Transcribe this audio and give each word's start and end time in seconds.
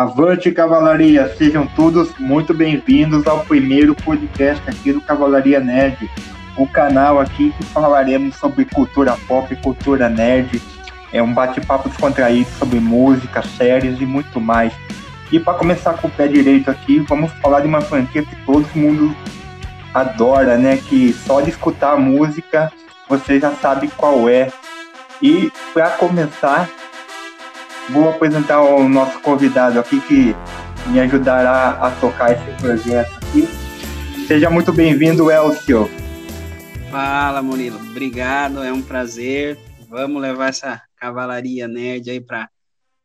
Avante 0.00 0.50
Cavalaria, 0.50 1.28
sejam 1.36 1.66
todos 1.66 2.10
muito 2.18 2.54
bem-vindos 2.54 3.26
ao 3.26 3.40
primeiro 3.40 3.94
podcast 3.94 4.62
aqui 4.66 4.94
do 4.94 5.00
Cavalaria 5.02 5.60
Nerd, 5.60 6.10
o 6.56 6.66
canal 6.66 7.20
aqui 7.20 7.52
que 7.52 7.64
falaremos 7.66 8.34
sobre 8.36 8.64
cultura 8.64 9.14
pop, 9.28 9.54
cultura 9.56 10.08
nerd, 10.08 10.58
é 11.12 11.22
um 11.22 11.34
bate-papo 11.34 11.90
descontraído 11.90 12.48
sobre 12.58 12.80
música, 12.80 13.42
séries 13.42 14.00
e 14.00 14.06
muito 14.06 14.40
mais. 14.40 14.72
E 15.30 15.38
para 15.38 15.52
começar 15.52 15.92
com 15.92 16.08
o 16.08 16.10
pé 16.10 16.26
direito 16.26 16.70
aqui, 16.70 17.00
vamos 17.00 17.30
falar 17.32 17.60
de 17.60 17.68
uma 17.68 17.82
franquia 17.82 18.22
que 18.22 18.36
todo 18.46 18.66
mundo 18.74 19.14
adora, 19.92 20.56
né? 20.56 20.78
Que 20.78 21.12
só 21.12 21.42
de 21.42 21.50
escutar 21.50 21.92
a 21.92 21.98
música 21.98 22.72
você 23.06 23.38
já 23.38 23.50
sabe 23.50 23.88
qual 23.98 24.30
é. 24.30 24.50
E 25.20 25.52
para 25.74 25.90
começar, 25.90 26.70
vou 27.88 28.08
apresentar 28.08 28.62
o 28.62 28.88
nosso 28.88 29.20
convidado 29.20 29.80
aqui 29.80 30.00
que 30.02 30.36
me 30.86 31.00
ajudará 31.00 31.70
a 31.70 31.90
tocar 31.92 32.32
esse 32.32 32.60
projeto 32.60 33.16
aqui. 33.16 33.48
Seja 34.26 34.50
muito 34.50 34.72
bem-vindo, 34.72 35.30
Elcio. 35.30 35.90
Fala, 36.90 37.42
Murilo. 37.42 37.78
Obrigado, 37.78 38.62
é 38.62 38.72
um 38.72 38.82
prazer. 38.82 39.58
Vamos 39.88 40.20
levar 40.22 40.48
essa 40.48 40.82
cavalaria 40.96 41.66
nerd 41.66 42.10
aí 42.10 42.20
para 42.20 42.48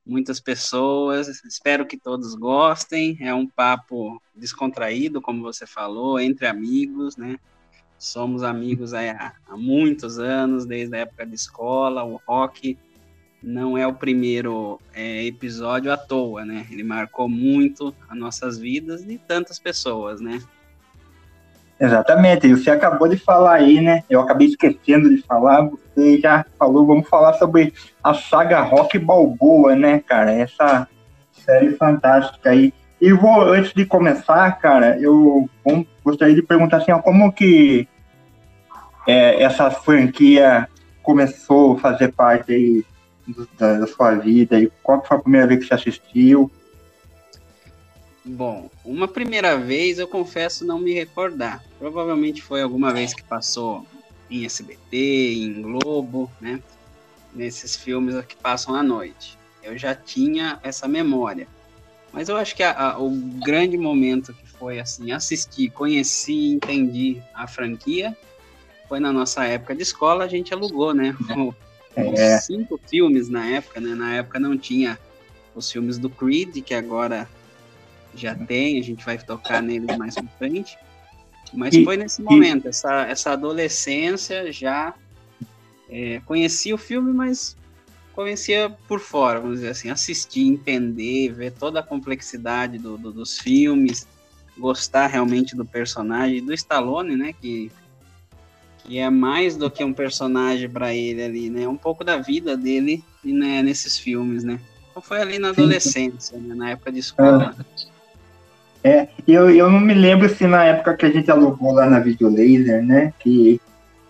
muitas 0.06 0.40
pessoas. 0.40 1.28
Espero 1.44 1.86
que 1.86 1.98
todos 1.98 2.36
gostem. 2.36 3.18
É 3.20 3.34
um 3.34 3.48
papo 3.48 4.22
descontraído, 4.36 5.22
como 5.22 5.42
você 5.42 5.66
falou, 5.66 6.20
entre 6.20 6.46
amigos, 6.46 7.18
né? 7.18 7.38
Somos 7.98 8.44
amigos 8.44 8.94
há, 8.94 9.34
há 9.48 9.58
muitos 9.58 10.20
anos, 10.20 10.66
desde 10.66 10.96
a 10.96 11.00
época 11.00 11.26
de 11.26 11.36
escola. 11.36 12.04
O 12.04 12.22
rock 12.28 12.78
não 13.46 13.78
é 13.78 13.86
o 13.86 13.94
primeiro 13.94 14.80
é, 14.92 15.24
episódio 15.24 15.94
à 15.94 15.98
toa, 15.98 16.44
né? 16.44 16.66
Ele 16.72 16.84
marcou 16.84 17.30
muito 17.30 17.94
as 18.10 18.18
nossas 18.18 18.58
vidas 18.58 19.06
de 19.06 19.20
tantas 19.20 19.60
pessoas, 19.60 20.20
né? 20.20 20.42
Exatamente, 21.80 22.48
e 22.48 22.56
você 22.56 22.72
acabou 22.72 23.08
de 23.08 23.18
falar 23.18 23.56
aí, 23.56 23.82
né? 23.82 24.04
Eu 24.10 24.20
acabei 24.22 24.48
esquecendo 24.48 25.16
de 25.16 25.22
falar, 25.22 25.70
você 25.70 26.20
já 26.20 26.44
falou, 26.58 26.88
vamos 26.88 27.08
falar 27.08 27.34
sobre 27.34 27.72
a 28.04 28.16
saga 28.16 28.62
Rock 28.62 28.98
Balboa, 28.98 29.76
né, 29.76 30.00
cara? 30.00 30.34
Essa 30.34 30.88
série 31.34 31.76
fantástica 31.76 32.50
aí. 32.50 32.74
E 33.00 33.14
vou, 33.14 33.42
antes 33.42 33.74
de 33.74 33.86
começar, 33.86 34.52
cara, 34.54 34.98
eu 35.00 35.48
gostaria 36.04 36.34
de 36.34 36.42
perguntar 36.42 36.78
assim, 36.78 36.92
ó, 36.92 37.00
como 37.00 37.32
que 37.32 37.88
é, 39.06 39.44
essa 39.44 39.70
franquia 39.70 40.68
começou 41.04 41.76
a 41.76 41.80
fazer 41.80 42.12
parte 42.14 42.52
aí 42.52 42.86
da, 43.58 43.80
da 43.80 43.88
sua 43.88 44.16
vida? 44.16 44.60
E 44.60 44.72
qual 44.84 45.04
foi 45.04 45.18
a 45.18 45.22
primeira 45.22 45.48
vez 45.48 45.62
que 45.62 45.68
você 45.68 45.74
assistiu? 45.74 46.52
Bom, 48.24 48.70
uma 48.84 49.08
primeira 49.08 49.58
vez 49.58 50.00
eu 50.00 50.08
confesso 50.08 50.66
não 50.66 50.80
me 50.80 50.94
recordar. 50.94 51.64
Provavelmente 51.78 52.42
foi 52.42 52.62
alguma 52.62 52.92
vez 52.92 53.14
que 53.14 53.24
passou 53.24 53.86
em 54.30 54.46
SBT, 54.46 55.36
em 55.36 55.62
Globo, 55.62 56.32
né? 56.42 56.60
Nesses 57.34 57.76
filmes 57.76 58.16
que 58.26 58.36
passam 58.36 58.74
à 58.74 58.82
noite. 58.82 59.38
Eu 59.62 59.78
já 59.78 59.94
tinha 59.94 60.60
essa 60.64 60.88
memória. 60.88 61.48
Mas 62.12 62.30
eu 62.30 62.38
acho 62.38 62.56
que 62.56 62.64
a, 62.64 62.72
a, 62.72 63.00
o 63.00 63.12
grande 63.12 63.78
momento 63.78 64.34
que 64.34 64.48
foi 64.48 64.80
assim, 64.80 65.12
assistir, 65.12 65.70
conheci, 65.70 66.54
entendi 66.54 67.22
a 67.34 67.46
franquia, 67.46 68.18
foi 68.88 69.00
na 69.00 69.12
nossa 69.12 69.44
época 69.46 69.76
de 69.76 69.84
escola, 69.84 70.24
a 70.24 70.28
gente 70.28 70.54
alugou, 70.54 70.94
né? 70.94 71.16
É. 71.96 72.38
cinco 72.40 72.80
filmes 72.88 73.30
na 73.30 73.46
época, 73.46 73.80
né? 73.80 73.96
Na 73.96 74.16
época 74.16 74.40
não 74.40 74.58
tinha 74.58 75.00
os 75.56 75.72
filmes 75.72 75.98
do 75.98 76.10
Creed, 76.10 76.62
que 76.64 76.74
agora 76.74 77.28
já 78.14 78.36
tem, 78.36 78.80
a 78.80 78.84
gente 78.84 79.04
vai 79.06 79.18
tocar 79.18 79.62
nele 79.62 79.96
mais 79.98 80.16
pra 80.16 80.26
frente. 80.38 80.78
Mas 81.54 81.74
e, 81.74 81.84
foi 81.84 81.98
nesse 81.98 82.22
momento, 82.22 82.66
e... 82.66 82.70
essa, 82.70 83.04
essa 83.04 83.32
adolescência 83.32 84.52
já 84.52 84.94
é, 85.90 86.22
conhecia 86.26 86.76
o 86.76 86.78
filme, 86.78 87.14
mas 87.14 87.56
conhecia 88.14 88.70
por 88.88 89.00
fora, 89.00 89.40
vamos 89.40 89.58
dizer 89.58 89.72
assim, 89.72 89.90
assistir, 89.90 90.48
entender, 90.48 91.34
ver 91.34 91.52
toda 91.52 91.82
a 91.82 91.84
complexidade 91.84 92.78
do, 92.78 92.98
do, 92.98 93.12
dos 93.12 93.38
filmes, 93.38 94.08
gostar 94.58 95.08
realmente 95.08 95.56
do 95.56 95.66
personagem, 95.66 96.44
do 96.44 96.54
Stallone, 96.54 97.16
né, 97.16 97.34
que, 97.34 97.72
que 98.86 99.00
é 99.00 99.10
mais 99.10 99.58
do 99.58 99.70
que 99.70 99.84
um 99.84 99.94
personagem 99.94 100.70
para 100.70 100.94
ele 100.94 101.24
ali, 101.24 101.50
né, 101.50 101.64
é 101.64 101.70
um 101.70 101.78
pouco 101.78 102.04
da 102.04 102.18
vida 102.18 102.56
dele 102.56 103.04
né, 103.24 103.62
nesses 103.64 103.98
filmes, 103.98 104.44
né. 104.44 104.60
Então 104.92 105.02
foi 105.02 105.22
ali 105.22 105.40
na 105.40 105.50
adolescência, 105.50 106.38
né, 106.38 106.56
na 106.56 106.70
época 106.70 106.92
de 106.92 107.00
escola. 107.00 107.56
Ah. 107.58 107.66
É, 108.86 109.08
eu, 109.28 109.50
eu 109.50 109.68
não 109.68 109.80
me 109.80 109.96
lembro 109.96 110.30
se 110.30 110.46
na 110.46 110.64
época 110.64 110.96
que 110.96 111.08
a 111.08 111.12
gente 111.12 111.32
alugou 111.32 111.74
lá 111.74 111.88
na 111.88 112.00
Videolaser, 112.00 112.86
né? 112.86 113.12
Que 113.18 113.60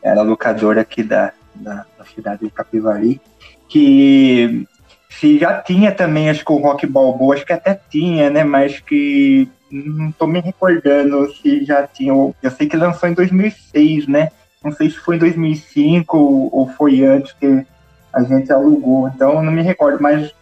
era 0.03 0.22
locadora 0.22 0.81
aqui 0.81 1.02
da, 1.02 1.31
da, 1.56 1.86
da 1.97 2.03
cidade 2.13 2.44
de 2.44 2.52
Capivari, 2.52 3.22
que 3.69 4.68
se 5.09 5.40
já 5.40 5.62
tinha 5.62 5.94
também, 5.94 6.30
acho 6.30 6.44
que 6.44 6.52
o 6.52 6.57
Rock 6.57 6.86
Balboa, 6.86 7.36
acho 7.36 7.46
que 7.46 7.53
até 7.53 7.80
tinha, 7.90 8.30
né? 8.30 8.44
Mas 8.44 8.81
que 8.81 9.47
não 9.72 10.12
tô 10.12 10.28
me 10.28 10.42
recordando 10.42 11.34
se 11.36 11.63
já 11.63 11.88
tinha. 11.88 12.12
Eu 12.12 12.52
sei 12.52 12.68
que 12.68 12.75
lançou 12.75 13.07
em 13.07 13.13
2006, 13.13 14.07
né? 14.07 14.30
Não 14.66 14.72
sei 14.72 14.90
se 14.90 14.98
foi 14.98 15.18
em 15.18 15.20
2005 15.20 16.18
ou, 16.18 16.50
ou 16.52 16.68
foi 16.70 17.06
antes 17.06 17.31
que 17.34 17.64
a 18.12 18.24
gente 18.24 18.52
alugou. 18.52 19.08
Então 19.08 19.44
não 19.44 19.52
me 19.52 19.62
recordo, 19.62 20.02
mas 20.02 20.34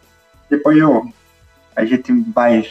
depois 0.50 0.78
eu, 0.78 1.06
a 1.76 1.84
gente 1.84 2.14
vai 2.34 2.66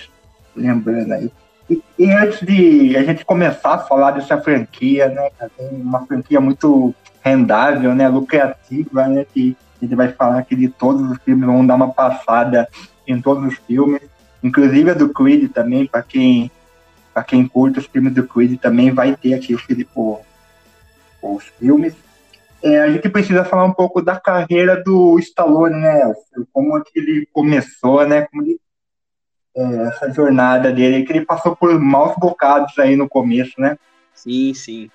lembrando 0.57 1.13
aí. 1.13 1.31
E, 1.69 1.83
e, 1.99 2.11
antes 2.11 2.41
de 2.41 2.97
a 2.97 3.03
gente 3.03 3.23
começar 3.25 3.75
a 3.75 3.79
falar 3.79 4.13
dessa 4.13 4.41
franquia, 4.41 5.09
né, 5.09 5.29
uma 5.73 6.07
franquia 6.07 6.41
muito 6.41 6.95
rendável, 7.23 7.95
né, 7.95 8.09
lucrativa, 8.09 9.07
né, 9.07 9.27
que 9.33 9.55
a 9.81 9.85
gente 9.85 9.95
vai 9.95 10.09
falar 10.09 10.39
aqui 10.39 10.57
de 10.57 10.69
todos 10.69 11.11
os 11.11 11.19
filmes, 11.19 11.47
vamos 11.47 11.67
dar 11.67 11.75
uma 11.75 11.93
passada 11.93 12.67
em 13.07 13.21
todos 13.21 13.45
os 13.45 13.59
filmes, 13.59 14.01
inclusive 14.43 14.91
a 14.91 14.95
do 14.95 15.11
Creed 15.11 15.51
também, 15.53 15.87
para 15.87 16.03
quem 16.03 16.51
para 17.13 17.23
quem 17.23 17.47
curte 17.47 17.79
os 17.79 17.85
filmes 17.85 18.15
do 18.15 18.27
Creed 18.27 18.59
também 18.59 18.91
vai 18.91 19.15
ter 19.15 19.35
aqui 19.35 19.55
o, 19.55 19.61
o 19.95 20.21
os 21.23 21.45
filmes. 21.45 21.95
É, 22.63 22.81
a 22.81 22.91
gente 22.91 23.09
precisa 23.09 23.45
falar 23.45 23.65
um 23.65 23.73
pouco 23.73 24.01
da 24.01 24.19
carreira 24.21 24.83
do 24.83 25.19
Stallone, 25.19 25.77
né? 25.77 26.13
Como 26.53 26.77
é 26.79 26.83
que 26.83 26.99
ele 26.99 27.27
começou, 27.33 28.07
né? 28.07 28.23
Como 28.23 28.43
ele 28.43 28.61
é, 29.55 29.89
essa 29.89 30.11
jornada 30.13 30.73
dele, 30.73 31.05
que 31.05 31.13
ele 31.13 31.27
passou 31.27 31.55
por 31.55 31.79
maus 31.79 32.15
bocados 32.17 32.79
aí 32.79 32.97
no 32.97 33.09
começo, 33.09 33.61
né? 33.61 33.77
Sim, 34.15 34.55
sim. 34.55 34.91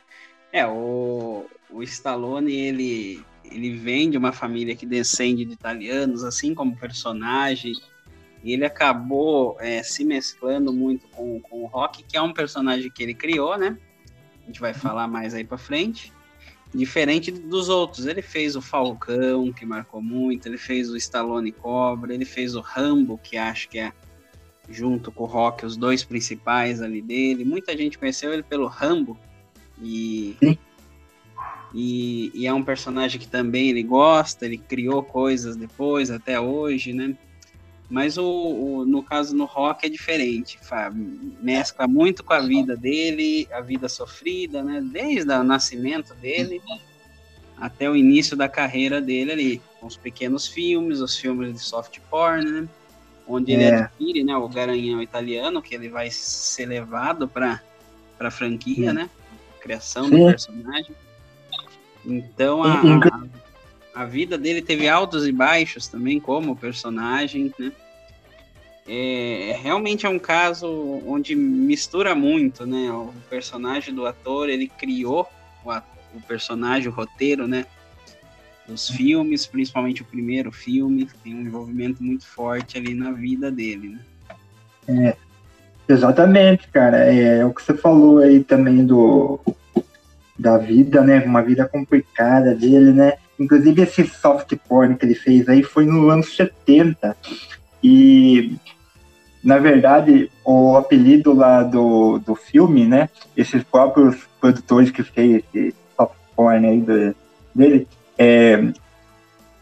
É, 0.51 0.65
o, 0.65 1.45
o 1.69 1.83
Stallone, 1.83 2.55
ele, 2.55 3.23
ele 3.43 3.75
vem 3.75 4.09
de 4.09 4.17
uma 4.17 4.31
família 4.31 4.75
que 4.75 4.85
descende 4.85 5.45
de 5.45 5.53
italianos, 5.53 6.23
assim 6.23 6.55
como 6.55 6.75
personagem, 6.75 7.73
e 8.43 8.53
ele 8.53 8.65
acabou 8.65 9.57
é, 9.59 9.83
se 9.83 10.03
mesclando 10.03 10.71
muito 10.71 11.07
com, 11.09 11.39
com 11.41 11.63
o 11.63 11.67
Rock, 11.67 12.03
que 12.03 12.17
é 12.17 12.21
um 12.21 12.33
personagem 12.33 12.89
que 12.89 13.03
ele 13.03 13.13
criou, 13.13 13.57
né? 13.57 13.77
A 14.41 14.45
gente 14.47 14.61
vai 14.61 14.73
falar 14.73 15.07
mais 15.07 15.33
aí 15.33 15.43
para 15.43 15.57
frente. 15.57 16.13
Diferente 16.73 17.31
dos 17.31 17.69
outros, 17.69 18.05
ele 18.05 18.21
fez 18.21 18.55
o 18.55 18.61
Falcão, 18.61 19.53
que 19.53 19.65
marcou 19.65 20.01
muito, 20.01 20.47
ele 20.47 20.57
fez 20.57 20.89
o 20.89 20.97
Stallone 20.97 21.51
Cobra, 21.51 22.13
ele 22.13 22.25
fez 22.25 22.55
o 22.55 22.61
Rambo, 22.61 23.17
que 23.17 23.37
acho 23.37 23.69
que 23.69 23.79
é 23.79 23.93
junto 24.69 25.11
com 25.11 25.23
o 25.23 25.27
Rock, 25.27 25.65
os 25.65 25.77
dois 25.77 26.03
principais 26.03 26.81
ali 26.81 27.01
dele. 27.01 27.45
Muita 27.45 27.75
gente 27.77 27.97
conheceu 27.97 28.33
ele 28.33 28.43
pelo 28.43 28.67
Rambo 28.67 29.17
e, 29.81 30.35
e, 31.73 32.31
e, 32.33 32.47
é 32.47 32.53
um 32.53 32.63
personagem 32.63 33.19
que 33.19 33.27
também 33.27 33.69
ele 33.69 33.83
gosta, 33.83 34.45
ele 34.45 34.57
criou 34.57 35.01
coisas 35.03 35.55
depois, 35.55 36.11
até 36.11 36.39
hoje, 36.39 36.93
né? 36.93 37.15
Mas 37.89 38.17
o, 38.17 38.25
o 38.25 38.85
no 38.85 39.01
caso 39.01 39.35
no 39.35 39.45
Rock 39.45 39.85
é 39.85 39.89
diferente, 39.89 40.59
mescla 41.41 41.87
muito 41.87 42.23
com 42.23 42.33
a 42.33 42.41
vida 42.41 42.75
dele, 42.75 43.47
a 43.51 43.61
vida 43.61 43.87
sofrida, 43.87 44.61
né? 44.61 44.81
Desde 44.81 45.31
o 45.31 45.43
nascimento 45.43 46.13
dele 46.15 46.61
até 47.57 47.89
o 47.89 47.95
início 47.95 48.35
da 48.35 48.49
carreira 48.49 49.01
dele 49.01 49.31
ali, 49.31 49.61
com 49.79 49.87
os 49.87 49.97
pequenos 49.97 50.47
filmes, 50.47 50.99
os 50.99 51.17
filmes 51.17 51.53
de 51.53 51.59
soft 51.59 51.99
porn, 52.09 52.43
né? 52.43 52.67
onde 53.27 53.53
é. 53.53 53.55
ele 53.55 53.75
adquire 53.75 54.23
né, 54.23 54.35
o 54.35 54.47
garanhão 54.47 55.01
italiano, 55.01 55.61
que 55.61 55.75
ele 55.75 55.89
vai 55.89 56.09
ser 56.09 56.65
levado 56.65 57.27
para 57.27 57.61
a 58.19 58.31
franquia, 58.31 58.89
Sim. 58.89 58.95
né? 58.95 59.09
Criação 59.59 60.05
Sim. 60.05 60.11
do 60.11 60.25
personagem. 60.25 60.95
Então 62.05 62.63
a, 62.63 62.79
a, 62.79 63.27
a, 64.01 64.05
vida 64.05 64.37
dele 64.37 64.61
teve 64.61 64.87
altos 64.87 65.27
e 65.27 65.31
baixos 65.31 65.87
também, 65.87 66.19
como 66.19 66.55
personagem, 66.55 67.53
né? 67.59 67.71
É, 68.89 69.57
realmente 69.61 70.05
é 70.05 70.09
um 70.09 70.19
caso 70.19 70.67
onde 71.05 71.35
mistura 71.35 72.15
muito, 72.15 72.65
né? 72.65 72.89
O 72.91 73.13
personagem 73.29 73.93
do 73.93 74.05
ator, 74.05 74.49
ele 74.49 74.67
criou 74.67 75.27
o, 75.65 75.71
o 76.15 76.21
personagem, 76.27 76.87
o 76.87 76.93
roteiro, 76.93 77.47
né? 77.47 77.65
dos 78.67 78.89
filmes, 78.89 79.45
principalmente 79.45 80.01
o 80.01 80.05
primeiro 80.05 80.51
filme, 80.51 81.07
tem 81.23 81.33
um 81.33 81.41
envolvimento 81.41 82.03
muito 82.03 82.27
forte 82.27 82.77
ali 82.77 82.93
na 82.93 83.11
vida 83.11 83.49
dele, 83.49 83.89
né? 83.89 83.99
É, 84.89 85.17
exatamente, 85.87 86.67
cara. 86.67 87.11
É, 87.11 87.39
é, 87.39 87.45
o 87.45 87.53
que 87.53 87.63
você 87.63 87.73
falou 87.73 88.19
aí 88.19 88.43
também 88.43 88.85
do 88.85 89.39
da 90.37 90.57
vida, 90.57 91.01
né? 91.01 91.19
Uma 91.25 91.41
vida 91.41 91.67
complicada 91.67 92.53
dele, 92.53 92.91
né? 92.91 93.13
Inclusive 93.39 93.81
esse 93.81 94.07
soft 94.07 94.55
porn 94.67 94.95
que 94.95 95.05
ele 95.05 95.15
fez 95.15 95.47
aí 95.47 95.63
foi 95.63 95.85
no 95.85 96.09
ano 96.09 96.23
70. 96.23 97.15
E 97.83 98.55
na 99.43 99.59
verdade, 99.59 100.29
o 100.43 100.75
apelido 100.75 101.33
lá 101.33 101.63
do, 101.63 102.19
do 102.19 102.35
filme, 102.35 102.85
né? 102.85 103.09
Esses 103.35 103.63
próprios 103.63 104.17
produtores 104.41 104.91
que 104.91 105.03
fez 105.03 105.43
esse 105.53 105.75
soft 105.95 106.15
porn 106.35 106.67
aí 106.67 106.81
do, 106.81 107.15
dele, 107.53 107.87
é, 108.17 108.71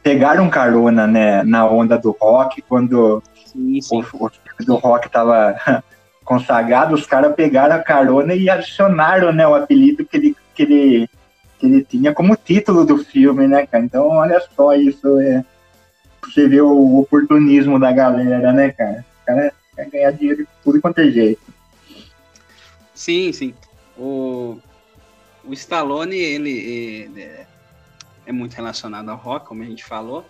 pegaram 0.01 0.49
carona 0.49 1.07
né, 1.07 1.43
na 1.43 1.67
onda 1.67 1.97
do 1.97 2.15
rock, 2.19 2.61
quando 2.61 3.23
sim, 3.45 3.81
sim. 3.81 4.03
O, 4.13 4.25
o 4.27 4.31
do 4.65 4.75
rock 4.75 5.09
tava 5.09 5.55
consagrado, 6.23 6.93
os 6.93 7.05
caras 7.05 7.35
pegaram 7.35 7.75
a 7.75 7.83
carona 7.83 8.33
e 8.33 8.49
adicionaram 8.49 9.33
né, 9.33 9.47
o 9.47 9.55
apelido 9.55 10.05
que 10.05 10.17
ele, 10.17 10.35
que 10.53 10.63
ele, 10.63 11.09
que 11.65 11.73
ele 11.73 11.83
tinha 11.83 12.13
como 12.13 12.35
título 12.35 12.85
do 12.85 12.97
filme, 12.97 13.47
né, 13.47 13.65
cara? 13.65 13.83
Então, 13.83 14.07
olha 14.07 14.41
só 14.55 14.73
isso, 14.75 15.19
é, 15.19 15.43
você 16.23 16.47
vê 16.47 16.61
o 16.61 16.99
oportunismo 16.99 17.79
da 17.79 17.91
galera, 17.91 18.51
né, 18.53 18.71
cara? 18.71 19.05
O 19.21 19.25
cara 19.25 19.53
quer 19.75 19.89
ganhar 19.89 20.11
dinheiro 20.11 20.43
de 20.43 20.49
tudo 20.63 20.81
quanto 20.81 20.99
é 20.99 21.09
jeito. 21.09 21.41
Sim, 22.93 23.31
sim. 23.31 23.53
O, 23.97 24.57
o 25.43 25.53
Stallone, 25.53 26.15
ele, 26.15 26.51
ele 26.51 27.21
é, 27.21 27.45
é 28.25 28.31
muito 28.31 28.53
relacionado 28.53 29.09
ao 29.09 29.17
rock, 29.17 29.47
como 29.47 29.63
a 29.63 29.65
gente 29.65 29.83
falou, 29.83 30.25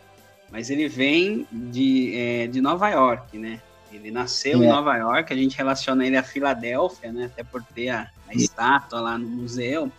mas 0.51 0.69
ele 0.69 0.87
vem 0.87 1.47
de, 1.51 2.13
é, 2.15 2.47
de 2.47 2.61
Nova 2.61 2.89
York, 2.89 3.37
né? 3.37 3.61
Ele 3.91 4.11
nasceu 4.11 4.61
é. 4.61 4.65
em 4.65 4.69
Nova 4.69 4.95
York, 4.97 5.31
a 5.31 5.37
gente 5.37 5.55
relaciona 5.57 6.05
ele 6.05 6.17
a 6.17 6.23
Filadélfia, 6.23 7.11
né? 7.11 7.25
Até 7.25 7.43
por 7.43 7.63
ter 7.63 7.89
a, 7.89 8.09
a 8.27 8.33
estátua 8.33 8.99
lá 8.99 9.17
no 9.17 9.27
museu. 9.27 9.91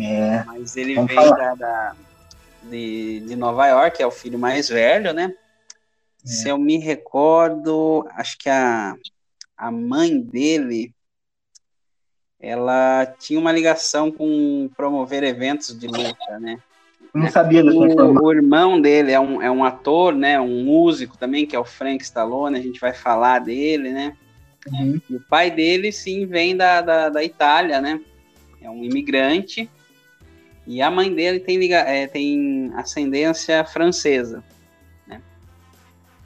É. 0.00 0.44
Mas 0.44 0.76
ele 0.76 0.94
Vamos 0.94 1.14
vem 1.14 1.30
da, 1.30 1.54
da, 1.54 1.96
de, 2.64 3.20
de 3.20 3.36
Nova 3.36 3.66
York, 3.66 4.02
é 4.02 4.06
o 4.06 4.10
filho 4.10 4.38
mais 4.38 4.68
velho, 4.68 5.12
né? 5.12 5.34
É. 6.24 6.28
Se 6.28 6.48
eu 6.48 6.58
me 6.58 6.78
recordo, 6.78 8.06
acho 8.12 8.38
que 8.38 8.48
a, 8.48 8.94
a 9.56 9.70
mãe 9.70 10.20
dele 10.20 10.94
ela 12.38 13.06
tinha 13.18 13.38
uma 13.38 13.52
ligação 13.52 14.10
com 14.10 14.70
promover 14.74 15.22
eventos 15.22 15.78
de 15.78 15.86
luta, 15.86 16.38
né? 16.38 16.58
Não 17.12 17.28
sabia 17.28 17.62
dessa 17.62 17.76
informação. 17.76 18.24
O 18.24 18.32
irmão 18.32 18.80
dele 18.80 19.12
é 19.12 19.20
um, 19.20 19.42
é 19.42 19.50
um 19.50 19.64
ator, 19.64 20.14
né? 20.14 20.40
Um 20.40 20.64
músico 20.64 21.18
também, 21.18 21.44
que 21.44 21.54
é 21.54 21.58
o 21.58 21.64
Frank 21.64 22.02
Stallone, 22.02 22.58
a 22.58 22.62
gente 22.62 22.80
vai 22.80 22.94
falar 22.94 23.40
dele, 23.40 23.90
né? 23.90 24.16
Uhum. 24.68 25.00
E 25.10 25.16
o 25.16 25.20
pai 25.28 25.50
dele, 25.50 25.92
sim, 25.92 26.26
vem 26.26 26.56
da, 26.56 26.80
da, 26.80 27.08
da, 27.08 27.24
Itália, 27.24 27.80
né? 27.80 28.00
É 28.60 28.70
um 28.70 28.84
imigrante. 28.84 29.68
E 30.66 30.82
a 30.82 30.90
mãe 30.90 31.12
dele 31.12 31.40
tem, 31.40 31.72
é, 31.72 32.06
tem 32.06 32.70
ascendência 32.74 33.64
francesa, 33.64 34.44
né? 35.06 35.20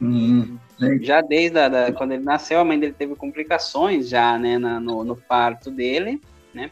Uhum. 0.01 0.59
Já 1.01 1.21
desde 1.21 1.59
a, 1.59 1.69
da, 1.69 1.93
quando 1.93 2.13
ele 2.13 2.25
nasceu, 2.25 2.61
a 2.61 2.65
mãe 2.65 2.79
dele 2.79 2.93
teve 2.93 3.15
complicações 3.15 4.09
já, 4.09 4.39
né? 4.39 4.59
Na, 4.59 4.81
no, 4.81 5.05
no 5.05 5.17
parto 5.17 5.71
dele, 5.71 6.21
né? 6.53 6.71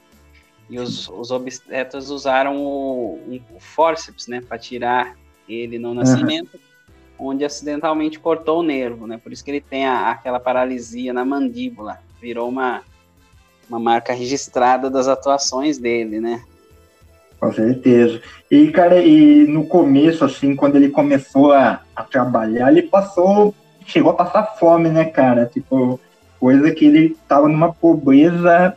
E 0.69 0.79
os, 0.79 1.09
os 1.09 1.31
obstetras 1.31 2.11
usaram 2.11 2.56
o, 2.56 3.41
o 3.55 3.61
forceps, 3.61 4.26
né, 4.26 4.41
para 4.41 4.59
tirar 4.59 5.17
ele 5.49 5.79
no 5.79 5.93
nascimento, 5.93 6.55
uhum. 7.19 7.29
onde 7.29 7.44
acidentalmente 7.44 8.19
cortou 8.19 8.61
o 8.61 8.62
nervo, 8.62 9.06
né? 9.06 9.19
Por 9.19 9.32
isso 9.32 9.44
que 9.44 9.50
ele 9.50 9.61
tem 9.61 9.87
a, 9.87 10.11
aquela 10.11 10.41
paralisia 10.41 11.12
na 11.12 11.25
mandíbula. 11.25 12.00
Virou 12.20 12.49
uma, 12.49 12.82
uma 13.69 13.79
marca 13.79 14.12
registrada 14.12 14.88
das 14.88 15.09
atuações 15.09 15.79
dele, 15.79 16.20
né? 16.20 16.43
Com 17.42 17.52
certeza. 17.52 18.22
E, 18.48 18.68
cara, 18.68 19.00
e 19.00 19.44
no 19.48 19.66
começo, 19.66 20.24
assim, 20.24 20.54
quando 20.54 20.76
ele 20.76 20.90
começou 20.90 21.52
a, 21.52 21.80
a 21.96 22.04
trabalhar, 22.04 22.70
ele 22.70 22.82
passou, 22.82 23.52
chegou 23.84 24.12
a 24.12 24.14
passar 24.14 24.54
fome, 24.60 24.88
né, 24.88 25.06
cara? 25.06 25.50
Tipo, 25.52 25.98
coisa 26.38 26.70
que 26.70 26.84
ele 26.84 27.16
tava 27.26 27.48
numa 27.48 27.72
pobreza 27.72 28.76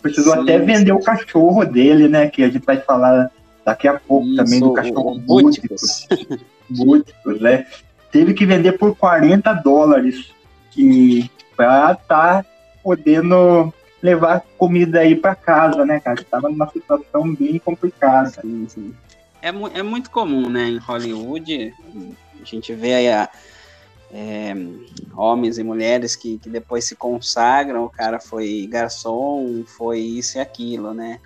Precisou 0.00 0.34
sim, 0.34 0.42
até 0.42 0.58
vender 0.58 0.92
sim. 0.92 0.92
o 0.92 1.02
cachorro 1.02 1.64
dele, 1.64 2.06
né? 2.06 2.28
Que 2.28 2.44
a 2.44 2.48
gente 2.48 2.64
vai 2.64 2.80
falar 2.80 3.32
daqui 3.64 3.88
a 3.88 3.98
pouco 3.98 4.28
Isso, 4.28 4.36
também 4.36 4.60
do 4.60 4.72
cachorro 4.72 5.18
Búticos. 5.18 6.06
Búticos, 6.70 7.40
né? 7.40 7.66
Teve 8.12 8.32
que 8.32 8.46
vender 8.46 8.78
por 8.78 8.94
40 8.94 9.52
dólares 9.54 10.30
que 10.70 11.28
para 11.56 11.92
estar 11.92 12.44
tá 12.44 12.46
podendo 12.80 13.74
levar 14.02 14.42
comida 14.58 15.00
aí 15.00 15.14
para 15.14 15.34
casa, 15.34 15.84
né, 15.84 16.00
cara? 16.00 16.20
Estava 16.20 16.48
numa 16.48 16.68
situação 16.68 17.34
bem 17.34 17.58
complicada. 17.58 18.30
Sim, 18.30 18.66
sim. 18.68 18.94
É, 19.40 19.48
é 19.48 19.82
muito 19.82 20.10
comum, 20.10 20.48
né, 20.48 20.68
em 20.68 20.78
Hollywood, 20.78 21.74
a 22.40 22.44
gente 22.44 22.72
vê 22.74 22.94
aí 22.94 23.10
a, 23.10 23.28
é, 24.12 24.54
homens 25.16 25.58
e 25.58 25.64
mulheres 25.64 26.14
que, 26.14 26.38
que 26.38 26.48
depois 26.48 26.84
se 26.84 26.94
consagram, 26.94 27.84
o 27.84 27.90
cara 27.90 28.20
foi 28.20 28.68
garçom, 28.70 29.64
foi 29.66 30.00
isso 30.00 30.38
e 30.38 30.40
aquilo, 30.40 30.92
né? 30.92 31.18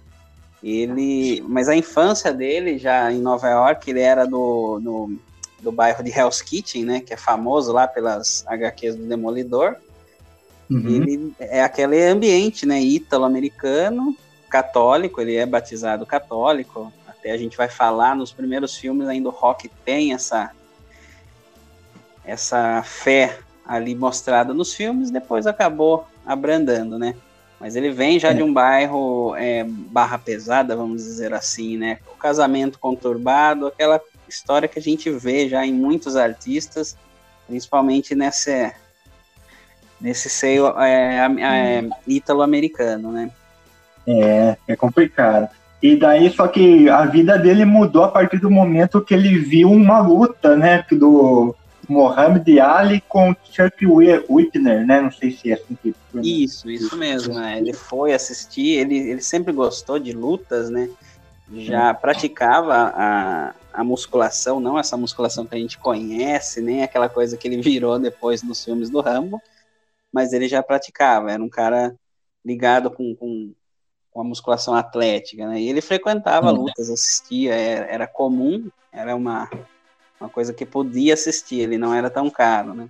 Ele, 0.63 1.43
mas 1.47 1.69
a 1.69 1.77
infância 1.77 2.33
dele 2.33 2.79
já 2.79 3.13
em 3.13 3.21
Nova 3.21 3.49
York, 3.49 3.91
ele 3.91 4.01
era 4.01 4.25
do, 4.25 4.81
no, 4.81 5.19
do 5.61 5.71
bairro 5.71 6.03
de 6.03 6.11
Hell's 6.11 6.41
Kitchen, 6.41 6.85
né? 6.85 7.01
Que 7.01 7.15
é 7.15 7.17
famoso 7.17 7.73
lá 7.73 7.87
pelas 7.87 8.45
HQs 8.47 8.97
do 8.97 9.07
Demolidor. 9.07 9.77
Uhum. 10.71 10.89
Ele 10.89 11.35
é 11.39 11.63
aquele 11.63 12.03
ambiente, 12.05 12.67
né? 12.67 12.81
Ítalo-americano, 12.81 14.17
católico, 14.49 15.21
ele 15.21 15.37
é 15.37 15.47
batizado 15.47 16.05
católico. 16.05 16.93
Até 17.07 17.31
a 17.31 17.37
gente 17.37 17.57
vai 17.57 17.69
falar 17.69 18.17
nos 18.17 18.33
primeiros 18.33 18.77
filmes 18.77 19.09
ainda 19.09 19.29
o 19.29 19.33
rock 19.33 19.71
tem 19.85 20.13
essa 20.13 20.51
essa 22.25 22.83
fé 22.83 23.39
ali 23.65 23.95
mostrada 23.95 24.53
nos 24.53 24.75
filmes, 24.75 25.11
depois 25.11 25.47
acabou 25.47 26.07
abrandando, 26.25 26.99
né? 26.99 27.15
Mas 27.59 27.77
ele 27.77 27.91
vem 27.91 28.19
já 28.19 28.31
é. 28.31 28.35
de 28.35 28.43
um 28.43 28.53
bairro 28.53 29.35
é, 29.37 29.65
barra 29.65 30.19
pesada, 30.19 30.77
vamos 30.77 31.05
dizer 31.05 31.33
assim, 31.33 31.77
né? 31.77 31.99
O 32.13 32.17
casamento 32.17 32.79
conturbado, 32.79 33.67
aquela 33.67 34.01
história 34.29 34.69
que 34.69 34.79
a 34.79 34.83
gente 34.83 35.09
vê 35.11 35.49
já 35.49 35.65
em 35.65 35.73
muitos 35.73 36.17
artistas, 36.17 36.97
principalmente 37.47 38.15
nesse, 38.15 38.73
nesse 40.01 40.29
seio 40.29 40.69
é, 40.79 41.27
é, 41.41 41.89
ítalo-americano, 42.07 43.13
né? 43.13 43.31
É, 44.07 44.57
é 44.69 44.77
complicado. 44.77 45.49
E 45.83 45.97
daí, 45.97 46.31
só 46.31 46.49
que 46.49 46.89
a 46.89 47.05
vida 47.05 47.39
dele 47.39 47.65
mudou 47.65 48.05
a 48.05 48.09
partir 48.09 48.39
do 48.39 48.51
momento 48.51 49.01
que 49.01 49.15
ele 49.15 49.39
viu 49.39 49.71
uma 49.71 50.01
luta, 50.01 50.57
né, 50.57 50.85
do, 50.91 51.55
Mohamed 51.89 52.59
Ali 52.61 53.01
com 53.09 53.35
Chuck 53.45 53.87
Whitner, 54.29 54.87
né? 54.87 55.01
Não 55.01 55.11
sei 55.11 55.31
se 55.31 55.51
é 55.51 55.55
assim 55.55 55.77
que. 55.81 55.95
Isso, 56.15 56.71
isso 56.71 56.97
mesmo. 56.97 57.35
Né? 57.35 57.59
Ele 57.59 57.73
foi 57.73 58.13
assistir, 58.13 58.79
ele, 58.79 58.97
ele 58.97 59.23
sempre 59.23 59.53
gostou 59.53 59.99
de 59.99 60.13
lutas, 60.13 60.69
né? 60.69 60.89
Já 61.55 61.95
praticava 61.95 62.93
a, 62.93 63.55
a 63.73 63.85
musculação, 63.85 64.59
não 64.59 64.77
essa 64.77 64.97
musculação 64.97 65.47
que 65.47 65.55
a 65.55 65.59
gente 65.59 65.79
conhece, 65.79 66.61
nem 66.61 66.83
aquela 66.83 67.09
coisa 67.09 67.37
que 67.37 67.47
ele 67.47 67.63
virou 67.63 67.99
depois 68.01 68.43
nos 68.43 68.65
filmes 68.65 68.91
do 68.91 69.01
Rambo, 69.01 69.41
mas 70.13 70.33
ele 70.33 70.49
já 70.49 70.63
praticava, 70.63 71.31
era 71.31 71.43
um 71.43 71.49
cara 71.49 71.95
ligado 72.45 72.91
com, 72.91 73.15
com, 73.15 73.53
com 74.11 74.21
a 74.21 74.25
musculação 74.25 74.75
atlética, 74.75 75.47
né? 75.47 75.61
E 75.61 75.69
ele 75.69 75.81
frequentava 75.81 76.53
hum. 76.53 76.63
lutas, 76.63 76.91
assistia, 76.91 77.55
era, 77.55 77.87
era 77.87 78.07
comum, 78.07 78.71
era 78.93 79.15
uma 79.15 79.51
uma 80.21 80.29
coisa 80.29 80.53
que 80.53 80.65
podia 80.65 81.15
assistir, 81.15 81.61
ele 81.61 81.79
não 81.79 81.95
era 81.95 82.11
tão 82.11 82.29
caro, 82.31 82.75
né? 82.75 82.89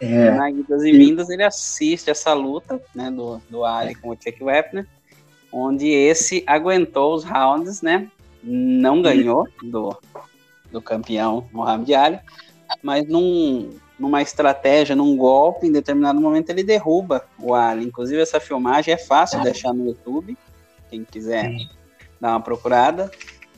É. 0.00 0.30
Na 0.30 0.50
idas 0.50 0.82
e 0.82 0.92
vindas 0.92 1.30
ele 1.30 1.42
assiste 1.42 2.10
essa 2.10 2.32
luta, 2.32 2.82
né, 2.94 3.10
do, 3.10 3.40
do 3.48 3.64
Ali 3.64 3.94
com 3.94 4.10
o 4.10 4.14
Chuck 4.14 4.42
Wepner, 4.42 4.86
onde 5.52 5.88
esse 5.88 6.42
aguentou 6.46 7.14
os 7.14 7.24
rounds, 7.24 7.80
né? 7.80 8.10
Não 8.42 9.00
ganhou 9.00 9.48
do, 9.62 9.96
do 10.70 10.82
campeão 10.82 11.48
Mohamed 11.52 11.94
Ali, 11.94 12.20
mas 12.82 13.06
num, 13.08 13.70
numa 13.98 14.22
estratégia, 14.22 14.96
num 14.96 15.16
golpe, 15.16 15.66
em 15.66 15.72
determinado 15.72 16.20
momento 16.20 16.50
ele 16.50 16.62
derruba 16.62 17.24
o 17.38 17.54
Ali. 17.54 17.84
Inclusive 17.84 18.20
essa 18.20 18.40
filmagem 18.40 18.92
é 18.92 18.98
fácil 18.98 19.40
deixar 19.42 19.72
no 19.72 19.86
YouTube, 19.86 20.36
quem 20.90 21.04
quiser 21.04 21.52
dar 22.20 22.30
uma 22.30 22.40
procurada. 22.40 23.10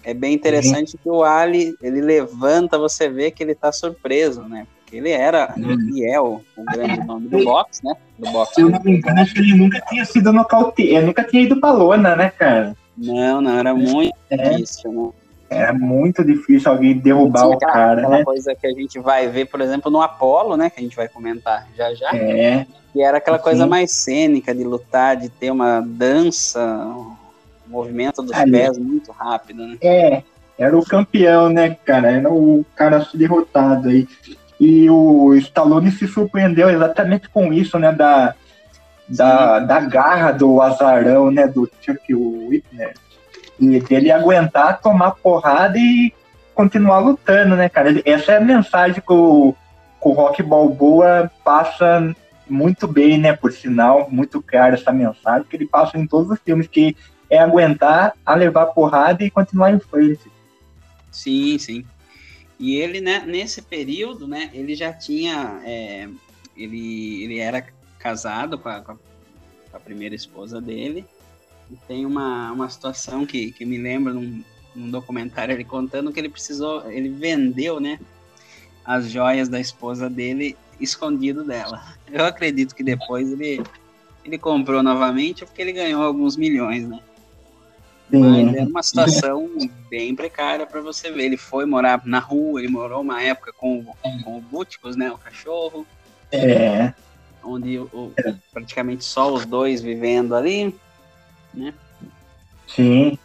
É 0.04 0.14
bem 0.14 0.34
interessante 0.34 0.94
uhum. 0.94 1.00
que 1.02 1.08
o 1.08 1.24
Ali, 1.24 1.76
ele 1.82 2.00
levanta, 2.00 2.78
você 2.78 3.08
vê 3.08 3.30
que 3.30 3.42
ele 3.42 3.54
tá 3.54 3.72
surpreso, 3.72 4.42
né? 4.42 4.66
Porque 4.78 4.96
ele 4.96 5.10
era, 5.10 5.52
uhum. 5.56 5.72
ele 5.72 6.04
é 6.04 6.20
o, 6.20 6.40
o, 6.56 6.64
grande 6.64 7.04
nome 7.04 7.28
do 7.28 7.42
boxe, 7.42 7.84
né? 7.84 7.92
Do 8.16 8.30
boxe. 8.30 8.54
Se 8.54 8.60
eu 8.60 8.70
não 8.70 8.80
me 8.84 8.92
engano, 8.92 9.20
acho 9.20 9.34
que 9.34 9.40
ele 9.40 9.54
nunca 9.54 9.80
tinha 9.80 10.04
sido 10.04 10.32
nocauteado, 10.32 11.06
nunca 11.08 11.24
tinha 11.24 11.42
ido 11.42 11.58
pra 11.58 11.72
lona, 11.72 12.14
né, 12.14 12.30
cara? 12.30 12.76
Não, 12.96 13.40
não, 13.40 13.58
era 13.58 13.74
muito 13.74 14.14
é. 14.30 14.36
difícil, 14.36 14.92
né? 14.92 15.10
É 15.48 15.72
muito 15.72 16.24
difícil 16.24 16.70
alguém 16.70 16.98
derrubar 16.98 17.48
o 17.48 17.58
cara, 17.58 18.00
aquela 18.00 18.18
né? 18.18 18.24
coisa 18.24 18.54
que 18.54 18.66
a 18.66 18.72
gente 18.72 18.98
vai 18.98 19.28
ver, 19.28 19.46
por 19.46 19.60
exemplo, 19.60 19.90
no 19.90 20.02
Apolo, 20.02 20.56
né? 20.56 20.70
Que 20.70 20.80
a 20.80 20.82
gente 20.82 20.96
vai 20.96 21.08
comentar 21.08 21.66
já 21.76 21.94
já. 21.94 22.10
É, 22.16 22.66
Que 22.92 23.02
era 23.02 23.18
aquela 23.18 23.38
Sim. 23.38 23.44
coisa 23.44 23.66
mais 23.66 23.92
cênica 23.92 24.54
de 24.54 24.64
lutar, 24.64 25.16
de 25.16 25.28
ter 25.28 25.50
uma 25.50 25.80
dança, 25.80 26.60
um 26.60 27.16
movimento 27.68 28.22
dos 28.22 28.32
Ali. 28.32 28.52
pés 28.52 28.76
muito 28.76 29.12
rápido, 29.12 29.66
né? 29.66 29.76
é. 29.82 30.22
Era 30.58 30.76
o 30.76 30.84
campeão, 30.84 31.50
né, 31.50 31.76
cara? 31.84 32.10
Era 32.10 32.32
o 32.32 32.64
cara 32.74 33.06
derrotado 33.12 33.90
aí. 33.90 34.08
E 34.58 34.88
o 34.88 35.34
Stallone 35.34 35.90
se 35.92 36.08
surpreendeu 36.08 36.70
exatamente 36.70 37.28
com 37.28 37.52
isso, 37.52 37.78
né? 37.78 37.92
Da, 37.92 38.34
da, 39.06 39.58
da 39.58 39.80
garra 39.80 40.32
do 40.32 40.62
azarão, 40.62 41.30
né? 41.30 41.46
Do 41.46 41.70
Chuck 41.82 42.14
Whitner. 42.14 42.94
E 43.58 43.80
dele 43.80 44.10
aguentar, 44.10 44.80
tomar 44.80 45.12
porrada 45.12 45.78
e 45.78 46.12
continuar 46.54 46.98
lutando, 47.00 47.56
né, 47.56 47.68
cara? 47.68 48.02
Essa 48.04 48.32
é 48.32 48.36
a 48.36 48.40
mensagem 48.40 49.00
que 49.00 49.12
o, 49.12 49.54
que 50.00 50.08
o 50.08 50.12
Rock 50.12 50.42
Balboa 50.42 51.30
passa 51.44 52.14
muito 52.48 52.86
bem, 52.86 53.18
né? 53.18 53.32
Por 53.34 53.52
sinal, 53.52 54.08
muito 54.10 54.42
clara 54.42 54.74
essa 54.74 54.92
mensagem 54.92 55.46
que 55.48 55.56
ele 55.56 55.66
passa 55.66 55.98
em 55.98 56.06
todos 56.06 56.30
os 56.30 56.38
filmes, 56.40 56.66
que 56.66 56.96
é 57.28 57.38
aguentar 57.38 58.14
a 58.24 58.34
levar 58.34 58.66
porrada 58.66 59.24
e 59.24 59.30
continuar 59.30 59.72
em 59.72 59.80
frente. 59.80 60.30
Sim, 61.10 61.58
sim. 61.58 61.84
E 62.58 62.76
ele, 62.76 63.00
né, 63.00 63.22
nesse 63.26 63.60
período, 63.62 64.26
né, 64.28 64.50
ele 64.54 64.74
já 64.74 64.92
tinha. 64.92 65.60
é, 65.64 66.08
ele, 66.56 67.24
ele 67.24 67.38
era 67.38 67.64
casado 67.98 68.56
com 68.58 68.68
a- 68.68 68.80
com 68.80 68.96
a 69.74 69.80
primeira 69.80 70.14
esposa 70.14 70.58
dele. 70.60 71.04
Tem 71.88 72.06
uma, 72.06 72.52
uma 72.52 72.68
situação 72.68 73.26
que, 73.26 73.50
que 73.52 73.64
me 73.64 73.78
lembra 73.78 74.12
num, 74.12 74.42
num 74.74 74.90
documentário 74.90 75.52
ele 75.54 75.64
contando 75.64 76.12
que 76.12 76.20
ele 76.20 76.28
precisou. 76.28 76.88
Ele 76.90 77.08
vendeu, 77.08 77.80
né? 77.80 77.98
As 78.84 79.10
joias 79.10 79.48
da 79.48 79.58
esposa 79.58 80.08
dele 80.08 80.56
escondido 80.78 81.42
dela. 81.44 81.82
Eu 82.10 82.24
acredito 82.24 82.74
que 82.74 82.84
depois 82.84 83.30
ele, 83.32 83.64
ele 84.24 84.38
comprou 84.38 84.82
novamente 84.82 85.44
porque 85.44 85.60
ele 85.62 85.72
ganhou 85.72 86.02
alguns 86.02 86.36
milhões, 86.36 86.86
né? 86.88 87.00
Mas 88.08 88.20
Sim, 88.48 88.56
era 88.56 88.68
uma 88.68 88.82
situação 88.84 89.50
bem 89.90 90.14
precária 90.14 90.64
para 90.64 90.80
você 90.80 91.10
ver. 91.10 91.24
Ele 91.24 91.36
foi 91.36 91.66
morar 91.66 92.00
na 92.06 92.20
rua, 92.20 92.60
ele 92.60 92.68
morou 92.68 93.00
uma 93.00 93.20
época 93.20 93.52
com, 93.52 93.80
o- 93.80 94.22
com 94.22 94.38
o 94.38 94.40
Búticos, 94.40 94.94
né? 94.94 95.10
O 95.10 95.18
cachorro, 95.18 95.84
é, 96.30 96.94
onde 97.42 97.78
o- 97.78 98.12
praticamente 98.52 99.02
só 99.04 99.32
os 99.34 99.44
dois 99.44 99.82
vivendo 99.82 100.34
ali. 100.36 100.72
Sim. 102.66 103.18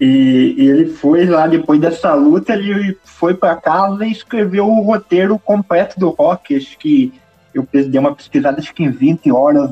E, 0.00 0.54
e 0.56 0.68
ele 0.68 0.86
foi 0.86 1.26
lá, 1.26 1.46
depois 1.46 1.80
dessa 1.80 2.14
luta, 2.14 2.54
ele 2.54 2.96
foi 3.04 3.34
para 3.34 3.56
casa 3.56 4.06
e 4.06 4.12
escreveu 4.12 4.68
o 4.68 4.82
roteiro 4.82 5.38
completo 5.38 5.98
do 5.98 6.10
rock. 6.10 6.56
Acho 6.56 6.78
que 6.78 7.12
eu 7.52 7.66
dei 7.72 7.98
uma 7.98 8.14
pesquisada, 8.14 8.58
acho 8.58 8.74
que 8.74 8.84
em 8.84 8.90
20 8.90 9.32
horas 9.32 9.70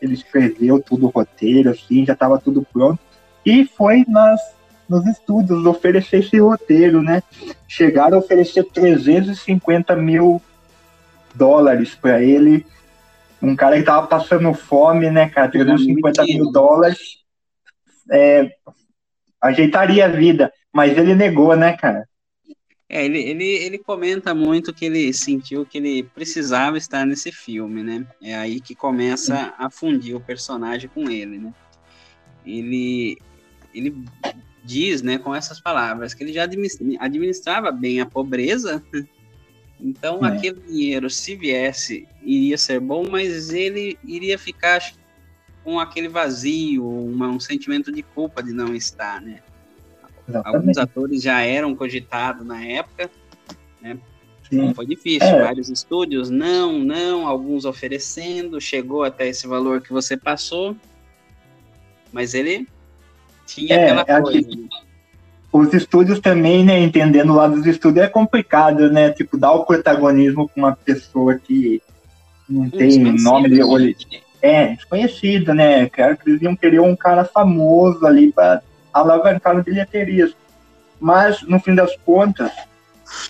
ele 0.00 0.14
escreveu 0.14 0.80
tudo 0.80 1.06
o 1.06 1.10
roteiro, 1.10 1.70
assim, 1.70 2.06
já 2.06 2.14
estava 2.14 2.38
tudo 2.38 2.66
pronto. 2.72 2.98
E 3.44 3.66
foi 3.66 4.04
nas, 4.08 4.40
nos 4.88 5.06
estúdios 5.06 5.66
oferecer 5.66 6.18
esse 6.18 6.38
roteiro, 6.38 7.02
né? 7.02 7.22
Chegaram 7.68 8.16
a 8.16 8.20
oferecer 8.20 8.64
350 8.64 9.94
mil 9.96 10.40
dólares 11.34 11.94
para 11.94 12.22
ele. 12.22 12.64
Um 13.42 13.54
cara 13.54 13.76
que 13.76 13.84
tava 13.84 14.06
passando 14.06 14.52
fome, 14.54 15.10
né, 15.10 15.28
cara? 15.28 15.50
350 15.50 16.24
mil 16.24 16.34
Mentira. 16.36 16.52
dólares. 16.52 16.98
É, 18.10 18.50
ajeitaria 19.40 20.06
a 20.06 20.08
vida, 20.08 20.52
mas 20.72 20.96
ele 20.96 21.14
negou, 21.14 21.56
né, 21.56 21.76
cara? 21.76 22.08
É, 22.88 23.04
ele, 23.04 23.18
ele, 23.18 23.44
ele 23.44 23.78
comenta 23.78 24.32
muito 24.32 24.72
que 24.72 24.84
ele 24.84 25.12
sentiu 25.12 25.66
que 25.66 25.78
ele 25.78 26.04
precisava 26.04 26.78
estar 26.78 27.04
nesse 27.04 27.32
filme, 27.32 27.82
né? 27.82 28.06
É 28.22 28.36
aí 28.36 28.60
que 28.60 28.76
começa 28.76 29.52
a 29.58 29.68
fundir 29.68 30.14
o 30.14 30.20
personagem 30.20 30.88
com 30.88 31.10
ele, 31.10 31.38
né? 31.38 31.52
Ele, 32.44 33.18
ele 33.74 34.04
diz, 34.62 35.02
né, 35.02 35.18
com 35.18 35.34
essas 35.34 35.60
palavras, 35.60 36.14
que 36.14 36.22
ele 36.22 36.32
já 36.32 36.44
administrava 36.44 37.72
bem 37.72 38.00
a 38.00 38.06
pobreza, 38.06 38.82
então 39.80 40.24
É. 40.24 40.28
aquele 40.28 40.60
dinheiro, 40.60 41.08
se 41.10 41.34
viesse, 41.36 42.06
iria 42.22 42.56
ser 42.58 42.80
bom, 42.80 43.06
mas 43.08 43.50
ele 43.50 43.98
iria 44.04 44.38
ficar 44.38 44.80
com 45.62 45.78
aquele 45.80 46.08
vazio, 46.08 46.88
uma- 46.88 47.28
um 47.28 47.40
sentimento 47.40 47.90
de 47.92 48.02
culpa 48.02 48.42
de 48.42 48.52
não 48.52 48.74
estar, 48.74 49.20
né? 49.20 49.40
Alguns 50.44 50.70
Exatamente. 50.70 50.80
atores 50.80 51.22
já 51.22 51.40
eram 51.42 51.74
cogitados 51.74 52.44
na 52.46 52.64
época, 52.64 53.10
Sim. 54.48 54.72
foi 54.74 54.86
difícil, 54.86 55.26
É. 55.28 55.42
vários 55.42 55.68
estúdios, 55.68 56.30
não, 56.30 56.78
não, 56.78 57.26
alguns 57.26 57.64
oferecendo, 57.64 58.60
chegou 58.60 59.02
até 59.02 59.26
esse 59.28 59.44
valor 59.46 59.80
que 59.80 59.92
você 59.92 60.16
passou, 60.16 60.76
mas 62.12 62.32
ele 62.32 62.68
tinha 63.44 63.74
É, 63.74 63.84
aquela 63.90 64.04
é 64.18 64.22
coisa. 64.22 64.38
aqui- 64.38 64.68
Os 65.56 65.72
estúdios 65.72 66.20
também, 66.20 66.62
né, 66.62 66.78
entendendo 66.78 67.30
o 67.30 67.36
lado 67.36 67.56
dos 67.56 67.66
estúdios, 67.66 68.04
é 68.04 68.08
complicado, 68.08 68.90
né? 68.90 69.10
Tipo, 69.10 69.38
dar 69.38 69.52
o 69.52 69.64
protagonismo 69.64 70.46
pra 70.46 70.62
uma 70.62 70.76
pessoa 70.76 71.34
que 71.36 71.80
não 72.46 72.68
tem 72.68 72.98
nome 73.22 73.48
de 73.48 73.58
né? 73.60 73.64
olho. 73.64 73.96
É, 74.42 74.74
desconhecido, 74.74 75.54
né? 75.54 75.88
Claro 75.88 76.16
que 76.18 76.28
eles 76.28 76.42
iam 76.42 76.54
querer 76.54 76.80
um 76.80 76.94
cara 76.94 77.24
famoso 77.24 78.06
ali 78.06 78.30
para 78.30 78.60
alavancar 78.92 79.56
as 79.56 79.64
bilheterias. 79.64 80.36
Mas, 81.00 81.40
no 81.42 81.58
fim 81.58 81.74
das 81.74 81.96
contas, 82.04 82.52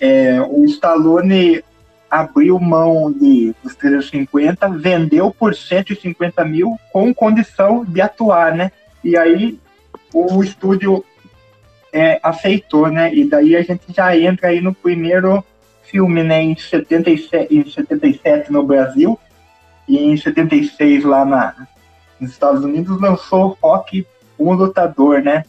é, 0.01 0.41
o 0.41 0.65
Stallone 0.65 1.63
abriu 2.11 2.59
mão 2.59 3.09
de, 3.09 3.55
dos 3.63 3.73
350, 3.75 4.67
vendeu 4.69 5.31
por 5.31 5.55
150 5.55 6.43
mil 6.43 6.77
com 6.91 7.13
condição 7.13 7.85
de 7.85 8.01
atuar, 8.01 8.53
né? 8.53 8.69
E 9.01 9.15
aí 9.15 9.57
o 10.13 10.43
estúdio 10.43 11.05
é, 11.91 12.19
aceitou, 12.21 12.89
né? 12.89 13.13
E 13.13 13.25
daí 13.25 13.55
a 13.55 13.61
gente 13.61 13.83
já 13.93 14.17
entra 14.17 14.49
aí 14.49 14.61
no 14.61 14.73
primeiro 14.73 15.43
filme, 15.83 16.23
né? 16.23 16.41
Em 16.41 16.55
77, 16.55 17.55
em 17.55 17.69
77 17.69 18.51
no 18.51 18.63
Brasil 18.63 19.19
e 19.87 19.97
em 19.97 20.17
76 20.17 21.03
lá 21.03 21.23
na, 21.23 21.67
nos 22.19 22.31
Estados 22.31 22.63
Unidos 22.63 22.99
lançou 22.99 23.57
Rock, 23.61 24.05
um 24.37 24.53
lutador, 24.53 25.21
né? 25.21 25.43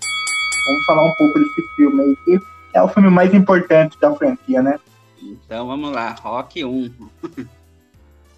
Vamos 0.67 0.85
falar 0.87 1.05
um 1.05 1.15
pouco 1.15 1.39
desse 1.39 1.63
filme 1.77 2.03
aí, 2.03 2.17
que 2.25 2.41
é 2.75 2.83
o 2.83 2.89
filme 2.89 3.11
mais 3.11 3.35
importante 3.35 3.99
da 4.01 4.15
franquia, 4.15 4.63
né? 4.63 4.79
Então 5.21 5.67
vamos 5.67 5.93
lá, 5.93 6.15
Rock 6.23 6.65
1. 6.65 6.91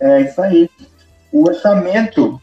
É 0.02 0.22
isso 0.22 0.40
aí. 0.40 0.70
O 1.30 1.46
orçamento 1.46 2.40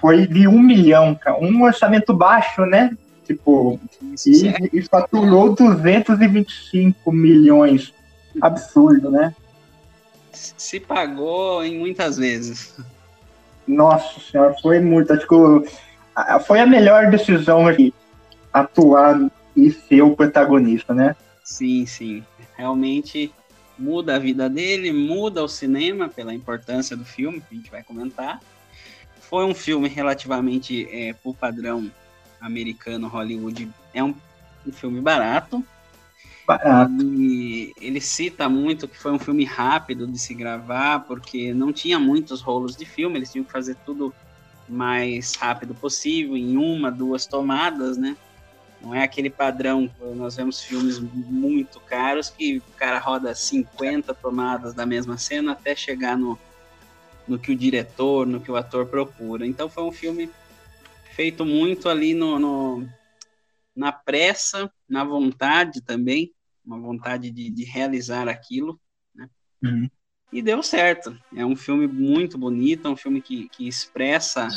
foi 0.00 0.28
de 0.28 0.46
um 0.46 0.60
milhão, 0.60 1.12
cara. 1.16 1.36
Um 1.40 1.62
orçamento 1.62 2.14
baixo, 2.14 2.64
né? 2.64 2.96
Tipo, 3.26 3.80
e, 4.26 4.78
e 4.78 4.82
faturou 4.82 5.54
225 5.54 7.10
milhões. 7.12 7.92
Absurdo, 8.40 9.10
né? 9.10 9.34
se 10.56 10.78
pagou 10.78 11.64
em 11.64 11.78
muitas 11.78 12.16
vezes. 12.16 12.76
Nossa 13.66 14.20
senhora, 14.20 14.54
foi 14.60 14.80
muito. 14.80 15.12
Acho 15.12 15.26
que 15.26 16.44
foi 16.44 16.60
a 16.60 16.66
melhor 16.66 17.10
decisão 17.10 17.72
de 17.72 17.92
atuar 18.52 19.18
e 19.56 19.70
ser 19.70 20.02
o 20.02 20.14
protagonista, 20.14 20.94
né? 20.94 21.16
Sim, 21.42 21.86
sim. 21.86 22.24
Realmente 22.56 23.32
muda 23.78 24.16
a 24.16 24.18
vida 24.18 24.48
dele, 24.48 24.92
muda 24.92 25.42
o 25.42 25.48
cinema 25.48 26.08
pela 26.08 26.34
importância 26.34 26.96
do 26.96 27.04
filme, 27.04 27.40
que 27.40 27.54
a 27.54 27.56
gente 27.56 27.70
vai 27.70 27.82
comentar. 27.82 28.40
Foi 29.20 29.44
um 29.44 29.54
filme 29.54 29.88
relativamente, 29.88 30.88
é, 30.90 31.12
por 31.12 31.34
padrão 31.34 31.90
americano, 32.46 33.08
Hollywood, 33.08 33.70
é 33.92 34.02
um, 34.02 34.14
um 34.66 34.72
filme 34.72 35.00
barato. 35.00 35.64
Barato. 36.46 36.92
E 37.02 37.74
ele 37.80 38.00
cita 38.00 38.48
muito 38.48 38.86
que 38.86 38.96
foi 38.96 39.12
um 39.12 39.18
filme 39.18 39.44
rápido 39.44 40.06
de 40.06 40.18
se 40.18 40.32
gravar, 40.32 41.00
porque 41.00 41.52
não 41.52 41.72
tinha 41.72 41.98
muitos 41.98 42.40
rolos 42.40 42.76
de 42.76 42.86
filme, 42.86 43.18
eles 43.18 43.32
tinham 43.32 43.44
que 43.44 43.52
fazer 43.52 43.76
tudo 43.84 44.14
mais 44.68 45.34
rápido 45.34 45.74
possível, 45.74 46.36
em 46.36 46.56
uma, 46.56 46.90
duas 46.90 47.26
tomadas, 47.26 47.96
né? 47.96 48.16
Não 48.80 48.94
é 48.94 49.02
aquele 49.02 49.30
padrão, 49.30 49.90
nós 50.14 50.36
vemos 50.36 50.62
filmes 50.62 50.98
muito 51.00 51.80
caros 51.80 52.30
que 52.30 52.58
o 52.58 52.76
cara 52.76 52.98
roda 52.98 53.34
50 53.34 54.14
tomadas 54.14 54.74
da 54.74 54.84
mesma 54.86 55.16
cena 55.16 55.52
até 55.52 55.74
chegar 55.74 56.16
no, 56.16 56.38
no 57.26 57.38
que 57.38 57.50
o 57.50 57.56
diretor, 57.56 58.26
no 58.26 58.40
que 58.40 58.50
o 58.50 58.56
ator 58.56 58.86
procura. 58.86 59.46
Então 59.46 59.68
foi 59.68 59.82
um 59.82 59.92
filme 59.92 60.30
feito 61.16 61.46
muito 61.46 61.88
ali 61.88 62.12
no, 62.12 62.38
no 62.38 62.88
na 63.74 63.90
pressa, 63.90 64.70
na 64.88 65.02
vontade 65.02 65.80
também, 65.80 66.30
uma 66.64 66.78
vontade 66.78 67.30
de, 67.30 67.50
de 67.50 67.64
realizar 67.64 68.28
aquilo, 68.28 68.78
né? 69.14 69.28
Uhum. 69.64 69.88
E 70.32 70.42
deu 70.42 70.62
certo. 70.62 71.16
É 71.34 71.44
um 71.44 71.56
filme 71.56 71.86
muito 71.86 72.36
bonito, 72.36 72.86
é 72.86 72.90
um 72.90 72.96
filme 72.96 73.22
que, 73.22 73.48
que 73.48 73.66
expressa 73.66 74.48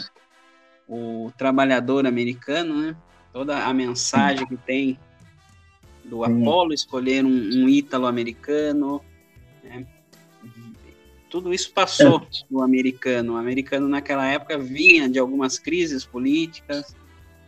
o 0.88 1.32
trabalhador 1.38 2.06
americano, 2.06 2.82
né? 2.82 2.98
Toda 3.32 3.66
a 3.66 3.74
mensagem 3.74 4.46
que 4.46 4.58
tem 4.58 5.00
do 6.04 6.24
Apollo, 6.24 6.74
escolher 6.74 7.24
um, 7.24 7.30
um 7.30 7.70
ítalo-americano. 7.70 9.02
Né? 9.64 9.88
Tudo 11.30 11.54
isso 11.54 11.72
passou 11.72 12.22
é. 12.34 12.46
no 12.50 12.62
americano. 12.62 13.34
O 13.34 13.38
americano, 13.38 13.88
naquela 13.88 14.26
época, 14.26 14.58
vinha 14.58 15.08
de 15.08 15.20
algumas 15.20 15.60
crises 15.60 16.04
políticas, 16.04 16.96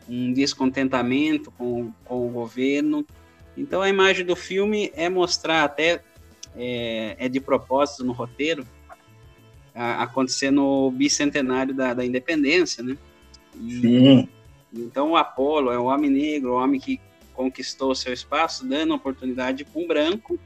um 0.08 0.32
descontentamento 0.34 1.52
com, 1.52 1.92
com 2.06 2.28
o 2.28 2.30
governo. 2.30 3.06
Então, 3.58 3.82
a 3.82 3.90
imagem 3.90 4.26
do 4.26 4.36
filme 4.36 4.92
é 4.96 5.10
mostrar 5.10 5.64
até, 5.64 6.02
é, 6.56 7.16
é 7.18 7.30
de 7.30 7.40
propósito 7.40 8.04
no 8.04 8.12
roteiro, 8.12 8.66
a, 9.74 10.04
acontecer 10.04 10.52
no 10.52 10.92
bicentenário 10.92 11.74
da, 11.74 11.94
da 11.94 12.06
independência, 12.06 12.84
né? 12.84 12.98
E, 13.60 13.82
Sim. 13.82 14.30
Então, 14.74 15.12
o 15.12 15.18
Apolo 15.18 15.72
é 15.72 15.78
o 15.78 15.86
homem 15.86 16.10
negro, 16.10 16.54
o 16.54 16.56
homem 16.56 16.80
que 16.80 17.00
conquistou 17.34 17.94
seu 17.96 18.14
espaço, 18.14 18.66
dando 18.66 18.94
oportunidade 18.94 19.66
para 19.66 19.82
um 19.82 19.88
branco? 19.88 20.40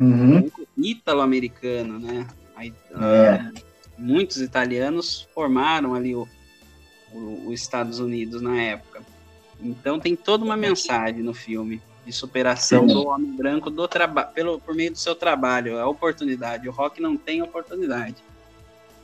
Uhum. 0.00 0.50
ítalo-americano, 0.76 1.98
né? 1.98 2.26
Aí, 2.54 2.72
é. 2.94 3.50
muitos 3.98 4.38
italianos 4.38 5.28
formaram 5.34 5.94
ali 5.94 6.14
o, 6.14 6.26
os 7.12 7.60
Estados 7.60 7.98
Unidos 7.98 8.40
na 8.40 8.60
época. 8.60 9.02
Então 9.60 9.98
tem 9.98 10.14
toda 10.14 10.44
uma 10.44 10.56
mensagem 10.56 11.22
no 11.22 11.34
filme 11.34 11.80
de 12.04 12.12
superação 12.12 12.88
Sim. 12.88 12.94
do 12.94 13.06
homem 13.08 13.36
branco 13.36 13.70
do 13.70 13.88
trabalho 13.88 14.28
pelo 14.32 14.60
por 14.60 14.74
meio 14.74 14.92
do 14.92 14.98
seu 14.98 15.14
trabalho, 15.14 15.78
a 15.78 15.88
oportunidade. 15.88 16.68
O 16.68 16.72
rock 16.72 17.00
não 17.00 17.16
tem 17.16 17.42
oportunidade. 17.42 18.16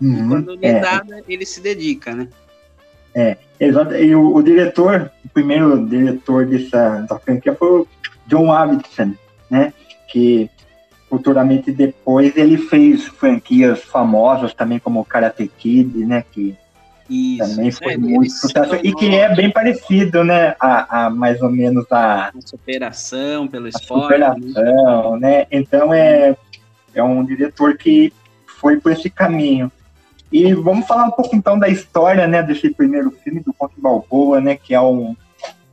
Uhum. 0.00 0.28
quando 0.28 0.54
lhe 0.54 0.66
é. 0.66 0.80
dá, 0.80 1.04
ele 1.28 1.46
se 1.46 1.60
dedica, 1.60 2.12
né? 2.14 2.28
É, 3.14 3.36
exato. 3.60 3.94
E 3.94 4.14
o, 4.14 4.34
o, 4.34 4.42
diretor, 4.42 5.12
o 5.24 5.28
primeiro 5.28 5.86
diretor 5.86 6.46
dessa 6.46 7.00
da 7.02 7.18
franquia 7.18 7.54
foi 7.54 7.80
o 7.80 7.88
John 8.26 8.50
Avildsen, 8.50 9.16
né? 9.48 9.72
Que 10.08 10.50
futuramente 11.12 11.70
depois 11.70 12.34
ele 12.38 12.56
fez 12.56 13.06
franquias 13.06 13.82
famosas 13.82 14.54
também 14.54 14.78
como 14.78 15.04
Karate 15.04 15.46
Kid, 15.58 16.06
né? 16.06 16.24
Que 16.32 16.56
isso, 17.10 17.54
também 17.54 17.70
foi 17.70 17.92
é, 17.92 17.96
muito 17.98 18.32
sucesso 18.32 18.76
e 18.82 18.94
que 18.94 19.14
é 19.14 19.34
bem 19.34 19.50
parecido, 19.50 20.24
né? 20.24 20.56
A, 20.58 21.04
a 21.04 21.10
mais 21.10 21.42
ou 21.42 21.50
menos 21.50 21.84
a, 21.92 22.28
a 22.28 22.32
superação 22.42 23.46
pelo 23.46 23.68
esporte. 23.68 24.18
Né? 24.18 24.30
Superação, 24.30 25.18
né? 25.18 25.40
né? 25.40 25.46
Então 25.50 25.92
é 25.92 26.34
é 26.94 27.02
um 27.02 27.22
diretor 27.22 27.76
que 27.76 28.10
foi 28.46 28.80
por 28.80 28.92
esse 28.92 29.10
caminho. 29.10 29.70
E 30.32 30.54
vamos 30.54 30.86
falar 30.86 31.04
um 31.04 31.10
pouco 31.10 31.36
então 31.36 31.58
da 31.58 31.68
história, 31.68 32.26
né, 32.26 32.42
desse 32.42 32.70
primeiro 32.70 33.10
filme 33.10 33.40
do 33.40 33.52
Conto 33.52 33.78
Balboa, 33.78 34.40
né, 34.40 34.56
que 34.56 34.74
é 34.74 34.80
um 34.80 35.14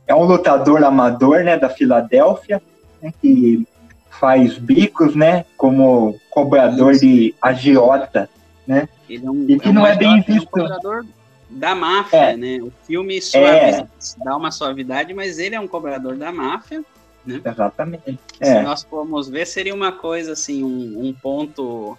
é 0.06 0.14
um 0.14 0.24
lutador 0.24 0.84
amador, 0.84 1.44
né, 1.44 1.56
da 1.56 1.70
Filadélfia, 1.70 2.60
né, 3.00 3.10
que 3.22 3.66
faz 4.10 4.58
bicos, 4.58 5.14
né, 5.14 5.44
como 5.56 6.20
cobrador 6.28 6.92
Isso. 6.92 7.06
de 7.06 7.34
agiota, 7.40 8.28
né? 8.66 8.88
Ele 9.08 9.26
é 9.26 9.30
um, 9.30 9.46
e 9.48 9.58
que 9.58 9.68
é 9.68 9.70
um 9.70 9.74
não 9.74 9.86
é 9.86 9.96
bem 9.96 10.20
visto. 10.22 10.58
É 10.58 10.62
um 10.62 10.68
cobrador 10.68 11.06
da 11.48 11.74
máfia, 11.74 12.16
é. 12.16 12.36
né? 12.36 12.58
O 12.62 12.72
filme 12.86 13.20
suaviza, 13.20 13.82
é. 13.82 14.24
dá 14.24 14.36
uma 14.36 14.50
suavidade, 14.50 15.12
mas 15.14 15.38
ele 15.38 15.54
é 15.54 15.60
um 15.60 15.66
cobrador 15.66 16.16
da 16.16 16.30
máfia, 16.30 16.84
né? 17.24 17.40
Exatamente. 17.44 18.18
Se 18.40 18.50
é. 18.50 18.62
nós 18.62 18.82
formos 18.82 19.28
ver, 19.28 19.46
seria 19.46 19.74
uma 19.74 19.92
coisa 19.92 20.32
assim, 20.32 20.62
um, 20.62 21.08
um 21.08 21.12
ponto 21.12 21.98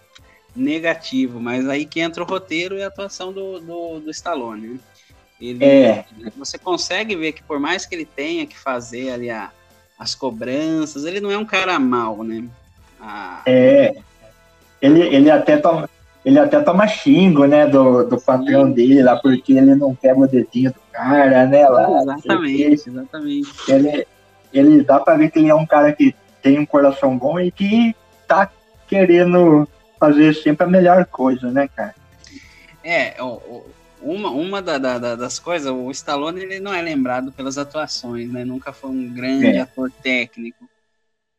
negativo, 0.55 1.39
mas 1.39 1.67
aí 1.67 1.85
que 1.85 1.99
entra 1.99 2.23
o 2.23 2.25
roteiro 2.25 2.77
e 2.77 2.83
a 2.83 2.87
atuação 2.87 3.31
do, 3.31 3.59
do, 3.59 3.99
do 3.99 4.11
Stallone. 4.11 4.67
Né? 4.67 4.79
Ele, 5.39 5.65
é. 5.65 6.05
Você 6.37 6.57
consegue 6.57 7.15
ver 7.15 7.31
que 7.31 7.43
por 7.43 7.59
mais 7.59 7.85
que 7.85 7.95
ele 7.95 8.05
tenha 8.05 8.45
que 8.45 8.57
fazer 8.57 9.11
ali 9.11 9.29
a, 9.29 9.51
as 10.01 10.15
cobranças, 10.15 11.05
ele 11.05 11.21
não 11.21 11.29
é 11.29 11.37
um 11.37 11.45
cara 11.45 11.77
mau, 11.77 12.23
né? 12.23 12.43
A... 12.99 13.43
É. 13.45 13.93
Ele, 14.81 14.99
ele 14.99 15.29
até 15.29 15.57
toma, 15.57 15.87
ele 16.25 16.39
até 16.39 16.59
toma 16.59 16.87
xingo, 16.87 17.45
né, 17.45 17.67
do, 17.67 18.03
do 18.05 18.19
patrão 18.19 18.65
Sim. 18.65 18.73
dele 18.73 19.03
lá, 19.03 19.15
porque 19.17 19.53
ele 19.53 19.75
não 19.75 19.93
quer 19.93 20.17
o 20.17 20.25
dedinho 20.25 20.71
do 20.71 20.79
cara, 20.91 21.45
né, 21.45 21.69
lá. 21.69 22.01
Exatamente, 22.01 22.89
exatamente. 22.89 23.49
Ele, 23.67 24.07
ele 24.51 24.83
dá 24.83 24.99
pra 24.99 25.15
ver 25.15 25.29
que 25.29 25.37
ele 25.37 25.49
é 25.49 25.55
um 25.55 25.67
cara 25.67 25.93
que 25.93 26.15
tem 26.41 26.57
um 26.57 26.65
coração 26.65 27.15
bom 27.15 27.39
e 27.39 27.51
que 27.51 27.95
tá 28.27 28.49
querendo 28.87 29.67
fazer 29.99 30.33
sempre 30.33 30.65
a 30.65 30.69
melhor 30.69 31.05
coisa, 31.05 31.51
né, 31.51 31.69
cara? 31.75 31.93
É, 32.83 33.17
uma, 34.01 34.29
uma 34.29 34.61
da, 34.61 34.77
da, 34.77 35.15
das 35.15 35.39
coisas, 35.39 35.71
o 35.71 35.89
Stallone 35.91 36.41
ele 36.41 36.59
não 36.59 36.73
é 36.73 36.81
lembrado 36.81 37.31
pelas 37.31 37.57
atuações, 37.57 38.31
né? 38.31 38.43
Nunca 38.43 38.73
foi 38.73 38.89
um 38.89 39.13
grande 39.13 39.47
é. 39.47 39.59
ator 39.59 39.91
técnico. 39.91 40.69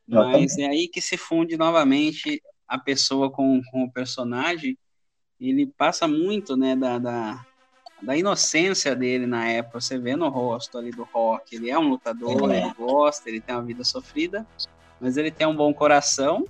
Mas 0.06 0.58
é 0.58 0.66
aí 0.66 0.88
que 0.88 1.00
se 1.00 1.16
funde 1.16 1.56
novamente 1.56 2.42
a 2.68 2.78
pessoa 2.78 3.30
com, 3.30 3.60
com 3.70 3.84
o 3.84 3.90
personagem. 3.90 4.76
Ele 5.40 5.66
passa 5.66 6.06
muito, 6.06 6.56
né, 6.56 6.76
da, 6.76 6.98
da, 6.98 7.46
da 8.00 8.16
inocência 8.16 8.94
dele 8.94 9.26
na 9.26 9.48
época. 9.48 9.80
Você 9.80 9.98
vê 9.98 10.14
no 10.14 10.28
rosto 10.28 10.78
ali 10.78 10.90
do 10.90 11.04
Rock. 11.04 11.56
Ele 11.56 11.70
é 11.70 11.78
um 11.78 11.88
lutador, 11.88 12.52
é. 12.52 12.58
ele 12.58 12.74
gosta, 12.74 13.28
ele 13.28 13.40
tem 13.40 13.54
uma 13.54 13.64
vida 13.64 13.84
sofrida, 13.84 14.46
mas 15.00 15.16
ele 15.16 15.30
tem 15.30 15.46
um 15.46 15.56
bom 15.56 15.72
coração 15.72 16.46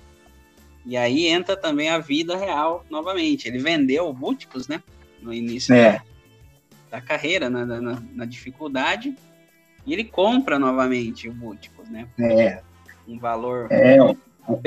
e 0.85 0.97
aí 0.97 1.27
entra 1.27 1.57
também 1.57 1.89
a 1.89 1.99
vida 1.99 2.37
real 2.37 2.85
novamente. 2.91 3.47
Ele 3.47 3.59
vendeu 3.59 4.09
o 4.09 4.13
Búticos, 4.13 4.67
né? 4.67 4.83
No 5.23 5.33
início 5.33 5.75
é. 5.75 6.03
da, 6.91 6.99
da, 6.99 7.01
carreira, 7.01 7.49
na, 7.49 7.65
na, 7.65 8.03
na, 8.13 8.25
dificuldade. 8.25 9.15
E 9.87 9.93
ele 9.93 10.05
compra 10.05 10.59
novamente 10.59 11.29
o 11.29 11.33
Búticos, 11.33 11.89
né? 11.89 12.07
É. 12.19 12.61
Um 13.07 13.19
valor. 13.19 13.69
É, 13.71 14.01
o 14.03 14.17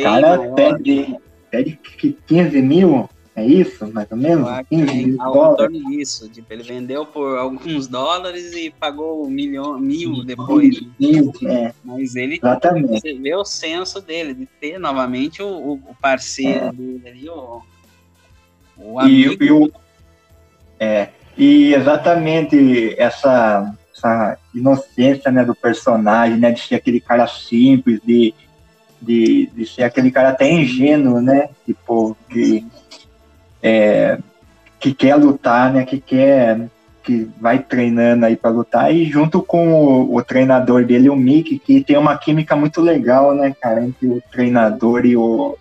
cara 0.02 0.38
maior. 0.38 0.56
pede, 0.56 1.18
pede 1.52 1.80
15 2.28 2.62
mil 2.62 3.10
é 3.36 3.46
isso, 3.46 3.91
mais 3.91 4.10
ou 4.10 4.18
menos? 4.18 4.48
15 4.70 4.94
mil 4.94 5.18
dólares. 5.18 5.86
disso. 5.88 6.30
Tipo, 6.30 6.54
ele 6.54 6.63
vendeu 6.63 7.06
por 7.06 7.38
alguns 7.38 7.86
dólares 7.86 8.54
e 8.54 8.72
pagou 8.72 9.28
um 9.28 9.30
milhão, 9.30 9.78
mil 9.78 10.24
depois. 10.24 10.82
Mil, 10.98 11.34
é. 11.44 11.74
Mas 11.84 12.15
ele 12.15 12.38
Exatamente. 12.38 12.88
você 12.88 13.13
vê 13.13 13.36
o 13.36 13.44
senso 13.44 14.00
dele, 14.00 14.34
de 14.34 14.46
ter 14.46 14.80
novamente 14.80 15.44
o, 15.44 15.74
o 15.74 15.96
parceiro 16.02 16.68
é. 16.68 16.72
dele 16.72 17.02
ali, 17.06 17.30
o, 17.30 17.62
o 18.78 19.00
amigo. 19.02 19.44
E, 19.44 19.48
e, 19.48 19.52
o, 19.52 19.70
é, 20.80 21.10
e 21.38 21.74
exatamente 21.74 22.96
essa, 22.98 23.74
essa 23.94 24.38
inocência 24.54 25.32
né, 25.32 25.44
do 25.44 25.56
personagem, 25.56 26.38
né, 26.38 26.52
de 26.52 26.62
ser 26.62 26.76
aquele 26.76 27.00
cara 27.00 27.28
simples, 27.28 28.00
de, 28.04 28.34
de, 29.02 29.50
de 29.54 29.66
ser 29.66 29.84
aquele 29.84 30.12
cara 30.12 30.30
até 30.30 30.50
ingênuo, 30.50 31.22
né? 31.22 31.50
Tipo, 31.66 32.16
que 32.30 32.66
é, 33.62 34.18
que 34.80 34.94
quer 34.94 35.16
lutar, 35.16 35.74
né? 35.74 35.86
Que 35.86 36.00
quer 36.00 36.70
que 37.04 37.30
vai 37.40 37.60
treinando 37.60 38.26
aí 38.26 38.36
para 38.36 38.50
lutar 38.50 38.92
e 38.92 39.06
junto 39.06 39.40
com 39.44 39.72
o, 39.72 40.16
o, 40.16 40.24
treinador 40.24 40.84
dele, 40.84 41.08
o 41.08 41.16
Mick, 41.16 41.60
que 41.60 41.84
tem 41.84 41.96
uma 41.98 42.18
química 42.18 42.56
muito 42.56 42.82
legal, 42.82 43.36
né, 43.36 43.56
cara, 43.62 43.86
entre 43.86 44.08
o 44.08 44.24
treinador 44.32 45.06
e 45.06 45.16
o 45.16 45.56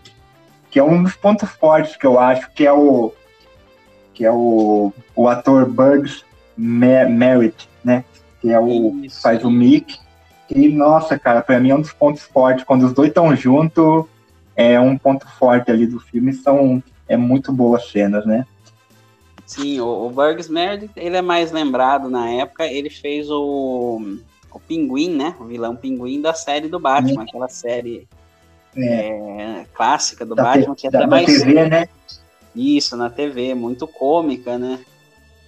que 0.71 0.79
é 0.79 0.83
um 0.83 1.03
dos 1.03 1.15
pontos 1.15 1.51
fortes 1.51 1.97
que 1.97 2.07
eu 2.07 2.19
acho 2.19 2.51
que 2.53 2.67
é 2.67 2.73
o 2.73 3.13
que 4.15 4.25
é 4.25 4.31
o, 4.31 4.93
o 5.15 5.29
ator 5.29 5.69
Bugs 5.69 6.25
Merritt, 6.57 7.69
né, 7.85 8.05
que 8.41 8.51
é 8.51 8.59
o 8.59 8.97
Isso. 9.03 9.21
faz 9.21 9.45
o 9.45 9.51
Mick. 9.51 9.99
E 10.49 10.69
nossa, 10.69 11.19
cara, 11.19 11.43
para 11.43 11.59
mim 11.59 11.71
é 11.71 11.75
um 11.75 11.81
dos 11.81 11.93
pontos 11.93 12.23
fortes 12.23 12.65
quando 12.65 12.87
os 12.87 12.93
dois 12.93 13.09
estão 13.09 13.35
juntos, 13.35 14.05
é 14.55 14.79
um 14.79 14.97
ponto 14.97 15.27
forte 15.39 15.71
ali 15.71 15.87
do 15.87 15.99
filme 15.99 16.33
são 16.33 16.83
é 17.09 17.17
muito 17.17 17.53
boas 17.53 17.91
cenas, 17.91 18.25
né? 18.25 18.47
Sim, 19.47 19.81
o, 19.81 20.07
o 20.07 20.11
Burgs 20.11 20.51
Meredith, 20.51 20.93
ele 20.97 21.17
é 21.17 21.23
mais 21.23 21.53
lembrado 21.53 22.09
na 22.09 22.31
época, 22.31 22.67
ele 22.67 22.89
fez 22.89 23.31
o, 23.31 24.01
o 24.51 24.61
Pinguim, 24.61 25.15
né? 25.15 25.35
O 25.39 25.45
vilão 25.45 25.77
Pinguim 25.77 26.21
da 26.21 26.33
série 26.33 26.69
do 26.69 26.81
Batman, 26.81 27.25
aquela 27.25 27.49
série 27.49 28.09
é. 28.77 29.61
É, 29.61 29.67
clássica 29.75 30.25
do 30.25 30.35
da 30.35 30.43
Batman, 30.43 30.75
que 30.75 30.87
é 30.87 30.89
até 30.89 31.07
mais. 31.07 31.27
TV, 31.27 31.69
né? 31.69 31.89
Isso, 32.55 32.97
na 32.97 33.11
TV, 33.11 33.55
muito 33.55 33.87
cômica, 33.87 34.57
né? 34.59 34.81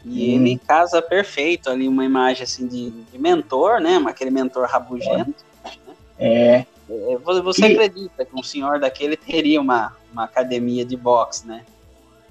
E 0.05 0.09
hum. 0.09 0.37
ele 0.37 0.59
casa 0.59 1.03
perfeito 1.03 1.69
ali, 1.69 1.88
uma 1.88 2.05
imagem 2.05 2.45
assim 2.45 2.66
de, 2.66 2.90
de 2.90 3.19
mentor, 3.19 3.81
né? 3.81 4.03
Aquele 4.07 4.31
mentor 4.31 4.69
rabugento. 4.69 5.45
É. 6.19 6.59
Né? 6.59 6.66
É, 6.88 7.16
você 7.19 7.66
e... 7.66 7.73
acredita 7.73 8.25
que 8.25 8.35
um 8.35 8.42
senhor 8.42 8.79
daquele 8.79 9.16
teria 9.16 9.61
uma, 9.61 9.97
uma 10.12 10.25
academia 10.25 10.85
de 10.85 10.97
boxe, 10.97 11.47
né? 11.47 11.64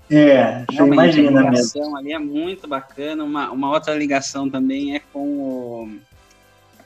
É, 0.10 0.64
você 0.70 0.84
imagina 0.84 1.42
a 1.42 1.44
ligação 1.50 1.82
mesmo. 1.82 1.98
ali 1.98 2.14
é 2.14 2.20
muito 2.20 2.68
bacana. 2.68 3.24
Uma, 3.24 3.52
uma 3.52 3.72
outra 3.72 3.96
ligação 3.96 4.50
também 4.50 4.96
é 4.96 5.02
com 5.12 5.20
o 5.20 5.98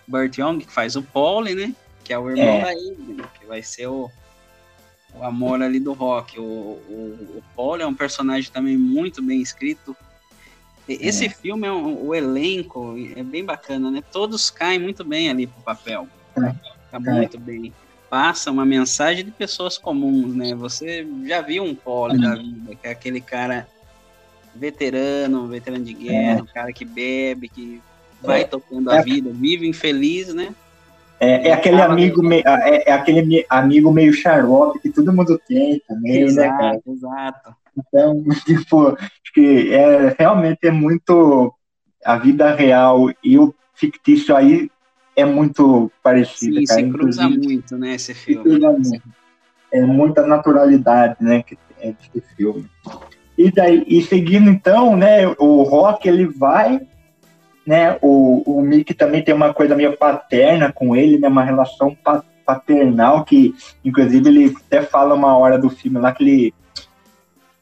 Burt 0.07 0.37
Young, 0.37 0.59
que 0.59 0.71
faz 0.71 0.95
o 0.95 1.03
Paul, 1.03 1.43
né? 1.43 1.75
Que 2.03 2.13
é 2.13 2.17
o 2.17 2.29
irmão 2.29 2.45
é. 2.45 2.61
da 2.61 2.71
Amy, 2.71 3.13
né? 3.17 3.23
que 3.37 3.45
vai 3.45 3.61
ser 3.61 3.87
o, 3.87 4.09
o 5.13 5.23
amor 5.23 5.61
ali 5.61 5.79
do 5.79 5.93
rock. 5.93 6.39
O, 6.39 6.43
o, 6.43 7.37
o 7.37 7.43
Paul 7.55 7.77
é 7.77 7.85
um 7.85 7.93
personagem 7.93 8.51
também 8.51 8.77
muito 8.77 9.21
bem 9.21 9.41
escrito. 9.41 9.95
Esse 10.87 11.25
é. 11.25 11.29
filme, 11.29 11.67
é 11.67 11.71
um, 11.71 12.07
o 12.07 12.15
elenco 12.15 12.95
é 13.15 13.23
bem 13.23 13.43
bacana, 13.43 13.91
né? 13.91 14.01
Todos 14.11 14.49
caem 14.49 14.79
muito 14.79 15.03
bem 15.03 15.29
ali 15.29 15.45
pro 15.45 15.61
papel. 15.61 16.07
É. 16.37 16.55
Tá 16.89 16.99
muito 16.99 17.39
bem. 17.39 17.73
Passa 18.09 18.49
uma 18.49 18.65
mensagem 18.65 19.23
de 19.23 19.29
pessoas 19.29 19.77
comuns, 19.77 20.33
né? 20.33 20.55
Você 20.55 21.07
já 21.25 21.41
viu 21.41 21.63
um 21.63 21.75
pole 21.75 22.15
uhum. 22.15 22.21
da 22.21 22.35
vida, 22.35 22.75
que 22.75 22.87
é 22.87 22.91
aquele 22.91 23.21
cara 23.21 23.67
veterano, 24.55 25.47
veterano 25.47 25.85
de 25.85 25.93
guerra, 25.93 26.39
é. 26.39 26.41
um 26.41 26.47
cara 26.47 26.73
que 26.73 26.83
bebe, 26.83 27.47
que 27.49 27.81
vai 28.19 28.41
é. 28.41 28.45
tocando 28.45 28.89
a 28.89 28.97
é. 28.97 29.03
vida, 29.03 29.29
vive 29.31 29.67
infeliz, 29.67 30.33
né? 30.33 30.55
É, 31.19 31.49
é 31.49 31.53
aquele 31.53 31.81
amigo 31.81 32.23
meio, 32.23 32.43
é, 32.47 32.89
é, 32.89 32.91
aquele 32.93 33.45
amigo 33.49 33.91
meio 33.91 34.13
xarope 34.13 34.79
que 34.79 34.89
todo 34.89 35.11
mundo 35.11 35.39
tem 35.47 35.81
também, 35.87 36.21
exato, 36.21 36.49
né, 36.49 36.57
cara? 36.57 36.81
Exato. 36.87 37.55
Então, 37.77 38.23
tipo, 38.45 38.87
acho 38.89 39.33
que 39.33 39.73
é, 39.73 40.15
realmente 40.17 40.59
é 40.63 40.71
muito 40.71 41.53
a 42.05 42.17
vida 42.17 42.55
real 42.55 43.11
e 43.23 43.37
o 43.37 43.53
fictício 43.73 44.35
aí 44.35 44.69
é 45.15 45.25
muito 45.25 45.91
parecido, 46.01 46.59
Sim, 46.59 46.65
cara. 46.65 46.79
se 46.79 46.89
cruza 46.89 47.23
Inclusive, 47.23 47.45
muito, 47.45 47.77
né, 47.77 47.95
esse 47.95 48.13
filme. 48.13 48.61
É 49.71 49.81
muita 49.81 50.25
naturalidade, 50.25 51.17
né, 51.19 51.43
que 51.43 51.57
é 51.79 51.89
esse 51.89 52.21
filme. 52.35 52.65
E 53.37 53.51
daí, 53.51 53.83
e 53.87 54.01
seguindo 54.01 54.49
então, 54.49 54.95
né, 54.95 55.27
o 55.37 55.63
Rock 55.63 56.07
ele 56.07 56.25
vai 56.25 56.81
né? 57.69 57.99
O, 58.01 58.41
o 58.47 58.63
Mickey 58.63 58.95
também 58.95 59.23
tem 59.23 59.31
uma 59.31 59.53
coisa 59.53 59.75
meio 59.75 59.95
paterna 59.95 60.73
com 60.73 60.95
ele, 60.95 61.19
né? 61.19 61.27
Uma 61.27 61.43
relação 61.43 61.95
paternal 62.43 63.23
que, 63.23 63.53
inclusive, 63.85 64.27
ele 64.27 64.55
até 64.65 64.81
fala 64.81 65.13
uma 65.13 65.37
hora 65.37 65.55
do 65.55 65.69
filme 65.69 65.99
lá 65.99 66.11
que 66.11 66.23
ele 66.23 66.53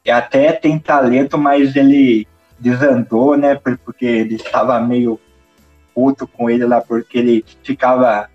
até 0.10 0.54
tem 0.54 0.80
talento, 0.80 1.38
mas 1.38 1.76
ele 1.76 2.26
desandou, 2.58 3.36
né? 3.36 3.56
Porque 3.56 4.06
ele 4.06 4.36
estava 4.36 4.80
meio 4.80 5.20
puto 5.94 6.26
com 6.26 6.50
ele 6.50 6.66
lá, 6.66 6.80
porque 6.80 7.18
ele 7.18 7.46
ficava 7.62 8.30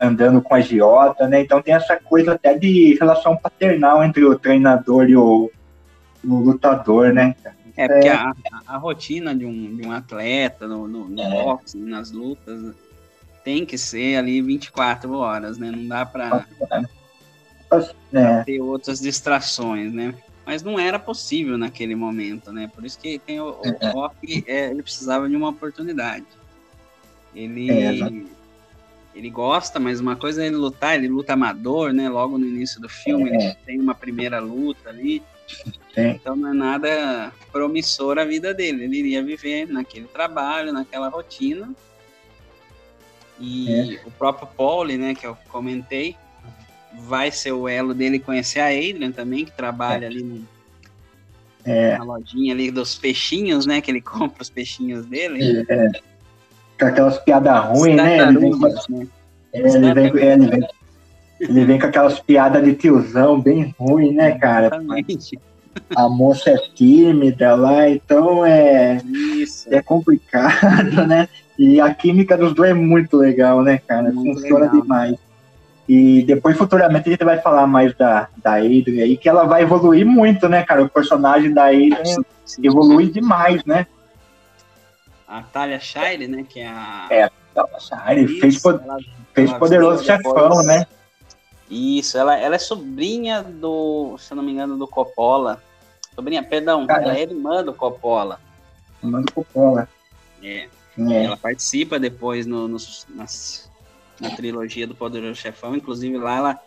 andando 0.00 0.42
com 0.42 0.52
a 0.52 0.60
Giota, 0.60 1.28
né? 1.28 1.42
Então 1.42 1.62
tem 1.62 1.74
essa 1.74 1.94
coisa 1.96 2.32
até 2.32 2.58
de 2.58 2.96
relação 2.98 3.36
paternal 3.36 4.02
entre 4.02 4.24
o 4.24 4.36
treinador 4.36 5.08
e 5.08 5.16
o, 5.16 5.48
o 6.24 6.34
lutador, 6.34 7.12
né? 7.12 7.36
É, 7.76 7.88
porque 7.88 8.08
é. 8.08 8.12
A, 8.12 8.34
a, 8.66 8.76
rotina 8.76 9.34
de 9.34 9.46
um, 9.46 9.76
de 9.76 9.86
um 9.86 9.92
atleta 9.92 10.66
no, 10.68 10.86
no, 10.86 11.08
no 11.08 11.22
é. 11.22 11.30
boxe, 11.30 11.78
nas 11.78 12.10
lutas, 12.10 12.74
tem 13.44 13.64
que 13.64 13.78
ser 13.78 14.16
ali 14.16 14.40
24 14.40 15.12
horas, 15.12 15.58
né? 15.58 15.70
Não 15.70 15.86
dá 15.86 16.04
para 16.04 16.46
é. 18.12 18.42
ter 18.44 18.60
outras 18.60 19.00
distrações, 19.00 19.92
né? 19.92 20.14
Mas 20.44 20.62
não 20.62 20.78
era 20.78 20.98
possível 20.98 21.56
naquele 21.56 21.94
momento, 21.94 22.52
né? 22.52 22.70
Por 22.72 22.84
isso 22.84 22.98
que 22.98 23.18
tem 23.18 23.40
o, 23.40 23.60
o 23.60 24.06
é. 24.06 24.42
É, 24.46 24.70
ele 24.70 24.82
precisava 24.82 25.28
de 25.28 25.36
uma 25.36 25.48
oportunidade. 25.48 26.26
Ele, 27.34 27.70
é, 27.70 27.94
ele 29.14 29.30
gosta, 29.30 29.78
mas 29.80 30.00
uma 30.00 30.16
coisa 30.16 30.42
é 30.42 30.46
ele 30.46 30.56
lutar, 30.56 30.96
ele 30.96 31.08
luta 31.08 31.32
amador, 31.32 31.92
né? 31.92 32.08
Logo 32.08 32.38
no 32.38 32.46
início 32.46 32.80
do 32.80 32.88
filme, 32.88 33.30
é. 33.30 33.34
ele 33.34 33.56
tem 33.64 33.80
uma 33.80 33.94
primeira 33.94 34.40
luta 34.40 34.90
ali. 34.90 35.22
É. 35.96 36.08
Então 36.10 36.34
não 36.34 36.50
é 36.50 36.52
nada 36.54 37.32
promissor 37.50 38.18
a 38.18 38.24
vida 38.24 38.54
dele. 38.54 38.84
Ele 38.84 38.98
iria 38.98 39.22
viver 39.22 39.66
naquele 39.66 40.06
trabalho, 40.06 40.72
naquela 40.72 41.08
rotina. 41.08 41.70
E 43.38 43.72
é. 43.72 44.00
o 44.06 44.10
próprio 44.10 44.48
Paul, 44.56 44.86
né, 44.86 45.14
que 45.14 45.26
eu 45.26 45.36
comentei, 45.48 46.16
vai 46.94 47.30
ser 47.30 47.52
o 47.52 47.68
elo 47.68 47.92
dele 47.92 48.18
conhecer 48.18 48.60
a 48.60 48.68
Adrian 48.68 49.10
também, 49.10 49.44
que 49.44 49.50
trabalha 49.50 50.04
é. 50.04 50.08
ali 50.08 50.22
no, 50.22 50.48
é. 51.64 51.98
na 51.98 52.04
lojinha 52.04 52.54
ali 52.54 52.70
dos 52.70 52.96
peixinhos, 52.96 53.66
né, 53.66 53.80
que 53.80 53.90
ele 53.90 54.00
compra 54.02 54.42
os 54.42 54.50
peixinhos 54.50 55.06
dele. 55.06 55.64
É. 55.68 55.90
Com 56.78 56.86
aquelas 56.86 57.18
piadas 57.18 57.64
ruins, 57.66 57.96
né? 57.96 58.28
Ele 58.28 58.38
vem, 58.38 58.50
né? 58.88 59.06
É, 59.52 59.58
ele, 59.58 59.94
vem, 59.94 60.06
ele, 60.06 60.46
vem, 60.48 60.68
ele 61.42 61.64
vem 61.64 61.78
com 61.78 61.86
aquelas 61.86 62.20
piadas 62.20 62.64
de 62.64 62.74
tiozão 62.74 63.40
bem 63.40 63.74
ruim, 63.78 64.12
né, 64.12 64.38
cara? 64.38 64.66
Exatamente. 64.66 65.40
A 65.96 66.08
moça 66.08 66.50
é 66.50 66.56
tímida 66.74 67.54
lá, 67.54 67.88
então 67.88 68.44
é, 68.44 69.00
Isso. 69.04 69.72
é 69.72 69.82
complicado, 69.82 71.06
né? 71.06 71.28
E 71.58 71.80
a 71.80 71.92
química 71.92 72.36
dos 72.36 72.54
dois 72.54 72.70
é 72.70 72.74
muito 72.74 73.16
legal, 73.16 73.62
né, 73.62 73.78
cara? 73.86 74.10
Muito 74.12 74.40
Funciona 74.40 74.66
legal. 74.66 74.82
demais. 74.82 75.16
E 75.88 76.22
depois, 76.22 76.56
futuramente, 76.56 77.08
a 77.08 77.12
gente 77.12 77.24
vai 77.24 77.40
falar 77.40 77.66
mais 77.66 77.94
da, 77.96 78.28
da 78.42 78.54
Adrian 78.54 79.02
aí, 79.02 79.16
que 79.16 79.28
ela 79.28 79.44
vai 79.44 79.62
evoluir 79.62 80.06
muito, 80.06 80.48
né, 80.48 80.62
cara? 80.62 80.82
O 80.82 80.88
personagem 80.88 81.52
da 81.52 81.66
Adrian 81.66 82.04
sim, 82.04 82.22
sim, 82.44 82.66
evolui 82.66 83.06
sim. 83.06 83.12
demais, 83.12 83.64
né? 83.64 83.86
A 85.26 85.42
Talia 85.42 85.80
Shire, 85.80 86.28
né, 86.28 86.44
que 86.48 86.60
é 86.60 86.68
a... 86.68 87.06
É, 87.10 87.24
a 87.24 87.30
Talia 87.54 87.78
Shire, 87.80 88.40
fez, 88.40 88.64
ela, 88.64 88.98
fez 89.34 89.50
ela 89.50 89.58
Poderoso 89.58 90.04
Chefão, 90.04 90.62
né? 90.62 90.86
Isso, 91.72 92.18
ela, 92.18 92.36
ela 92.36 92.56
é 92.56 92.58
sobrinha 92.58 93.42
do, 93.42 94.18
se 94.18 94.30
eu 94.30 94.36
não 94.36 94.42
me 94.42 94.52
engano, 94.52 94.76
do 94.76 94.86
Coppola. 94.86 95.62
Sobrinha, 96.14 96.42
perdão, 96.42 96.86
Cara, 96.86 97.02
ela 97.02 97.16
é 97.16 97.22
irmã 97.22 97.64
do 97.64 97.72
Coppola. 97.72 98.38
Irmã 99.02 99.22
do 99.22 99.32
Coppola. 99.32 99.88
É. 100.42 100.68
é. 100.98 101.24
Ela 101.24 101.36
participa 101.38 101.98
depois 101.98 102.44
no, 102.44 102.68
no 102.68 102.76
nas, 103.14 103.70
na 104.20 104.28
trilogia 104.36 104.86
do 104.86 104.94
Poderoso 104.94 105.40
Chefão. 105.40 105.74
Inclusive 105.74 106.18
lá 106.18 106.36
ela, 106.36 106.62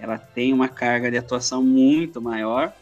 ela 0.00 0.16
tem 0.16 0.54
uma 0.54 0.66
carga 0.66 1.10
de 1.10 1.18
atuação 1.18 1.62
muito 1.62 2.22
maior. 2.22 2.72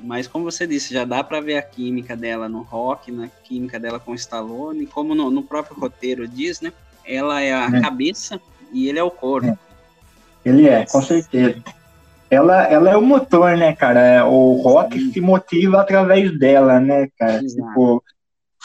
Mas 0.00 0.26
como 0.26 0.44
você 0.44 0.66
disse, 0.66 0.92
já 0.92 1.04
dá 1.04 1.22
para 1.22 1.40
ver 1.40 1.56
a 1.56 1.62
química 1.62 2.16
dela 2.16 2.48
no 2.48 2.62
rock, 2.62 3.12
na 3.12 3.28
química 3.28 3.78
dela 3.78 4.00
com 4.00 4.10
o 4.10 4.16
Stallone, 4.16 4.86
como 4.86 5.14
no, 5.14 5.30
no 5.30 5.44
próprio 5.44 5.78
roteiro 5.78 6.26
diz, 6.26 6.60
né? 6.60 6.72
Ela 7.04 7.40
é 7.42 7.54
a 7.54 7.66
é. 7.66 7.80
cabeça 7.80 8.40
e 8.72 8.88
ele 8.88 8.98
é 8.98 9.04
o 9.04 9.10
corpo. 9.10 9.46
É. 9.46 9.73
Ele 10.44 10.68
é, 10.68 10.84
com 10.86 11.00
certeza. 11.00 11.62
Ela, 12.30 12.64
ela 12.64 12.90
é 12.90 12.96
o 12.96 13.02
motor, 13.02 13.56
né, 13.56 13.74
cara? 13.74 14.26
O 14.26 14.60
rock 14.60 14.98
Sim. 14.98 15.12
se 15.12 15.20
motiva 15.20 15.80
através 15.80 16.36
dela, 16.38 16.80
né, 16.80 17.08
cara? 17.18 17.40
Tipo, 17.40 18.02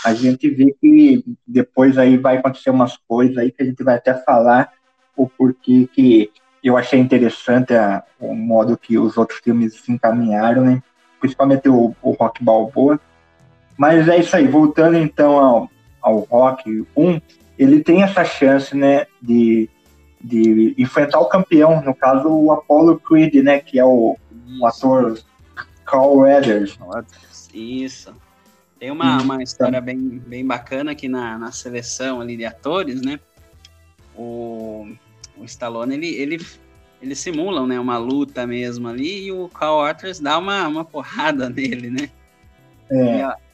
a 0.03 0.13
gente 0.13 0.49
vê 0.49 0.75
que 0.79 1.23
depois 1.45 1.97
aí 1.97 2.17
vai 2.17 2.37
acontecer 2.37 2.69
umas 2.69 2.97
coisas 3.07 3.37
aí 3.37 3.51
que 3.51 3.61
a 3.61 3.65
gente 3.65 3.83
vai 3.83 3.95
até 3.95 4.13
falar 4.13 4.71
o 5.15 5.27
porquê 5.27 5.87
que 5.93 6.31
eu 6.63 6.77
achei 6.77 6.99
interessante 6.99 7.73
a, 7.73 8.03
o 8.19 8.33
modo 8.33 8.77
que 8.77 8.97
os 8.97 9.17
outros 9.17 9.39
filmes 9.39 9.75
se 9.75 9.91
encaminharam, 9.91 10.63
né? 10.63 10.81
Principalmente 11.19 11.69
o, 11.69 11.95
o 12.01 12.11
Rock 12.11 12.43
Balboa. 12.43 12.99
Mas 13.77 14.07
é 14.07 14.17
isso 14.17 14.35
aí, 14.35 14.47
voltando 14.47 14.97
então 14.97 15.37
ao, 15.37 15.69
ao 16.01 16.19
Rock 16.19 16.85
1, 16.95 17.21
ele 17.57 17.83
tem 17.83 18.03
essa 18.03 18.23
chance, 18.23 18.75
né, 18.75 19.05
de 19.21 19.69
de 20.21 20.75
enfrentar 20.77 21.19
o 21.19 21.29
campeão, 21.29 21.81
no 21.81 21.95
caso 21.95 22.29
o 22.29 22.51
Apollo 22.51 22.99
Creed, 22.99 23.35
né, 23.35 23.59
que 23.59 23.79
é 23.79 23.85
o, 23.85 24.17
o 24.59 24.65
ator 24.65 25.19
Carl 25.85 26.17
Weathers. 26.17 26.77
Isso. 27.53 28.13
Tem 28.79 28.91
uma, 28.91 29.21
uma 29.21 29.43
história 29.43 29.81
bem, 29.81 29.97
bem 29.97 30.45
bacana 30.45 30.91
aqui 30.91 31.09
na, 31.09 31.37
na 31.37 31.51
seleção 31.51 32.21
ali 32.21 32.37
de 32.37 32.45
atores, 32.45 33.01
né? 33.01 33.19
O, 34.15 34.87
o 35.37 35.43
Stallone, 35.45 35.95
ele, 35.95 36.07
ele, 36.15 36.45
eles 37.01 37.19
simulam, 37.19 37.67
né, 37.67 37.79
uma 37.79 37.97
luta 37.97 38.45
mesmo 38.47 38.87
ali 38.87 39.25
e 39.25 39.31
o 39.31 39.49
Carl 39.49 39.79
Weathers 39.79 40.19
dá 40.19 40.37
uma, 40.37 40.67
uma 40.67 40.85
porrada 40.85 41.49
nele, 41.51 41.89
né? 41.89 42.09
É. 42.89 43.19
E, 43.19 43.48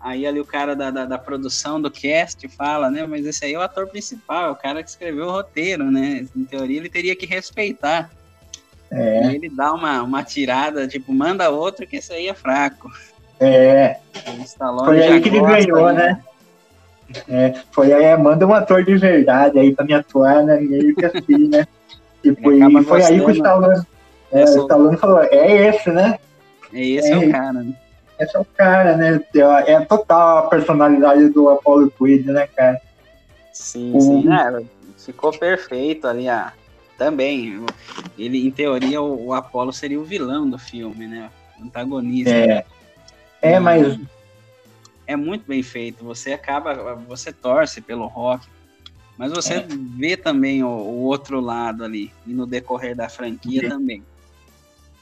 Aí 0.00 0.26
ali 0.26 0.40
o 0.40 0.46
cara 0.46 0.74
da, 0.74 0.90
da, 0.90 1.04
da, 1.04 1.18
produção 1.18 1.80
do 1.80 1.90
cast 1.90 2.48
fala, 2.48 2.90
né? 2.90 3.06
Mas 3.06 3.26
esse 3.26 3.44
aí 3.44 3.52
é 3.52 3.58
o 3.58 3.62
ator 3.62 3.86
principal, 3.86 4.48
é 4.48 4.50
o 4.50 4.56
cara 4.56 4.82
que 4.82 4.88
escreveu 4.88 5.26
o 5.26 5.30
roteiro, 5.30 5.90
né? 5.90 6.26
Em 6.34 6.44
teoria 6.44 6.78
ele 6.78 6.88
teria 6.88 7.14
que 7.14 7.26
respeitar. 7.26 8.10
É. 8.90 9.26
E 9.26 9.34
ele 9.34 9.50
dá 9.50 9.72
uma, 9.74 10.02
uma 10.02 10.24
tirada, 10.24 10.88
tipo, 10.88 11.12
manda 11.12 11.50
outro 11.50 11.86
que 11.86 11.96
esse 11.96 12.12
aí 12.12 12.28
é 12.28 12.34
fraco. 12.34 12.90
É. 13.38 13.98
Foi 14.84 15.02
aí 15.02 15.20
que 15.20 15.28
ele 15.28 15.40
ganhou, 15.40 15.86
aí, 15.86 15.96
né? 15.96 16.22
É, 17.28 17.54
foi 17.70 17.92
aí, 17.92 18.16
manda 18.16 18.46
um 18.46 18.54
ator 18.54 18.84
de 18.84 18.96
verdade 18.96 19.58
aí 19.58 19.74
pra 19.74 19.84
me 19.84 19.92
atuar, 19.92 20.42
né? 20.44 20.60
Meio 20.60 20.94
que 20.94 21.04
assim, 21.04 21.48
né? 21.48 21.66
Tipo, 22.22 22.52
e 22.52 22.84
foi 22.84 23.02
aí 23.02 23.18
que 23.18 23.24
o 23.24 23.30
Stallone, 23.30 23.82
é, 24.30 24.44
o 24.44 24.58
Stallone 24.58 24.96
falou, 24.98 25.22
é 25.22 25.68
esse, 25.68 25.90
né? 25.90 26.18
É 26.70 26.86
esse 26.86 27.10
é, 27.10 27.14
é 27.14 27.16
o 27.16 27.30
cara, 27.32 27.52
né? 27.54 27.74
Esse 28.20 28.36
é 28.36 28.40
o 28.40 28.44
cara, 28.44 28.96
né? 28.96 29.20
É 29.66 29.80
total 29.80 30.38
a 30.38 30.48
personalidade 30.48 31.28
do 31.30 31.48
Apollo 31.48 31.90
Creed, 31.90 32.26
né, 32.26 32.46
cara? 32.48 32.80
Sim, 33.52 33.92
o... 33.94 34.00
sim. 34.00 34.32
É, 34.32 34.62
ficou 34.98 35.32
perfeito 35.36 36.06
ali, 36.06 36.28
ah, 36.28 36.52
também. 36.98 37.64
Ele, 38.18 38.46
em 38.46 38.50
teoria, 38.50 39.00
o, 39.00 39.28
o 39.28 39.34
Apollo 39.34 39.72
seria 39.72 39.98
o 39.98 40.04
vilão 40.04 40.48
do 40.48 40.58
filme, 40.58 41.06
né? 41.06 41.30
Antagonista. 41.62 42.30
É, 42.30 42.64
é 43.42 43.58
mas... 43.58 43.98
É 45.06 45.16
muito 45.16 45.44
bem 45.44 45.60
feito. 45.60 46.04
Você 46.04 46.32
acaba, 46.32 46.94
você 46.94 47.32
torce 47.32 47.80
pelo 47.80 48.06
rock, 48.06 48.46
mas 49.18 49.32
você 49.32 49.54
é. 49.54 49.66
vê 49.68 50.16
também 50.16 50.62
o, 50.62 50.68
o, 50.68 51.02
outro 51.02 51.40
lado 51.40 51.82
ali, 51.82 52.12
e 52.24 52.32
no 52.32 52.46
decorrer 52.46 52.94
da 52.94 53.08
franquia 53.08 53.68
também. 53.68 54.04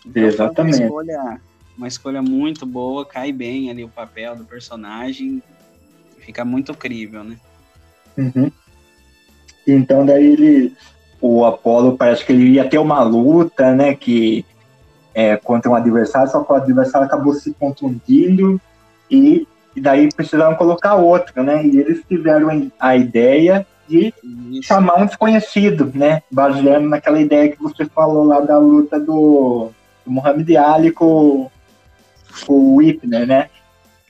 Então, 0.07 0.23
Exatamente. 0.23 0.79
Uma 0.79 0.85
escolha, 0.85 1.41
uma 1.79 1.87
escolha 1.87 2.21
muito 2.21 2.67
boa, 2.67 3.07
cai 3.07 3.31
bem 3.31 3.71
ali 3.71 3.85
o 3.85 3.89
papel 3.89 4.35
do 4.35 4.45
personagem, 4.45 5.41
fica 6.19 6.45
muito 6.45 6.75
crível, 6.75 7.23
né? 7.23 7.37
Uhum. 8.19 8.51
Então 9.65 10.05
daí 10.05 10.27
ele 10.27 10.77
o 11.21 11.45
Apollo 11.45 11.97
parece 11.97 12.25
que 12.25 12.33
ele 12.33 12.51
ia 12.51 12.69
ter 12.69 12.79
uma 12.79 13.03
luta, 13.03 13.75
né? 13.75 13.95
Que 13.95 14.45
é, 15.15 15.37
contra 15.37 15.71
um 15.71 15.75
adversário, 15.75 16.31
só 16.31 16.43
que 16.43 16.53
o 16.53 16.57
adversário 16.57 17.07
acabou 17.07 17.33
se 17.35 17.53
contundindo 17.55 18.61
e, 19.11 19.47
e 19.75 19.81
daí 19.81 20.09
precisaram 20.13 20.57
colocar 20.57 20.97
outro, 20.97 21.43
né? 21.43 21.65
E 21.65 21.79
eles 21.79 22.03
tiveram 22.09 22.71
a 22.79 22.97
ideia 22.97 23.67
de 23.89 24.13
Isso. 24.51 24.65
chamar 24.65 25.01
um 25.01 25.07
desconhecido, 25.07 25.91
né? 25.95 26.23
Baseando 26.31 26.89
naquela 26.89 27.21
ideia 27.21 27.51
que 27.51 27.63
você 27.63 27.85
falou 27.87 28.25
lá 28.25 28.41
da 28.41 28.59
luta 28.59 28.99
do, 28.99 29.71
do 30.05 30.11
Muhammad 30.11 30.49
Ali 30.57 30.93
com 30.93 31.51
o 32.47 32.77
Whipner, 32.77 33.27
né? 33.27 33.51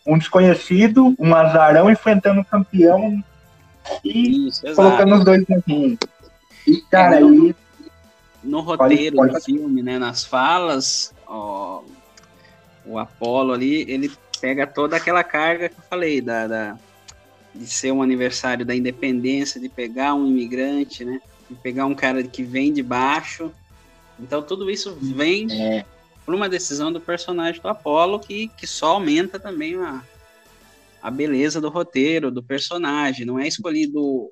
Um 0.06 0.18
desconhecido, 0.18 1.14
um 1.18 1.34
azarão 1.34 1.90
enfrentando 1.90 2.40
um 2.40 2.44
campeão 2.44 3.22
e 4.04 4.48
Isso, 4.48 4.62
colocando 4.74 5.14
os 5.16 5.24
dois 5.24 5.44
no 5.48 5.62
ringue. 5.66 5.98
E, 6.66 6.80
cara, 6.82 7.16
é, 7.16 7.20
no, 7.20 7.28
aí... 7.28 7.54
No 8.42 8.60
roteiro 8.60 9.16
pode. 9.16 9.34
do 9.34 9.40
filme, 9.40 9.82
né? 9.82 9.98
Nas 9.98 10.24
falas, 10.24 11.12
ó, 11.26 11.82
o 12.86 12.98
Apolo 12.98 13.52
ali, 13.52 13.84
ele 13.90 14.10
pega 14.40 14.66
toda 14.66 14.96
aquela 14.96 15.24
carga 15.24 15.68
que 15.68 15.78
eu 15.78 15.84
falei, 15.88 16.20
da, 16.20 16.46
da 16.46 16.76
de 17.54 17.66
ser 17.66 17.92
um 17.92 18.02
aniversário 18.02 18.64
da 18.64 18.74
independência, 18.74 19.60
de 19.60 19.68
pegar 19.68 20.14
um 20.14 20.26
imigrante, 20.26 21.04
né? 21.04 21.20
De 21.50 21.56
pegar 21.56 21.86
um 21.86 21.94
cara 21.94 22.22
que 22.22 22.42
vem 22.42 22.72
de 22.72 22.82
baixo. 22.82 23.50
Então 24.18 24.42
tudo 24.42 24.70
isso 24.70 24.96
vem 25.00 25.46
é. 25.50 25.84
Por 26.28 26.34
uma 26.34 26.46
decisão 26.46 26.92
do 26.92 27.00
personagem 27.00 27.58
do 27.58 27.68
Apolo 27.68 28.20
que, 28.20 28.48
que 28.48 28.66
só 28.66 28.88
aumenta 28.88 29.40
também 29.40 29.76
a, 29.76 30.02
a 31.02 31.10
beleza 31.10 31.58
do 31.58 31.70
roteiro, 31.70 32.30
do 32.30 32.42
personagem. 32.42 33.24
Não 33.24 33.38
é 33.38 33.48
escolhido 33.48 34.30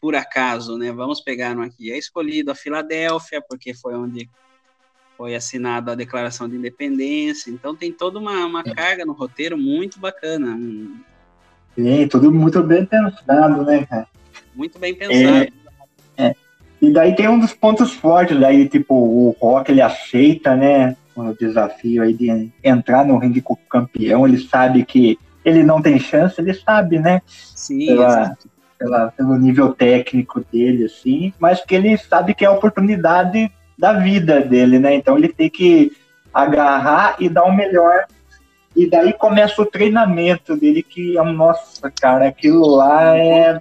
por 0.00 0.16
acaso, 0.16 0.76
né? 0.76 0.90
Vamos 0.90 1.20
pegar 1.20 1.56
um 1.56 1.62
aqui. 1.62 1.92
É 1.92 1.96
escolhido 1.96 2.50
a 2.50 2.54
Filadélfia, 2.56 3.40
porque 3.48 3.72
foi 3.72 3.94
onde 3.94 4.28
foi 5.16 5.36
assinada 5.36 5.92
a 5.92 5.94
Declaração 5.94 6.48
de 6.48 6.56
Independência. 6.56 7.48
Então 7.48 7.76
tem 7.76 7.92
toda 7.92 8.18
uma, 8.18 8.44
uma 8.44 8.64
é. 8.66 8.74
carga 8.74 9.06
no 9.06 9.12
roteiro 9.12 9.56
muito 9.56 10.00
bacana. 10.00 10.58
Sim, 11.76 12.08
tudo 12.08 12.32
muito 12.32 12.60
bem 12.60 12.84
pensado, 12.84 13.64
né, 13.64 13.86
cara? 13.86 14.08
Muito 14.52 14.80
bem 14.80 14.96
pensado. 14.96 15.52
É, 16.16 16.26
é. 16.26 16.34
E 16.82 16.92
daí 16.92 17.14
tem 17.14 17.28
um 17.28 17.38
dos 17.38 17.52
pontos 17.52 17.92
fortes, 17.92 18.36
daí, 18.40 18.68
tipo, 18.68 18.96
o 18.96 19.36
Rock, 19.40 19.70
ele 19.70 19.80
aceita, 19.80 20.56
né, 20.56 20.96
o 21.14 21.34
desafio 21.34 22.02
aí 22.02 22.12
de 22.14 22.50
entrar 22.62 23.04
no 23.04 23.18
ringue 23.18 23.40
com 23.40 23.54
o 23.54 23.68
campeão, 23.68 24.26
ele 24.26 24.38
sabe 24.38 24.84
que 24.84 25.18
ele 25.44 25.62
não 25.62 25.80
tem 25.80 25.98
chance, 25.98 26.40
ele 26.40 26.54
sabe, 26.54 26.98
né? 26.98 27.22
Sim, 27.26 27.86
pela, 27.86 28.36
pela, 28.78 29.10
pelo 29.12 29.36
nível 29.36 29.72
técnico 29.72 30.44
dele, 30.52 30.84
assim, 30.84 31.32
mas 31.38 31.64
que 31.64 31.74
ele 31.74 31.96
sabe 31.96 32.34
que 32.34 32.44
é 32.44 32.48
a 32.48 32.52
oportunidade 32.52 33.50
da 33.78 33.94
vida 33.94 34.40
dele, 34.40 34.78
né? 34.78 34.94
Então 34.94 35.16
ele 35.16 35.28
tem 35.28 35.48
que 35.48 35.92
agarrar 36.32 37.16
e 37.18 37.28
dar 37.28 37.44
o 37.44 37.54
melhor 37.54 38.06
e 38.74 38.88
daí 38.88 39.12
começa 39.12 39.60
o 39.60 39.66
treinamento 39.66 40.56
dele, 40.56 40.82
que 40.82 41.16
é 41.16 41.22
um 41.22 41.32
nossa, 41.32 41.90
cara, 41.90 42.28
aquilo 42.28 42.76
lá 42.76 43.16
é. 43.16 43.58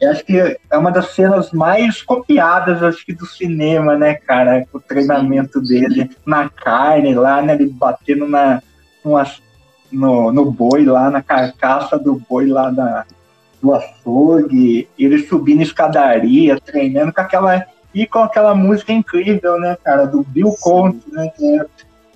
Eu 0.00 0.10
acho 0.10 0.24
que 0.24 0.38
é 0.38 0.76
uma 0.76 0.90
das 0.90 1.14
cenas 1.14 1.52
mais 1.52 2.02
copiadas, 2.02 2.82
acho 2.82 3.04
que, 3.04 3.14
do 3.14 3.24
cinema, 3.24 3.96
né, 3.96 4.14
cara? 4.14 4.66
O 4.72 4.78
treinamento 4.78 5.64
sim, 5.64 5.80
dele 5.80 6.10
na 6.24 6.48
carne 6.48 7.14
lá, 7.14 7.40
né? 7.40 7.54
Ele 7.54 7.66
batendo 7.66 8.28
na, 8.28 8.62
no, 9.90 10.32
no 10.32 10.50
boi 10.50 10.84
lá, 10.84 11.10
na 11.10 11.22
carcaça 11.22 11.98
do 11.98 12.22
boi 12.28 12.46
lá 12.46 12.70
da, 12.70 13.06
do 13.62 13.72
açougue, 13.72 14.88
ele 14.98 15.26
subindo 15.26 15.62
escadaria, 15.62 16.60
treinando 16.60 17.12
com 17.12 17.20
aquela. 17.20 17.66
E 17.94 18.06
com 18.06 18.18
aquela 18.18 18.54
música 18.54 18.92
incrível, 18.92 19.58
né, 19.58 19.74
cara, 19.82 20.04
do 20.04 20.22
Bill 20.22 20.54
Conte, 20.60 21.00
né? 21.10 21.32
Que 21.34 21.58
é 21.58 21.66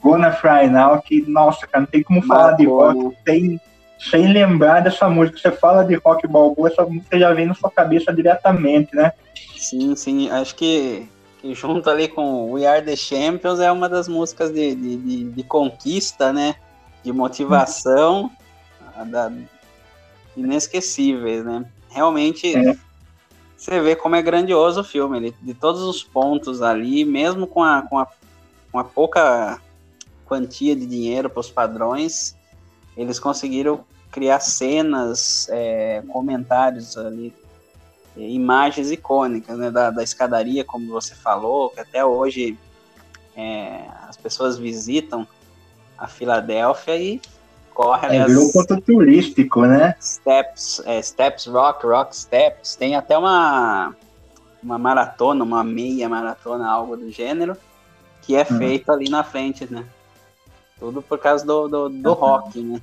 Gonna 0.02 0.30
Fry 0.30 0.68
Now, 0.68 1.00
que, 1.00 1.24
nossa, 1.26 1.66
cara, 1.66 1.82
não 1.82 1.86
tem 1.86 2.02
como 2.02 2.20
falar 2.22 2.52
de 2.52 2.66
rock 2.66 3.16
sem, 3.26 3.58
sem 4.00 4.32
lembrar 4.32 4.80
dessa 4.80 5.08
música. 5.08 5.38
Você 5.38 5.50
fala 5.50 5.84
de 5.84 5.94
rock 5.96 6.26
balboa, 6.26 6.68
essa 6.68 6.84
música 6.84 7.18
já 7.18 7.32
vem 7.34 7.46
na 7.46 7.54
sua 7.54 7.70
cabeça 7.70 8.12
diretamente, 8.12 8.96
né? 8.96 9.12
Sim, 9.56 9.94
sim, 9.94 10.30
acho 10.30 10.54
que, 10.54 11.06
que 11.40 11.54
junto 11.54 11.90
ali 11.90 12.08
com 12.08 12.52
We 12.52 12.66
Are 12.66 12.84
The 12.84 12.96
Champions 12.96 13.60
é 13.60 13.70
uma 13.70 13.88
das 13.88 14.08
músicas 14.08 14.50
de, 14.50 14.74
de, 14.74 14.96
de, 14.96 15.24
de 15.24 15.42
conquista, 15.42 16.32
né? 16.32 16.54
De 17.04 17.12
motivação 17.12 18.30
da, 19.06 19.30
inesquecíveis, 20.36 21.44
né? 21.44 21.66
Realmente, 21.90 22.56
é. 22.56 22.76
você 23.56 23.80
vê 23.80 23.94
como 23.94 24.16
é 24.16 24.22
grandioso 24.22 24.80
o 24.80 24.84
filme, 24.84 25.18
ele, 25.18 25.34
de 25.42 25.52
todos 25.52 25.82
os 25.82 26.02
pontos 26.02 26.62
ali, 26.62 27.04
mesmo 27.04 27.46
com 27.46 27.62
a, 27.62 27.82
com 27.82 27.98
a, 27.98 28.06
com 28.70 28.78
a 28.78 28.84
pouca 28.84 29.60
quantia 30.24 30.74
de 30.76 30.86
dinheiro 30.86 31.28
para 31.28 31.40
os 31.40 31.50
padrões, 31.50 32.36
eles 32.96 33.18
conseguiram 33.18 33.84
criar 34.10 34.40
cenas, 34.40 35.48
é, 35.50 36.02
comentários 36.08 36.96
ali, 36.96 37.32
imagens 38.16 38.90
icônicas 38.90 39.56
né, 39.56 39.70
da, 39.70 39.90
da, 39.90 40.02
escadaria, 40.02 40.64
como 40.64 40.88
você 40.88 41.14
falou, 41.14 41.70
que 41.70 41.80
até 41.80 42.04
hoje 42.04 42.58
é, 43.36 43.84
as 44.08 44.16
pessoas 44.16 44.58
visitam 44.58 45.26
a 45.96 46.06
Filadélfia 46.08 46.96
e 46.96 47.20
corre 47.72 48.16
é, 48.16 48.26
virou 48.26 48.46
um 48.46 48.52
ponto 48.52 48.80
turístico, 48.80 49.64
né? 49.64 49.94
Steps, 50.00 50.82
é, 50.84 51.00
Steps 51.00 51.46
Rock, 51.46 51.86
Rock 51.86 52.16
Steps, 52.16 52.74
tem 52.74 52.96
até 52.96 53.16
uma 53.16 53.94
uma 54.62 54.78
maratona, 54.78 55.42
uma 55.42 55.64
meia 55.64 56.06
maratona, 56.08 56.68
algo 56.68 56.96
do 56.96 57.10
gênero, 57.10 57.56
que 58.20 58.36
é 58.36 58.44
feito 58.44 58.92
ali 58.92 59.08
na 59.08 59.24
frente, 59.24 59.66
né? 59.72 59.86
Tudo 60.80 61.02
por 61.02 61.18
causa 61.18 61.46
do, 61.46 61.68
do, 61.68 61.88
do 61.88 62.12
rock, 62.14 62.58
né? 62.58 62.80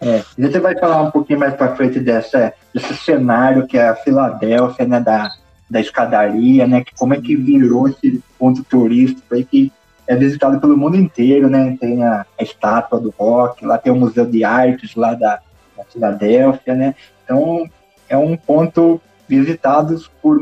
É, 0.00 0.24
a 0.36 0.42
gente 0.42 0.58
vai 0.58 0.76
falar 0.76 1.02
um 1.02 1.10
pouquinho 1.10 1.38
mais 1.38 1.54
para 1.54 1.76
frente 1.76 2.00
dessa, 2.00 2.52
desse 2.74 2.96
cenário 2.96 3.66
que 3.66 3.78
é 3.78 3.88
a 3.88 3.94
Filadélfia, 3.94 4.86
né, 4.86 4.98
da, 4.98 5.30
da 5.70 5.80
escadaria, 5.80 6.66
né, 6.66 6.82
que 6.82 6.94
como 6.94 7.14
é 7.14 7.20
que 7.20 7.36
virou 7.36 7.88
esse 7.88 8.22
ponto 8.36 8.64
turístico 8.64 9.34
aí 9.34 9.44
que 9.44 9.72
é 10.06 10.16
visitado 10.16 10.60
pelo 10.60 10.76
mundo 10.76 10.96
inteiro, 10.96 11.48
né, 11.48 11.76
tem 11.80 12.02
a, 12.02 12.26
a 12.38 12.42
estátua 12.42 12.98
do 12.98 13.14
rock, 13.16 13.64
lá 13.64 13.78
tem 13.78 13.92
o 13.92 13.96
Museu 13.96 14.26
de 14.26 14.42
Artes 14.42 14.96
lá 14.96 15.14
da, 15.14 15.40
da 15.76 15.84
Filadélfia, 15.84 16.74
né, 16.74 16.94
então 17.24 17.68
é 18.08 18.16
um 18.16 18.36
ponto 18.36 19.00
visitado 19.28 19.96
por 20.20 20.40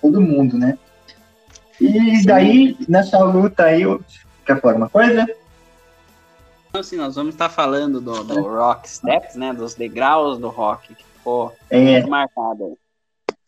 todo 0.00 0.20
mundo, 0.20 0.58
né. 0.58 0.76
E 1.80 2.24
daí, 2.24 2.76
nessa 2.86 3.18
luta 3.24 3.64
aí, 3.64 3.82
quer 4.46 4.60
falar 4.60 4.76
uma 4.76 4.88
coisa? 4.88 5.26
Assim, 6.80 6.96
nós 6.96 7.16
vamos 7.16 7.34
estar 7.34 7.48
falando 7.48 8.00
do, 8.00 8.24
do 8.24 8.42
Rock 8.42 8.88
Steps, 8.88 9.36
né? 9.36 9.52
Dos 9.52 9.74
degraus 9.74 10.38
do 10.38 10.48
rock 10.48 10.94
que 10.94 11.04
ficou 11.04 11.54
é. 11.70 12.04
marcado. 12.06 12.78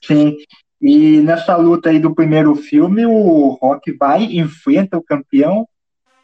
Sim. 0.03 0.37
E 0.81 1.21
nessa 1.21 1.57
luta 1.57 1.89
aí 1.89 1.99
do 1.99 2.15
primeiro 2.15 2.55
filme, 2.55 3.07
o 3.07 3.59
Rock 3.61 3.93
vai, 3.93 4.25
enfrenta 4.25 4.99
o 4.99 5.03
campeão 5.03 5.67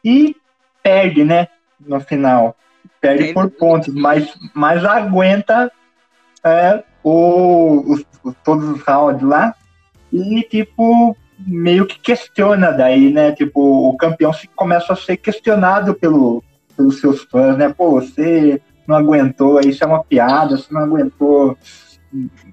e 0.05 0.37
perde, 0.83 1.25
né? 1.25 1.49
No 1.81 1.99
final. 2.01 2.55
Perde 3.01 3.25
Ele... 3.25 3.33
por 3.33 3.51
pontos, 3.51 3.95
mas, 3.95 4.35
mas 4.53 4.85
aguenta 4.85 5.73
é, 6.45 6.85
o, 7.03 7.91
os, 7.91 8.05
todos 8.45 8.69
os 8.69 8.83
rounds 8.83 9.23
lá. 9.23 9.55
E, 10.13 10.43
tipo, 10.43 11.17
meio 11.39 11.87
que 11.87 11.99
questiona 11.99 12.71
daí, 12.71 13.11
né? 13.11 13.33
Tipo, 13.33 13.89
o 13.89 13.97
campeão 13.97 14.33
se, 14.33 14.47
começa 14.49 14.93
a 14.93 14.97
ser 14.97 15.17
questionado 15.17 15.95
pelo, 15.95 16.45
pelos 16.81 17.01
seus 17.01 17.23
fãs, 17.25 17.59
né? 17.59 17.73
Pô, 17.77 18.01
você 18.01 18.61
não 18.87 18.97
aguentou, 18.97 19.61
isso 19.61 19.85
é 19.85 19.87
uma 19.87 20.03
piada, 20.03 20.57
você 20.57 20.73
não 20.73 20.81
aguentou. 20.81 21.57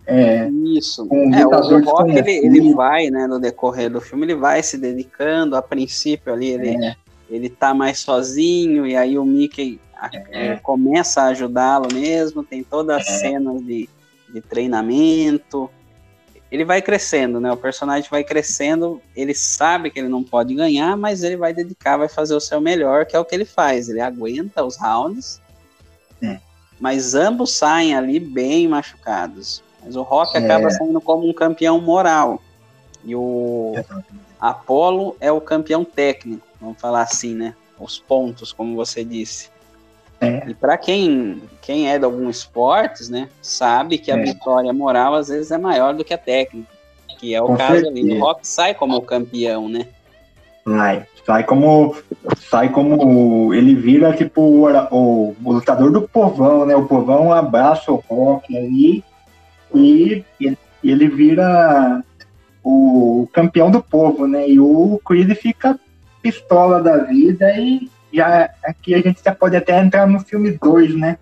É, 0.06 0.50
isso. 0.50 1.08
Um 1.10 1.34
é, 1.34 1.46
o, 1.46 1.84
Rock 1.84 2.12
ele, 2.12 2.32
ele 2.32 2.74
vai, 2.74 3.10
né, 3.10 3.26
no 3.26 3.40
decorrer 3.40 3.90
do 3.90 4.02
filme, 4.02 4.26
ele 4.26 4.36
vai 4.36 4.62
se 4.62 4.78
dedicando. 4.78 5.56
A 5.56 5.62
princípio 5.62 6.34
ali 6.34 6.50
ele, 6.50 6.86
é. 6.86 6.96
ele 7.30 7.50
tá 7.50 7.74
mais 7.74 8.00
sozinho 8.00 8.86
e 8.86 8.96
aí 8.96 9.18
o 9.18 9.26
Mickey 9.26 9.80
é. 10.30 10.58
começa 10.58 11.22
a 11.22 11.28
ajudá-lo 11.28 11.88
mesmo. 11.92 12.44
Tem 12.44 12.63
todas 12.63 12.98
as 12.98 13.08
é. 13.08 13.18
cenas 13.20 13.66
de, 13.66 13.90
de 14.32 14.42
treinamento 14.42 15.70
ele 16.51 16.63
vai 16.63 16.81
crescendo, 16.81 17.39
né? 17.39 17.51
O 17.51 17.57
personagem 17.57 18.10
vai 18.10 18.23
crescendo, 18.23 19.01
ele 19.15 19.33
sabe 19.33 19.91
que 19.91 19.99
ele 19.99 20.07
não 20.07 20.23
pode 20.23 20.53
ganhar, 20.55 20.95
mas 20.95 21.23
ele 21.23 21.36
vai 21.36 21.53
dedicar, 21.53 21.97
vai 21.97 22.07
fazer 22.07 22.36
o 22.36 22.39
seu 22.39 22.62
melhor, 22.62 23.05
que 23.05 23.15
é 23.15 23.19
o 23.19 23.25
que 23.25 23.36
ele 23.36 23.45
faz. 23.45 23.89
Ele 23.89 23.99
aguenta 23.99 24.63
os 24.63 24.77
rounds, 24.77 25.41
é. 26.21 26.39
mas 26.79 27.13
ambos 27.15 27.53
saem 27.53 27.95
ali 27.95 28.19
bem 28.19 28.67
machucados. 28.67 29.62
Mas 29.83 29.95
o 29.95 30.01
Rock 30.01 30.38
é. 30.38 30.39
acaba 30.39 30.69
saindo 30.69 31.01
como 31.01 31.27
um 31.27 31.33
campeão 31.33 31.81
moral. 31.81 32.41
E 33.03 33.13
o 33.15 33.73
Apollo 34.39 35.15
é 35.19 35.31
o 35.31 35.41
campeão 35.41 35.83
técnico, 35.83 36.45
vamos 36.60 36.79
falar 36.79 37.01
assim, 37.01 37.36
né? 37.36 37.53
Os 37.79 37.99
pontos, 37.99 38.51
como 38.51 38.75
você 38.75 39.03
disse. 39.03 39.49
É. 40.19 40.49
E 40.49 40.53
para 40.53 40.77
quem, 40.77 41.41
quem 41.62 41.89
é 41.89 41.99
de 41.99 42.06
alguns 42.06 42.38
esportes, 42.38 43.10
né, 43.10 43.30
sabe 43.41 43.97
que 43.97 44.12
a 44.12 44.17
é. 44.17 44.23
vitória 44.23 44.73
moral 44.73 45.15
às 45.15 45.27
vezes 45.27 45.51
é 45.51 45.58
maior 45.58 45.93
do 45.93 46.03
que 46.03 46.13
a 46.13 46.17
técnica. 46.17 46.75
Que 47.19 47.34
é 47.34 47.41
o 47.41 47.47
Com 47.47 47.58
caso 47.58 47.82
certeza. 47.82 47.89
ali. 47.89 48.17
O 48.17 48.19
Rock 48.19 48.47
sai 48.47 48.73
como 48.73 49.01
campeão, 49.01 49.67
né? 49.67 49.88
Sai. 50.63 51.06
Sai 51.25 51.43
como. 51.43 51.95
Sai 52.38 52.69
como. 52.69 53.53
Ele 53.53 53.75
vira 53.75 54.13
tipo 54.13 54.41
o, 54.41 54.65
o, 54.91 55.36
lutador 55.43 55.91
do 55.91 56.08
povão, 56.08 56.65
né? 56.65 56.75
O 56.75 56.86
povão 56.86 57.34
abraça 57.34 57.91
o 57.91 58.03
Rock 58.08 58.56
ali 58.56 59.03
e 59.75 60.23
ele, 60.39 60.58
ele 60.82 61.08
vira 61.10 62.01
o 62.63 63.27
campeão 63.34 63.69
do 63.69 63.82
povo, 63.82 64.25
né? 64.25 64.47
E 64.47 64.60
o 64.60 65.01
Creed 65.06 65.36
fica 65.36 65.77
pistola 66.21 66.82
da 66.82 66.97
vida 66.97 67.51
e 67.58 67.89
já 68.12 68.50
aqui 68.63 68.96
a 68.96 69.02
gente 69.02 69.22
já 69.24 69.34
pode 69.34 69.56
até 69.56 69.80
entrar 69.80 70.08
no 70.08 70.20
filme 70.20 70.52
2, 70.52 70.96
né? 70.96 71.17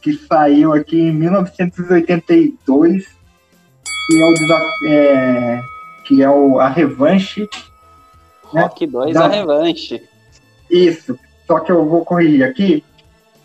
Que 0.00 0.12
saiu 0.12 0.72
aqui 0.72 1.00
em 1.00 1.12
1982, 1.12 3.06
que 4.06 4.22
é 4.22 4.26
o 4.26 4.34
é, 4.88 5.60
que 6.04 6.22
é 6.22 6.30
o 6.30 6.60
a 6.60 6.68
revanche. 6.68 7.48
Né? 8.52 8.62
Rock 8.62 8.86
2 8.86 9.14
da... 9.14 9.24
a 9.24 9.28
revanche. 9.28 10.02
Isso. 10.70 11.18
Só 11.46 11.60
que 11.60 11.70
eu 11.70 11.86
vou 11.86 12.04
corrigir 12.04 12.44
aqui. 12.44 12.84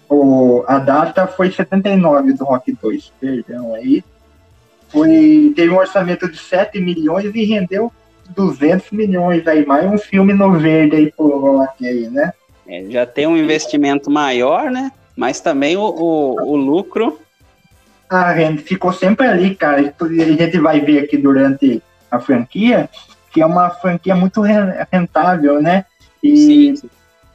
O, 0.10 0.64
a 0.68 0.78
data 0.78 1.26
foi 1.26 1.52
79 1.52 2.34
do 2.34 2.44
Rock 2.44 2.74
2, 2.74 3.14
perdão 3.20 3.74
aí. 3.74 4.04
Foi, 4.90 5.54
teve 5.56 5.72
um 5.72 5.78
orçamento 5.78 6.30
de 6.30 6.38
7 6.38 6.82
milhões 6.82 7.34
e 7.34 7.46
rendeu 7.46 7.92
200 8.36 8.92
milhões 8.92 9.48
aí, 9.48 9.66
mais 9.66 9.90
um 9.90 9.98
filme 9.98 10.34
no 10.34 10.54
verde 10.54 10.98
aí 10.98 11.12
pro 11.12 11.40
Rock 11.40 11.88
aí, 11.88 12.10
né? 12.10 12.34
É, 12.68 12.86
já 12.90 13.06
tem 13.06 13.28
um 13.28 13.38
investimento 13.38 14.10
maior, 14.10 14.70
né? 14.70 14.92
Mas 15.16 15.40
também 15.40 15.76
o, 15.76 15.82
o, 15.82 16.52
o 16.52 16.56
lucro. 16.56 17.20
Ah, 18.10 18.34
ficou 18.64 18.92
sempre 18.92 19.28
ali, 19.28 19.56
cara. 19.56 19.80
A 19.80 20.14
gente 20.14 20.60
vai 20.60 20.80
ver 20.82 21.00
aqui 21.00 21.18
durante 21.18 21.82
a 22.10 22.20
franquia, 22.20 22.90
que 23.32 23.42
é 23.42 23.46
uma 23.46 23.70
franquia 23.70 24.16
muito 24.16 24.42
rentável, 24.42 25.62
né? 25.62 25.86
E 26.22 26.38
sim, 26.38 26.90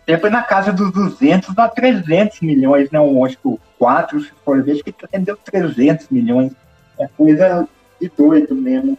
sempre 0.07 0.31
na 0.31 0.43
casa 0.43 0.73
dos 0.73 0.93
200 0.93 1.59
a 1.59 1.69
300 1.69 2.41
milhões, 2.41 2.91
né? 2.91 3.01
Um, 3.01 3.25
acho 3.25 3.37
que 3.39 3.49
o 3.49 3.59
4, 3.79 4.21
se 4.21 4.31
for 4.45 4.63
ver, 4.63 4.73
acho 4.73 4.85
que 4.85 4.95
rendeu 5.13 5.37
300 5.37 6.09
milhões. 6.11 6.53
É 6.99 7.09
coisa 7.17 7.69
de 8.01 8.11
doido 8.17 8.55
mesmo. 8.55 8.99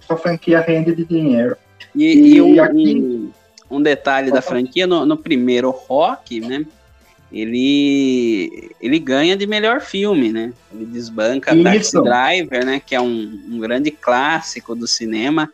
Sua 0.00 0.16
franquia 0.16 0.60
rende 0.60 0.94
de 0.94 1.04
dinheiro. 1.04 1.56
E, 1.94 2.04
e, 2.04 2.54
e 2.54 2.60
aqui 2.60 3.30
um 3.72 3.80
detalhe 3.80 4.30
da 4.30 4.42
franquia, 4.42 4.86
no, 4.86 5.06
no, 5.06 5.16
primeiro 5.16 5.70
Rock, 5.70 6.40
né? 6.40 6.66
Ele, 7.32 8.70
ele 8.78 8.98
ganha 8.98 9.34
de 9.34 9.46
melhor 9.46 9.80
filme, 9.80 10.30
né? 10.30 10.52
Ele 10.70 10.84
desbanca 10.84 11.54
Isso. 11.54 11.64
Taxi 11.64 12.02
Driver, 12.02 12.66
né? 12.66 12.78
Que 12.78 12.94
é 12.94 13.00
um, 13.00 13.42
um 13.48 13.58
grande 13.58 13.90
clássico 13.90 14.74
do 14.74 14.86
cinema. 14.86 15.50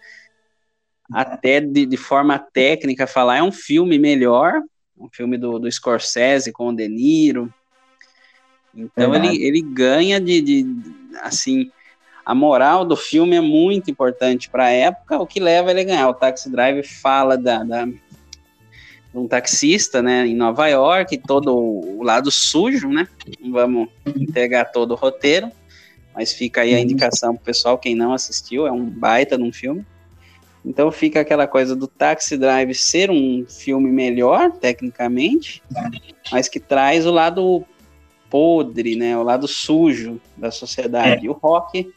Até 1.12 1.61
de, 1.61 1.87
de, 1.87 1.96
forma 1.96 2.38
técnica 2.38 3.07
falar, 3.07 3.38
é 3.38 3.42
um 3.42 3.52
filme 3.52 3.98
melhor, 3.98 4.61
um 4.98 5.09
filme 5.09 5.38
do, 5.38 5.59
do 5.59 5.70
Scorsese 5.70 6.52
com 6.52 6.68
o 6.68 6.76
De 6.76 6.88
Niro. 6.88 7.54
Então 8.74 9.14
ele, 9.14 9.42
ele 9.42 9.62
ganha 9.62 10.20
de, 10.20 10.40
de, 10.42 10.66
assim, 11.22 11.70
a 12.29 12.35
moral 12.35 12.85
do 12.85 12.95
filme 12.95 13.37
é 13.37 13.41
muito 13.41 13.91
importante 13.91 14.51
para 14.51 14.67
a 14.67 14.71
época, 14.71 15.17
o 15.19 15.27
que 15.27 15.41
leva 15.41 15.71
ele 15.71 15.81
a 15.81 15.85
ganhar. 15.85 16.09
O 16.11 16.14
Taxi 16.14 16.51
Driver 16.51 16.87
fala 16.87 17.38
da, 17.38 17.64
da, 17.64 17.88
um 19.14 19.27
taxista, 19.27 20.03
né, 20.03 20.27
em 20.27 20.35
Nova 20.35 20.69
York, 20.69 21.17
todo 21.27 21.57
o 21.57 22.03
lado 22.03 22.31
sujo, 22.31 22.91
né? 22.91 23.09
Não 23.41 23.53
vamos 23.53 23.88
entregar 24.14 24.67
todo 24.67 24.91
o 24.91 24.95
roteiro, 24.95 25.51
mas 26.14 26.31
fica 26.31 26.61
aí 26.61 26.75
a 26.75 26.81
indicação 26.81 27.35
pro 27.35 27.47
pessoal, 27.47 27.79
quem 27.79 27.95
não 27.95 28.12
assistiu, 28.12 28.67
é 28.67 28.71
um 28.71 28.85
baita 28.85 29.38
num 29.38 29.51
filme. 29.51 29.87
Então 30.62 30.93
fica 30.93 31.21
aquela 31.21 31.47
coisa 31.47 31.75
do 31.75 31.87
Taxi 31.87 32.37
Drive 32.37 32.75
ser 32.75 33.11
um 33.11 33.47
filme 33.49 33.91
melhor, 33.91 34.53
tecnicamente, 34.53 35.62
mas 36.31 36.47
que 36.47 36.61
traz 36.61 37.07
o 37.07 37.11
lado 37.11 37.64
podre, 38.29 38.97
né, 38.97 39.17
o 39.17 39.23
lado 39.23 39.49
sujo 39.49 40.21
da 40.37 40.51
sociedade. 40.51 41.27
É. 41.27 41.31
O 41.31 41.33
Rock, 41.33 41.91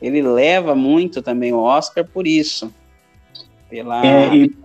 ele 0.00 0.22
leva 0.22 0.74
muito 0.74 1.20
também 1.22 1.52
o 1.52 1.58
Oscar 1.58 2.04
por 2.04 2.26
isso. 2.26 2.72
Pela... 3.68 4.04
É, 4.04 4.34
e 4.34 4.60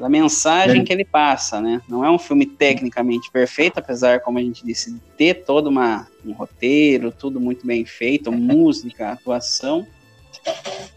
pela 0.00 0.08
mensagem 0.08 0.80
é. 0.80 0.84
que 0.84 0.92
ele 0.92 1.04
passa, 1.04 1.60
né? 1.60 1.82
Não 1.86 2.02
é 2.02 2.10
um 2.10 2.18
filme 2.18 2.46
tecnicamente 2.46 3.30
perfeito, 3.30 3.78
apesar, 3.78 4.20
como 4.20 4.38
a 4.38 4.42
gente 4.42 4.64
disse, 4.64 4.92
de 4.92 5.00
ter 5.16 5.44
todo 5.44 5.66
uma, 5.66 6.06
um 6.24 6.32
roteiro, 6.32 7.12
tudo 7.12 7.38
muito 7.38 7.66
bem 7.66 7.84
feito, 7.84 8.32
música, 8.32 9.10
atuação. 9.10 9.86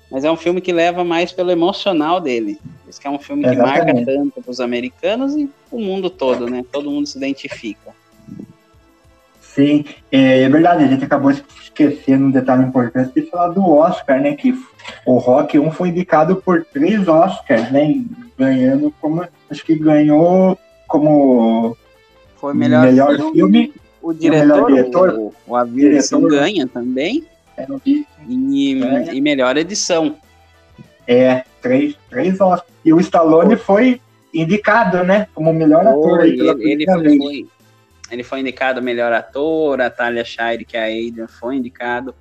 Mas 0.10 0.24
é 0.24 0.32
um 0.32 0.38
filme 0.38 0.62
que 0.62 0.72
leva 0.72 1.04
mais 1.04 1.34
pelo 1.34 1.52
emocional 1.52 2.22
dele. 2.22 2.58
Isso 2.88 3.02
que 3.02 3.08
é 3.08 3.10
um 3.10 3.20
filme 3.20 3.44
que 3.44 3.50
Exatamente. 3.50 3.94
marca 3.94 4.06
tanto 4.06 4.42
para 4.42 4.52
os 4.52 4.60
americanos 4.62 5.36
e 5.36 5.50
o 5.70 5.80
mundo 5.80 6.10
todo, 6.10 6.48
né? 6.48 6.64
Todo 6.72 6.90
mundo 6.90 7.06
se 7.06 7.18
identifica. 7.18 7.94
Sim, 9.54 9.86
é, 10.12 10.42
é 10.42 10.50
verdade, 10.50 10.84
a 10.84 10.88
gente 10.88 11.04
acabou 11.04 11.30
esquecendo 11.30 12.26
um 12.26 12.32
detalhe 12.32 12.64
importante 12.64 13.14
de 13.14 13.30
falar 13.30 13.50
do 13.50 13.68
Oscar, 13.70 14.20
né? 14.20 14.36
Que 14.36 14.58
o 15.06 15.18
Rock 15.18 15.60
1 15.60 15.72
foi 15.72 15.90
indicado 15.90 16.38
por 16.38 16.66
três 16.66 17.08
Oscars, 17.08 17.72
né? 17.72 18.04
Ganhando 18.38 18.92
como. 19.00 19.24
Acho 19.50 19.64
que 19.64 19.76
ganhou 19.76 20.58
como. 20.88 21.78
Foi 22.38 22.54
melhor, 22.56 22.86
melhor 22.86 23.16
filme, 23.16 23.34
filme. 23.34 23.74
O 24.02 24.12
diretor, 24.12 24.64
o, 24.64 24.68
diretor, 24.68 25.10
o, 25.12 25.34
o 25.48 25.56
Avilson 25.56 26.22
ganha 26.22 26.68
também. 26.68 27.24
É, 27.56 27.68
e, 27.86 28.06
e 28.28 29.22
melhor 29.22 29.56
edição. 29.56 30.16
É, 31.08 31.44
três, 31.62 31.96
três 32.10 32.42
Oscars. 32.42 32.74
E 32.84 32.92
o 32.92 33.00
Stallone 33.00 33.56
foi 33.56 34.02
indicado, 34.34 35.04
né? 35.04 35.28
Como 35.36 35.54
melhor 35.54 35.86
ator. 35.86 36.26
Ele, 36.26 36.50
ele 36.60 36.86
foi, 36.86 37.48
ele 38.14 38.24
foi 38.24 38.42
indicado 38.42 38.80
melhor 38.80 39.12
ator, 39.12 39.82
a 39.82 39.90
Talia 39.90 40.24
Shire, 40.24 40.64
que 40.64 40.78
é 40.78 40.82
a 40.82 40.86
Adrian, 40.86 41.28
foi 41.28 41.56
indicado. 41.56 42.14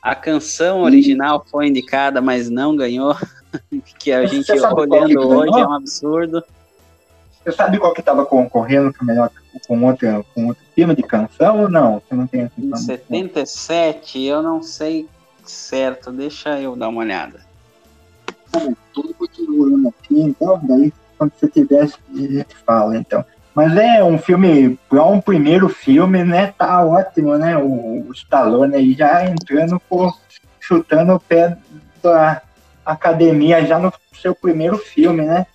A 0.00 0.14
canção 0.14 0.80
original 0.80 1.44
foi 1.50 1.66
indicada, 1.66 2.22
mas 2.22 2.48
não 2.48 2.74
ganhou. 2.74 3.14
que 3.98 4.10
a 4.10 4.24
gente 4.24 4.50
olhando 4.50 5.28
hoje 5.28 5.60
é 5.60 5.66
um 5.66 5.74
absurdo. 5.74 6.42
Você 7.42 7.52
sabe 7.52 7.78
qual 7.78 7.92
que 7.92 8.00
estava 8.00 8.24
concorrendo 8.24 8.94
com, 8.94 9.04
melhor, 9.04 9.30
com, 9.68 9.84
outro, 9.84 10.26
com 10.34 10.46
outro 10.46 10.64
filme 10.74 10.96
de 10.96 11.02
canção 11.02 11.60
ou 11.60 11.68
não? 11.68 12.00
Você 12.00 12.14
não 12.14 12.26
tem 12.26 12.40
essa 12.40 12.54
Em 12.58 12.74
77, 12.74 14.22
eu 14.22 14.42
não 14.42 14.62
sei 14.62 15.06
certo. 15.44 16.10
Deixa 16.10 16.58
eu 16.58 16.74
dar 16.74 16.88
uma 16.88 17.02
olhada. 17.02 17.40
Tudo 18.94 19.12
continuando 19.12 19.88
aqui, 19.88 20.18
então, 20.18 20.58
daí 20.62 20.90
quando 21.18 21.32
você 21.34 21.48
tiver, 21.48 21.82
a 21.82 22.16
gente 22.16 22.56
fala, 22.64 22.96
então. 22.96 23.22
Mas 23.54 23.76
é 23.76 24.02
um 24.02 24.18
filme, 24.18 24.78
para 24.88 25.04
um 25.04 25.20
primeiro 25.20 25.68
filme, 25.68 26.24
né? 26.24 26.52
Tá 26.58 26.84
ótimo, 26.84 27.36
né? 27.38 27.56
O, 27.56 28.08
o 28.08 28.12
Stallone 28.12 28.74
aí 28.74 28.92
já 28.94 29.24
entrando 29.24 29.80
por 29.88 30.18
chutando 30.58 31.14
o 31.14 31.20
pé 31.20 31.56
da 32.02 32.42
academia 32.84 33.64
já 33.64 33.78
no 33.78 33.92
seu 34.20 34.34
primeiro 34.34 34.76
filme, 34.76 35.22
né? 35.22 35.46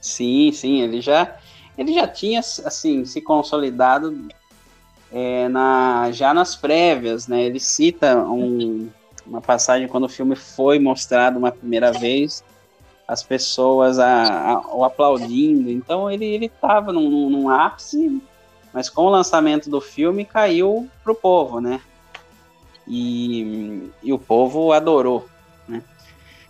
Sim, 0.00 0.52
sim, 0.52 0.82
ele 0.82 1.00
já 1.00 1.36
ele 1.76 1.94
já 1.94 2.06
tinha 2.06 2.40
assim 2.40 3.04
se 3.04 3.20
consolidado 3.20 4.28
é, 5.12 5.48
na 5.48 6.10
já 6.12 6.34
nas 6.34 6.54
prévias, 6.54 7.28
né? 7.28 7.42
Ele 7.42 7.60
cita 7.60 8.16
um, 8.16 8.90
uma 9.26 9.40
passagem 9.40 9.88
quando 9.88 10.04
o 10.04 10.08
filme 10.08 10.36
foi 10.36 10.78
mostrado 10.78 11.38
uma 11.38 11.52
primeira 11.52 11.92
vez 11.92 12.44
as 13.08 13.22
pessoas 13.22 13.98
a, 13.98 14.52
a, 14.52 14.76
o 14.76 14.84
aplaudindo. 14.84 15.70
Então 15.70 16.10
ele 16.10 16.26
ele 16.26 16.46
estava 16.46 16.92
num, 16.92 17.30
num, 17.30 17.48
ápice, 17.48 18.20
mas 18.72 18.90
com 18.90 19.02
o 19.04 19.10
lançamento 19.10 19.70
do 19.70 19.80
filme 19.80 20.26
caiu 20.26 20.86
pro 21.02 21.14
povo, 21.14 21.58
né? 21.58 21.80
E, 22.86 23.90
e 24.02 24.12
o 24.12 24.18
povo 24.18 24.72
adorou, 24.72 25.26
né? 25.66 25.82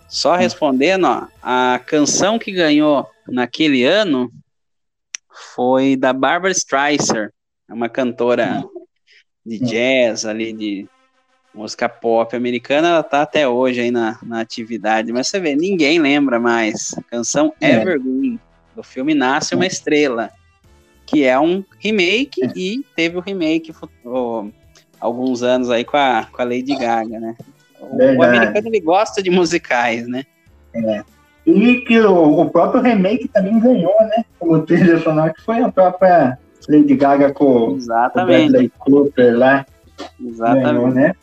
Só 0.09 0.35
respondendo, 0.35 1.05
ó, 1.05 1.27
a 1.41 1.79
canção 1.79 2.37
que 2.37 2.51
ganhou 2.51 3.09
naquele 3.25 3.85
ano 3.85 4.29
foi 5.55 5.95
da 5.95 6.11
Barbara 6.11 6.51
Streisand, 6.51 7.29
uma 7.69 7.87
cantora 7.87 8.65
de 9.45 9.59
jazz 9.59 10.25
ali 10.25 10.51
de 10.51 10.87
música 11.53 11.89
pop 11.89 12.35
americana, 12.35 12.89
ela 12.89 13.03
tá 13.03 13.21
até 13.21 13.47
hoje 13.47 13.81
aí 13.81 13.91
na, 13.91 14.17
na 14.23 14.41
atividade, 14.41 15.11
mas 15.11 15.27
você 15.27 15.39
vê, 15.39 15.55
ninguém 15.55 15.99
lembra 15.99 16.39
mais. 16.39 16.95
A 16.97 17.01
canção 17.03 17.53
é. 17.59 17.73
Evergreen, 17.73 18.39
do 18.75 18.83
filme 18.83 19.13
Nasce 19.13 19.55
uma 19.55 19.65
Estrela, 19.65 20.29
que 21.05 21.23
é 21.23 21.39
um 21.39 21.63
remake 21.79 22.43
é. 22.43 22.51
e 22.55 22.85
teve 22.95 23.17
o 23.17 23.21
remake 23.21 23.73
oh, 24.05 24.47
alguns 24.99 25.41
anos 25.43 25.69
aí 25.69 25.83
com 25.83 25.97
a, 25.97 26.27
com 26.31 26.41
a 26.41 26.45
Lady 26.45 26.75
Gaga, 26.75 27.19
né? 27.19 27.35
O, 27.79 27.97
o 27.97 28.23
americano 28.23 28.67
ele 28.67 28.79
gosta 28.79 29.21
de 29.23 29.29
musicais, 29.29 30.07
né? 30.07 30.23
É. 30.73 31.03
E 31.45 31.81
que 31.81 31.99
o, 31.99 32.41
o, 32.41 32.49
próprio 32.49 32.81
remake 32.81 33.27
também 33.29 33.59
ganhou, 33.59 33.95
né? 34.01 34.23
Como 34.37 34.61
trilha 34.61 34.99
sonora, 34.99 35.33
que 35.33 35.41
foi 35.41 35.61
a 35.61 35.71
própria 35.71 36.37
Lady 36.67 36.95
Gaga 36.95 37.33
com 37.33 37.75
Exatamente. 37.75 38.49
o 38.49 38.51
Bradley 38.51 38.71
Cooper 38.77 39.37
lá. 39.37 39.65
Exatamente. 40.23 40.65
Ganhou, 40.65 40.91
né? 40.91 41.15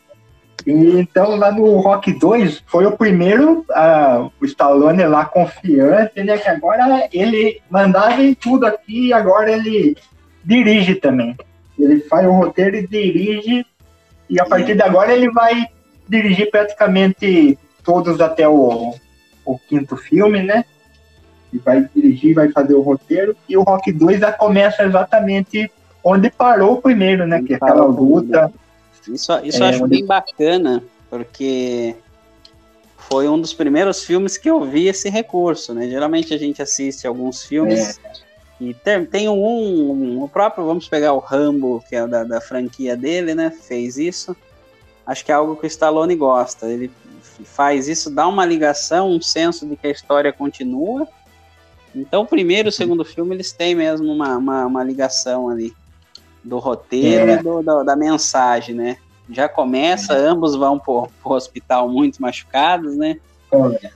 Então, 0.67 1.37
lá 1.37 1.53
no 1.53 1.77
Rock 1.77 2.13
2, 2.13 2.65
foi 2.67 2.87
o 2.87 2.97
primeiro, 2.97 3.65
uh, 3.71 4.33
o 4.41 4.45
Stallone 4.45 5.05
lá 5.05 5.25
confiante, 5.25 6.25
né? 6.25 6.37
Que 6.39 6.49
agora 6.49 7.09
ele 7.13 7.61
mandava 7.71 8.21
em 8.21 8.35
tudo 8.35 8.67
aqui 8.67 9.09
e 9.09 9.13
agora 9.13 9.53
ele 9.53 9.97
dirige 10.45 10.97
também. 10.97 11.37
Ele 11.79 12.01
faz 12.01 12.27
o 12.27 12.33
roteiro 12.33 12.77
e 12.77 12.87
dirige, 12.87 13.65
e 14.29 14.41
a 14.41 14.45
partir 14.45 14.75
de 14.75 14.83
agora 14.83 15.15
ele 15.15 15.31
vai 15.31 15.67
dirigir 16.09 16.51
praticamente 16.51 17.57
todos 17.85 18.21
até 18.21 18.49
o, 18.49 18.93
o 19.45 19.59
quinto 19.69 19.97
filme, 19.97 20.43
né? 20.43 20.65
E 21.53 21.59
vai 21.59 21.89
dirigir, 21.95 22.35
vai 22.35 22.51
fazer 22.51 22.75
o 22.75 22.83
roteiro, 22.83 23.37
e 23.49 23.57
o 23.57 23.63
Rock 23.63 23.93
2 23.93 24.19
já 24.19 24.33
começa 24.33 24.83
exatamente 24.83 25.71
onde 26.03 26.29
parou 26.29 26.75
o 26.75 26.83
primeiro, 26.83 27.25
né? 27.25 27.41
Que 27.41 27.53
é 27.53 27.57
aquela 27.57 27.85
luta. 27.85 28.53
Isso, 29.09 29.33
isso 29.45 29.63
é, 29.63 29.67
eu 29.67 29.71
acho 29.71 29.87
bem 29.87 30.05
bacana, 30.05 30.83
porque 31.09 31.97
foi 32.97 33.29
um 33.29 33.41
dos 33.41 33.53
primeiros 33.53 34.05
filmes 34.05 34.37
que 34.37 34.51
eu 34.51 34.65
vi 34.65 34.89
esse 34.89 35.09
recurso, 35.09 35.73
né? 35.73 35.89
Geralmente 35.89 36.35
a 36.35 36.39
gente 36.39 36.61
assiste 36.61 37.07
alguns 37.07 37.45
filmes 37.45 38.01
é. 38.05 38.13
e 38.61 38.75
tem, 38.75 39.05
tem 39.05 39.29
um, 39.29 39.35
um, 39.35 40.23
o 40.23 40.29
próprio, 40.29 40.67
vamos 40.67 40.89
pegar 40.89 41.13
o 41.13 41.19
Rambo, 41.19 41.83
que 41.89 41.95
é 41.95 42.07
da, 42.07 42.25
da 42.25 42.41
franquia 42.41 42.97
dele, 42.97 43.35
né? 43.35 43.51
Fez 43.51 43.97
isso. 43.97 44.37
Acho 45.07 45.25
que 45.25 45.31
é 45.31 45.35
algo 45.35 45.57
que 45.57 45.67
o 45.67 45.69
Stallone 45.69 46.17
gosta. 46.17 46.67
Ele 46.67 46.91
faz 47.45 47.87
isso, 47.87 48.11
dá 48.11 48.27
uma 48.27 48.45
ligação, 48.45 49.11
um 49.11 49.21
senso 49.21 49.67
de 49.67 49.77
que 49.77 49.87
a 49.87 49.91
história 49.91 50.33
continua. 50.33 51.07
Então, 51.95 52.23
o 52.23 52.27
primeiro 52.27 52.69
e 52.69 52.71
o 52.71 52.73
segundo 52.73 53.05
filme, 53.05 53.35
eles 53.35 53.53
têm 53.53 53.75
mesmo 53.75 54.13
uma, 54.13 54.37
uma, 54.37 54.67
uma 54.67 54.85
ligação 54.85 55.49
ali 55.49 55.73
do 56.47 56.59
roteiro 56.59 57.31
é. 57.31 57.35
e 57.35 57.43
do, 57.43 57.63
do, 57.63 57.85
da 57.85 57.97
mensagem, 57.97 58.75
né? 58.75 58.97
Já 59.29 59.49
começa, 59.49 60.15
é. 60.15 60.19
ambos 60.19 60.55
vão 60.55 60.79
pro, 60.79 61.09
pro 61.23 61.33
hospital 61.33 61.89
muito 61.89 62.23
machucados, 62.23 62.97
né? 62.97 63.17
É. 63.53 63.91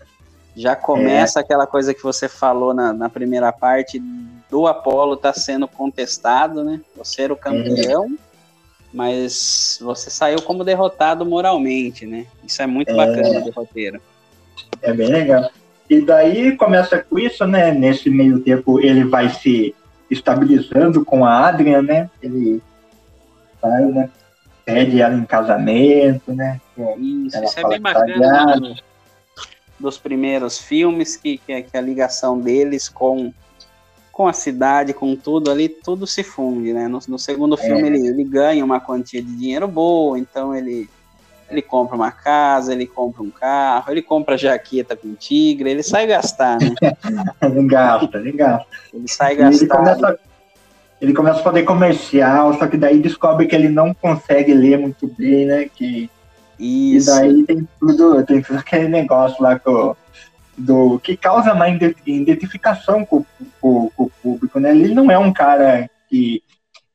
Já 0.56 0.74
começa 0.74 1.38
é. 1.38 1.42
aquela 1.42 1.66
coisa 1.66 1.94
que 1.94 2.02
você 2.02 2.28
falou 2.28 2.74
na, 2.74 2.92
na 2.92 3.08
primeira 3.08 3.52
parte 3.52 4.02
do 4.50 4.66
Apolo 4.66 5.16
tá 5.16 5.32
sendo 5.32 5.68
contestado, 5.68 6.64
né? 6.64 6.80
Você 6.96 7.22
era 7.22 7.32
o 7.32 7.36
campeão, 7.36 8.06
é. 8.06 8.08
mas 8.92 9.78
você 9.80 10.10
saiu 10.10 10.42
como 10.42 10.64
derrotado 10.64 11.24
moralmente, 11.24 12.04
né? 12.04 12.26
Isso 12.44 12.60
é 12.60 12.66
muito 12.66 12.94
bacana 12.94 13.40
do 13.40 13.50
roteiro. 13.50 14.00
É 14.82 14.92
bem 14.92 15.08
legal. 15.08 15.48
E 15.88 16.00
daí 16.00 16.56
começa 16.56 16.98
com 16.98 17.18
isso, 17.18 17.46
né? 17.46 17.72
Nesse 17.72 18.10
meio 18.10 18.40
tempo 18.40 18.80
ele 18.80 19.04
vai 19.04 19.28
se 19.30 19.74
estabilizando 20.10 21.04
com 21.04 21.24
a 21.24 21.48
Adrian, 21.48 21.82
né? 21.82 22.10
Ele 22.22 22.62
sai, 23.60 23.86
né? 23.86 24.10
Pede 24.64 25.00
ela 25.00 25.14
em 25.14 25.24
casamento, 25.24 26.32
né? 26.32 26.60
Isso, 26.98 27.42
isso 27.42 27.60
é 27.60 27.68
bem 27.68 27.80
tá 27.80 27.92
bacana 27.92 28.56
né? 28.60 28.76
dos 29.78 29.98
primeiros 29.98 30.58
filmes, 30.58 31.16
que, 31.16 31.38
que, 31.38 31.62
que, 31.62 31.76
a 31.76 31.80
ligação 31.80 32.38
deles 32.38 32.88
com, 32.88 33.32
com 34.12 34.28
a 34.28 34.32
cidade, 34.32 34.92
com 34.92 35.16
tudo 35.16 35.50
ali, 35.50 35.68
tudo 35.68 36.06
se 36.06 36.22
funde, 36.22 36.72
né? 36.72 36.88
No, 36.88 37.00
no 37.08 37.18
segundo 37.18 37.54
é. 37.54 37.58
filme 37.58 37.86
ele, 37.86 38.06
ele 38.08 38.24
ganha 38.24 38.64
uma 38.64 38.80
quantia 38.80 39.22
de 39.22 39.34
dinheiro 39.36 39.66
boa, 39.66 40.18
então 40.18 40.54
ele 40.54 40.88
ele 41.50 41.62
compra 41.62 41.96
uma 41.96 42.12
casa, 42.12 42.72
ele 42.72 42.86
compra 42.86 43.22
um 43.22 43.30
carro, 43.30 43.90
ele 43.90 44.02
compra 44.02 44.38
jaqueta 44.38 44.94
com 44.96 45.14
tigre, 45.14 45.70
ele 45.70 45.82
sai 45.82 46.06
gastar, 46.06 46.58
né? 46.58 46.74
ele 47.42 47.66
gasta, 47.66 48.18
ele 48.18 48.32
gasta. 48.32 48.66
Ele 48.94 49.08
sai 49.08 49.36
gastar. 49.36 49.64
Ele 49.64 49.68
começa, 49.68 50.18
ele 51.00 51.12
começa 51.12 51.40
a 51.40 51.42
fazer 51.42 51.62
comercial, 51.64 52.54
só 52.54 52.66
que 52.66 52.76
daí 52.76 53.00
descobre 53.00 53.46
que 53.46 53.54
ele 53.54 53.68
não 53.68 53.92
consegue 53.92 54.54
ler 54.54 54.78
muito 54.78 55.08
bem, 55.18 55.46
né? 55.46 55.68
Que, 55.74 56.08
Isso. 56.58 57.10
E 57.10 57.20
daí 57.20 57.42
tem 57.44 57.68
tudo, 57.78 58.24
tem 58.24 58.42
tudo 58.42 58.58
aquele 58.58 58.88
negócio 58.88 59.42
lá 59.42 59.58
com, 59.58 59.96
do, 60.56 60.98
que 61.00 61.16
causa 61.16 61.52
uma 61.52 61.68
identificação 61.68 63.04
com, 63.04 63.24
com, 63.60 63.90
com 63.96 64.04
o 64.04 64.10
público, 64.22 64.60
né? 64.60 64.70
Ele 64.70 64.94
não 64.94 65.10
é 65.10 65.18
um 65.18 65.32
cara 65.32 65.90
que 66.08 66.42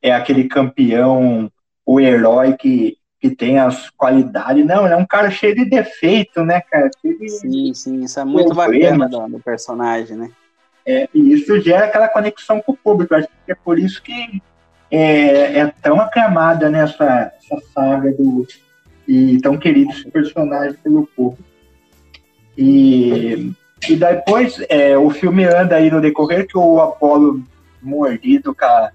é 0.02 0.14
aquele 0.14 0.46
campeão, 0.46 1.52
o 1.86 2.00
herói 2.00 2.54
que 2.54 2.98
que 3.30 3.36
tem 3.36 3.58
as 3.58 3.90
qualidades. 3.90 4.64
Não, 4.66 4.86
ele 4.86 4.94
é 4.94 4.98
um 4.98 5.06
cara 5.06 5.32
cheio 5.32 5.56
de 5.56 5.66
defeito, 5.66 6.44
né, 6.44 6.62
cara? 6.62 6.92
De... 7.04 7.30
Sim, 7.30 7.74
sim, 7.74 8.04
isso 8.04 8.20
é 8.20 8.24
muito 8.24 8.54
bacana 8.54 9.10
do, 9.10 9.28
do, 9.28 9.40
personagem, 9.40 10.16
né? 10.16 10.30
É, 10.86 11.10
e 11.12 11.34
isso 11.34 11.60
gera 11.60 11.86
aquela 11.86 12.08
conexão 12.08 12.62
com 12.62 12.74
o 12.74 12.78
público. 12.78 13.16
Acho 13.16 13.28
que 13.28 13.52
é 13.52 13.56
por 13.56 13.80
isso 13.80 14.02
que 14.04 14.42
é, 14.92 15.60
é 15.60 15.74
tão 15.82 16.00
aclamada 16.00 16.70
né, 16.70 16.84
essa 16.84 17.32
saga 17.74 18.12
do, 18.12 18.46
e 19.08 19.40
tão 19.42 19.58
querido 19.58 19.92
esse 19.92 20.10
personagem 20.12 20.78
pelo 20.84 21.08
público. 21.08 21.44
E, 22.56 23.52
e 23.90 23.96
depois 23.96 24.64
é, 24.70 24.96
o 24.96 25.10
filme 25.10 25.46
anda 25.46 25.78
aí 25.78 25.90
no 25.90 26.00
decorrer 26.00 26.48
que 26.48 26.58
o 26.58 26.80
Apolo 26.80 27.44
mordido 27.82 28.54
com 28.54 28.66
a, 28.66 28.92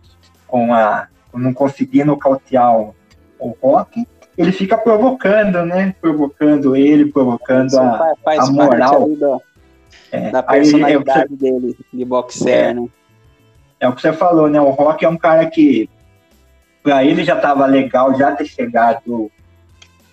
com 0.46 0.72
a 0.72 1.08
não 1.34 1.52
conseguindo 1.52 2.06
nocautear 2.06 2.76
o, 2.78 2.94
o 3.40 3.56
Rock, 3.60 4.06
ele 4.40 4.52
fica 4.52 4.78
provocando, 4.78 5.66
né? 5.66 5.94
Provocando 6.00 6.74
ele, 6.74 7.12
provocando 7.12 7.78
a, 7.78 8.14
faz 8.24 8.48
a 8.48 8.50
moral. 8.50 9.06
Da, 9.16 9.38
é, 10.10 10.30
da 10.30 10.42
personalidade 10.42 11.28
aí, 11.30 11.48
é 11.48 11.52
dele, 11.52 11.76
de 11.92 12.04
boxer, 12.06 12.70
é, 12.70 12.74
né? 12.74 12.88
É 13.78 13.86
o 13.86 13.92
que 13.92 14.00
você 14.00 14.14
falou, 14.14 14.48
né? 14.48 14.58
O 14.58 14.70
Rock 14.70 15.04
é 15.04 15.08
um 15.08 15.16
cara 15.16 15.44
que, 15.44 15.90
pra 16.82 17.04
ele 17.04 17.22
já 17.22 17.36
tava 17.36 17.66
legal 17.66 18.14
já 18.14 18.32
ter 18.32 18.46
chegado 18.46 19.30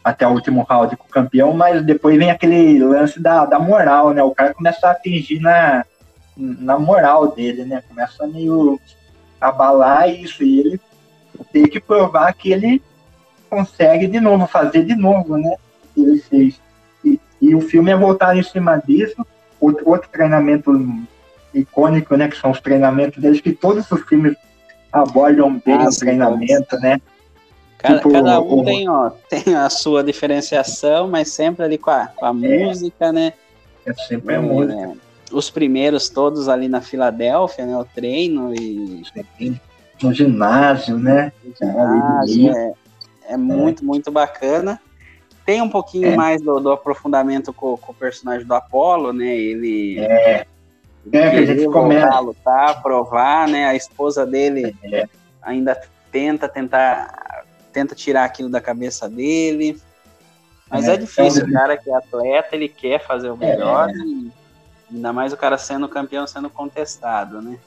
até 0.03 0.27
o 0.27 0.31
último 0.31 0.65
round 0.69 0.97
com 0.97 1.05
o 1.05 1.09
campeão, 1.09 1.53
mas 1.53 1.81
depois 1.85 2.17
vem 2.17 2.29
aquele 2.29 2.83
lance 2.83 3.21
da, 3.21 3.45
da 3.45 3.59
moral, 3.59 4.11
né? 4.13 4.21
O 4.21 4.35
cara 4.35 4.53
começa 4.53 4.87
a 4.87 4.91
atingir 4.91 5.39
na, 5.39 5.85
na 6.35 6.77
moral 6.77 7.31
dele, 7.31 7.63
né? 7.63 7.81
Começa 7.87 8.25
a 8.25 8.27
meio 8.27 8.77
abalar 9.39 10.09
isso 10.09 10.43
e 10.43 10.59
ele 10.59 10.81
tem 11.53 11.63
que 11.63 11.79
provar 11.79 12.33
que 12.33 12.51
ele 12.51 12.81
consegue 13.49 14.07
de 14.07 14.19
novo 14.19 14.47
fazer 14.47 14.83
de 14.83 14.95
novo, 14.95 15.37
né? 15.37 15.55
Ele 15.95 16.19
fez. 16.19 16.59
E, 17.03 17.19
e 17.41 17.55
o 17.55 17.61
filme 17.61 17.91
é 17.91 17.95
voltar 17.95 18.35
em 18.37 18.43
cima 18.43 18.77
disso. 18.77 19.25
Outro, 19.59 19.89
outro 19.89 20.09
treinamento 20.09 20.71
icônico, 21.53 22.15
né? 22.15 22.27
Que 22.27 22.37
são 22.37 22.51
os 22.51 22.61
treinamentos 22.61 23.21
deles, 23.21 23.41
que 23.41 23.51
todos 23.51 23.89
os 23.91 24.01
filmes 24.03 24.35
abordam 24.91 25.61
bem 25.65 25.75
ah, 25.75 25.89
o 25.89 25.95
treinamento, 25.95 26.77
né? 26.79 27.01
Cada, 27.77 27.97
tipo, 27.97 28.11
cada 28.11 28.41
um 28.41 28.59
o, 28.59 28.65
tem, 28.65 28.89
ó, 28.89 29.09
tem 29.29 29.55
a 29.55 29.69
sua 29.69 30.03
diferenciação, 30.03 31.07
mas 31.07 31.29
sempre 31.29 31.63
ali 31.63 31.77
com 31.77 31.91
a, 31.91 32.07
com 32.07 32.25
a 32.25 32.29
é, 32.29 32.33
música, 32.33 33.11
né? 33.11 33.33
É 33.85 33.93
sempre 33.93 34.35
a 34.35 34.41
música. 34.41 34.81
É, 34.81 34.91
os 35.31 35.49
primeiros 35.49 36.09
todos 36.09 36.49
ali 36.49 36.67
na 36.67 36.81
Filadélfia, 36.81 37.65
né? 37.65 37.77
O 37.77 37.85
treino 37.85 38.53
e. 38.53 39.03
No 40.01 40.13
ginásio, 40.13 40.97
né? 40.97 41.31
Ginásio, 41.59 42.51
é, 42.51 42.73
é 43.27 43.37
muito, 43.37 43.85
muito 43.85 44.11
bacana. 44.11 44.79
Tem 45.45 45.61
um 45.61 45.69
pouquinho 45.69 46.09
é. 46.09 46.15
mais 46.15 46.41
do, 46.41 46.59
do 46.59 46.71
aprofundamento 46.71 47.53
com, 47.53 47.77
com, 47.77 47.91
o 47.91 47.95
personagem 47.95 48.45
do 48.45 48.53
Apolo, 48.53 49.13
né? 49.13 49.35
Ele. 49.35 49.99
É. 49.99 50.45
É, 51.09 51.29
que 51.29 51.37
a 51.37 51.45
gente 51.45 51.65
a 51.65 52.19
lutar, 52.19 52.81
provar, 52.81 53.47
né? 53.47 53.65
A 53.65 53.75
esposa 53.75 54.25
dele 54.25 54.75
é. 54.83 55.07
ainda 55.41 55.79
tenta 56.11 56.49
tentar 56.49 57.45
tenta 57.71 57.95
tirar 57.95 58.25
aquilo 58.25 58.49
da 58.49 58.59
cabeça 58.59 59.07
dele. 59.07 59.79
Mas 60.69 60.87
é, 60.87 60.95
é 60.95 60.97
difícil, 60.97 61.45
o 61.45 61.53
cara 61.53 61.77
que 61.77 61.89
é 61.89 61.95
atleta, 61.95 62.55
ele 62.55 62.67
quer 62.67 62.99
fazer 62.99 63.29
o 63.29 63.37
melhor, 63.37 63.89
é. 63.89 63.93
e 63.93 64.31
ainda 64.91 65.13
mais 65.13 65.31
o 65.31 65.37
cara 65.37 65.57
sendo 65.57 65.87
campeão, 65.87 66.27
sendo 66.27 66.49
contestado, 66.49 67.41
né? 67.41 67.57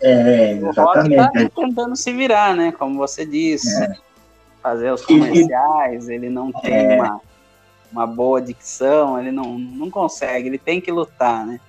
É, 0.00 0.52
exatamente. 0.52 1.14
O 1.14 1.22
Rock 1.22 1.34
tá 1.34 1.50
tentando 1.54 1.94
se 1.94 2.12
virar, 2.12 2.56
né? 2.56 2.72
Como 2.72 2.96
você 2.96 3.24
disse. 3.24 3.84
É 3.84 4.09
fazer 4.62 4.92
os 4.92 5.04
comerciais, 5.04 6.08
ele 6.08 6.28
não 6.28 6.52
tem 6.52 6.74
é. 6.74 6.96
uma, 6.96 7.20
uma 7.92 8.06
boa 8.06 8.40
dicção, 8.40 9.18
ele 9.18 9.32
não, 9.32 9.58
não 9.58 9.90
consegue, 9.90 10.48
ele 10.48 10.58
tem 10.58 10.80
que 10.80 10.92
lutar, 10.92 11.46
né? 11.46 11.60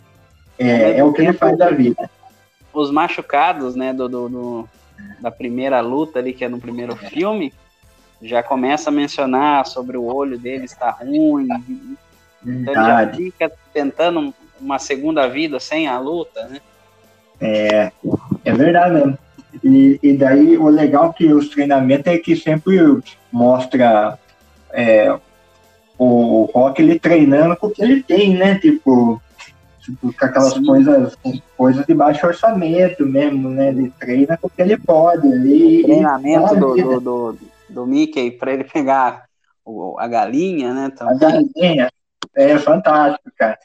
É, 0.57 0.99
é 0.99 1.03
o 1.03 1.11
que 1.11 1.21
ele 1.21 1.33
faz 1.33 1.57
da 1.57 1.69
vida. 1.69 2.09
Os 2.73 2.91
machucados, 2.91 3.75
né, 3.75 3.91
do, 3.93 4.07
do, 4.07 4.29
do, 4.29 4.69
da 5.19 5.31
primeira 5.31 5.81
luta 5.81 6.19
ali, 6.19 6.33
que 6.33 6.45
é 6.45 6.49
no 6.49 6.59
primeiro 6.59 6.95
filme, 6.95 7.53
já 8.21 8.43
começa 8.43 8.89
a 8.89 8.93
mencionar 8.93 9.65
sobre 9.65 9.97
o 9.97 10.03
olho 10.03 10.37
dele 10.37 10.65
estar 10.65 10.91
ruim. 10.91 11.47
Então 12.45 12.73
ele 12.73 12.73
já 12.73 13.13
fica 13.13 13.51
tentando 13.73 14.33
uma 14.59 14.77
segunda 14.77 15.27
vida 15.27 15.59
sem 15.59 15.87
a 15.87 15.97
luta, 15.99 16.47
né? 16.47 16.61
É, 17.39 17.91
é 18.45 18.53
verdade 18.53 18.93
mesmo. 18.93 19.17
E, 19.63 19.99
e 20.01 20.15
daí 20.15 20.57
o 20.57 20.69
legal 20.69 21.13
que 21.13 21.31
os 21.31 21.49
treinamentos 21.49 22.07
é 22.07 22.17
que 22.17 22.35
sempre 22.35 22.77
mostra 23.31 24.17
é, 24.71 25.13
o 25.97 26.49
Rock 26.53 26.81
ele 26.81 26.99
treinando 26.99 27.55
com 27.55 27.67
o 27.67 27.71
que 27.71 27.83
ele 27.83 28.01
tem, 28.01 28.35
né? 28.35 28.57
Tipo, 28.57 29.21
tipo 29.79 30.13
com 30.13 30.25
aquelas 30.25 30.57
coisas, 30.57 31.17
coisas 31.57 31.85
de 31.85 31.93
baixo 31.93 32.25
orçamento 32.25 33.05
mesmo, 33.05 33.49
né? 33.49 33.69
Ele 33.69 33.93
treina 33.99 34.37
com 34.37 34.47
o 34.47 34.49
que 34.49 34.61
ele 34.61 34.77
pode. 34.77 35.27
Ele, 35.27 35.83
treinamento 35.83 36.55
do, 36.55 36.75
do, 36.75 36.99
do, 36.99 37.37
do 37.69 37.85
Mickey 37.85 38.31
para 38.31 38.53
ele 38.53 38.63
pegar 38.63 39.25
o, 39.65 39.95
a 39.99 40.07
galinha, 40.07 40.73
né? 40.73 40.91
Também. 40.95 41.15
A 41.15 41.19
galinha. 41.19 41.91
É 42.33 42.57
fantástico, 42.57 43.29
cara. 43.37 43.59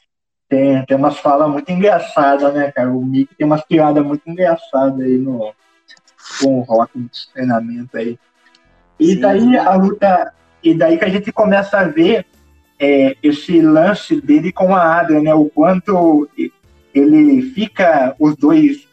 Tem, 0.49 0.85
tem 0.85 0.95
umas 0.97 1.17
falas 1.17 1.49
muito 1.49 1.69
engraçadas, 1.71 2.53
né, 2.53 2.71
cara? 2.71 2.89
O 2.91 3.03
Mickey 3.03 3.35
tem 3.35 3.47
umas 3.47 3.63
piadas 3.63 4.05
muito 4.05 4.29
engraçadas 4.29 4.99
aí 4.99 5.17
no, 5.17 5.53
com 6.39 6.59
o 6.59 6.61
rock 6.61 7.09
treinamento 7.33 7.97
aí. 7.97 8.17
E 8.99 9.15
daí 9.15 9.57
a 9.57 9.75
luta. 9.75 10.33
E 10.63 10.73
daí 10.73 10.97
que 10.97 11.05
a 11.05 11.09
gente 11.09 11.31
começa 11.31 11.79
a 11.79 11.83
ver 11.83 12.25
é, 12.79 13.15
esse 13.21 13.61
lance 13.61 14.19
dele 14.19 14.51
com 14.51 14.75
a 14.75 14.99
Adria, 14.99 15.21
né? 15.21 15.33
O 15.33 15.45
quanto 15.45 16.29
ele 16.93 17.41
fica, 17.53 18.15
os 18.19 18.35
dois, 18.35 18.87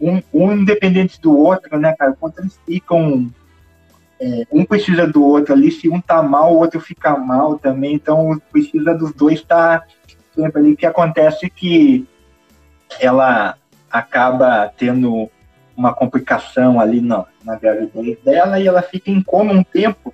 um, 0.00 0.22
um 0.32 0.52
independente 0.52 1.20
do 1.20 1.36
outro, 1.36 1.78
né, 1.78 1.94
cara? 1.98 2.12
O 2.12 2.16
quanto 2.16 2.40
eles 2.40 2.58
ficam. 2.66 3.30
É, 4.20 4.46
um 4.50 4.64
precisa 4.64 5.06
do 5.06 5.24
outro 5.24 5.54
ali, 5.54 5.70
se 5.70 5.88
um 5.88 6.00
tá 6.00 6.20
mal, 6.20 6.52
o 6.52 6.58
outro 6.58 6.80
fica 6.80 7.16
mal 7.16 7.56
também, 7.56 7.94
então 7.94 8.36
precisa 8.50 8.92
dos 8.92 9.12
dois 9.12 9.38
estar 9.38 9.80
tá 9.80 9.86
sempre 10.34 10.60
ali. 10.60 10.76
que 10.76 10.84
acontece 10.84 11.48
que 11.48 12.04
ela 12.98 13.56
acaba 13.88 14.72
tendo 14.76 15.30
uma 15.78 15.94
complicação 15.94 16.80
ali 16.80 17.00
na, 17.00 17.24
na 17.44 17.54
gravidez 17.54 18.18
dela 18.24 18.58
e 18.58 18.66
ela 18.66 18.82
fica 18.82 19.12
em 19.12 19.22
coma 19.22 19.52
um 19.52 19.62
tempo. 19.62 20.12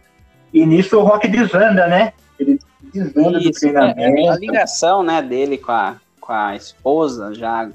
E 0.53 0.67
nisso 0.67 0.99
o 0.99 1.03
Rock 1.03 1.27
desanda, 1.27 1.89
né? 1.89 2.13
Ele 2.39 2.59
desanda 2.93 3.39
Isso, 3.39 3.51
do 3.51 3.61
treinamento. 3.61 4.19
É, 4.21 4.29
a 4.29 4.37
ligação 4.37 5.03
né, 5.03 5.23
dele 5.23 5.57
com 5.57 5.73
a, 5.73 5.97
com 6.21 6.33
a 6.33 6.55
esposa, 6.55 7.35
já 7.35 7.71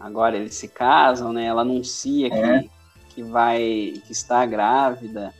agora 0.00 0.34
eles 0.34 0.54
se 0.54 0.66
casam, 0.66 1.30
né? 1.30 1.44
Ela 1.44 1.60
anuncia 1.60 2.28
é. 2.28 2.60
que, 2.60 2.70
que 3.10 3.22
vai, 3.22 3.92
que 4.06 4.12
está 4.12 4.46
grávida. 4.46 5.34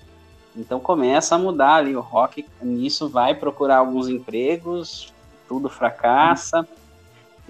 Então 0.55 0.79
começa 0.79 1.35
a 1.35 1.39
mudar 1.39 1.77
ali. 1.77 1.97
O 1.97 2.01
Rock 2.01 2.45
nisso 2.61 3.09
vai 3.09 3.35
procurar 3.35 3.79
alguns 3.79 4.07
empregos, 4.07 5.15
tudo 5.49 5.71
fracassa. 5.71 6.61
Hum 6.61 6.80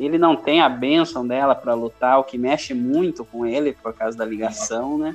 ele 0.04 0.16
não 0.16 0.34
tem 0.34 0.62
a 0.62 0.68
benção 0.68 1.26
dela 1.26 1.54
para 1.54 1.74
lutar, 1.74 2.18
o 2.18 2.24
que 2.24 2.38
mexe 2.38 2.72
muito 2.72 3.24
com 3.24 3.44
ele 3.44 3.72
por 3.72 3.92
causa 3.92 4.16
da 4.16 4.24
ligação, 4.24 4.96
né? 4.96 5.14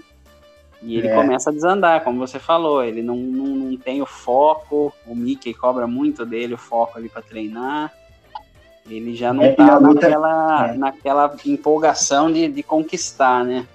E 0.81 0.97
ele 0.97 1.07
é. 1.07 1.15
começa 1.15 1.49
a 1.49 1.53
desandar, 1.53 2.03
como 2.03 2.19
você 2.19 2.37
falou, 2.37 2.83
ele 2.83 3.01
não, 3.01 3.15
não, 3.15 3.47
não, 3.47 3.77
tem 3.77 4.01
o 4.01 4.05
foco, 4.05 4.93
o 5.07 5.15
Mickey 5.15 5.53
cobra 5.53 5.87
muito 5.87 6.23
dele 6.23 6.53
o 6.53 6.57
foco 6.57 6.99
ali 6.99 7.09
para 7.09 7.23
treinar. 7.23 7.91
Ele 8.87 9.15
já 9.15 9.33
não 9.33 9.43
é, 9.43 9.53
tá 9.53 9.79
naquela, 9.79 10.67
é. 10.67 10.77
naquela 10.77 11.35
empolgação 11.43 12.31
de, 12.31 12.47
de 12.47 12.61
conquistar, 12.61 13.43
né? 13.43 13.65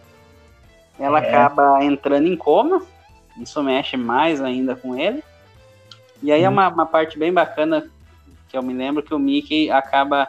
Ela 0.97 1.19
é. 1.19 1.29
acaba 1.29 1.83
entrando 1.83 2.29
em 2.29 2.37
coma, 2.37 2.83
isso 3.37 3.61
mexe 3.61 3.97
mais 3.97 4.41
ainda 4.41 4.77
com 4.77 4.97
ele. 4.97 5.25
E 6.23 6.31
aí 6.31 6.45
é 6.45 6.49
hum. 6.49 6.53
uma, 6.53 6.69
uma 6.69 6.87
parte 6.87 7.19
bem 7.19 7.33
bacana 7.33 7.91
que 8.49 8.57
eu 8.57 8.63
me 8.63 8.75
lembro 8.75 9.03
que 9.03 9.15
o 9.15 9.19
Mickey 9.19 9.71
acaba 9.71 10.29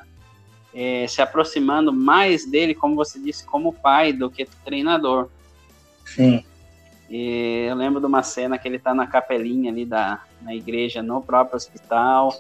é, 0.74 1.06
se 1.08 1.22
aproximando 1.22 1.92
mais 1.92 2.50
dele, 2.50 2.74
como 2.74 2.96
você 2.96 3.20
disse, 3.20 3.46
como 3.46 3.74
pai 3.74 4.14
do 4.14 4.30
que 4.30 4.46
treinador. 4.64 5.30
Sim. 6.06 6.44
E 7.10 7.66
eu 7.70 7.76
lembro 7.76 8.00
de 8.00 8.06
uma 8.06 8.24
cena 8.24 8.58
que 8.58 8.68
ele 8.68 8.78
está 8.78 8.94
na 8.94 9.06
capelinha 9.06 9.70
ali 9.70 9.86
da 9.86 10.22
na 10.42 10.56
igreja, 10.56 11.04
no 11.04 11.22
próprio 11.22 11.58
hospital. 11.58 12.34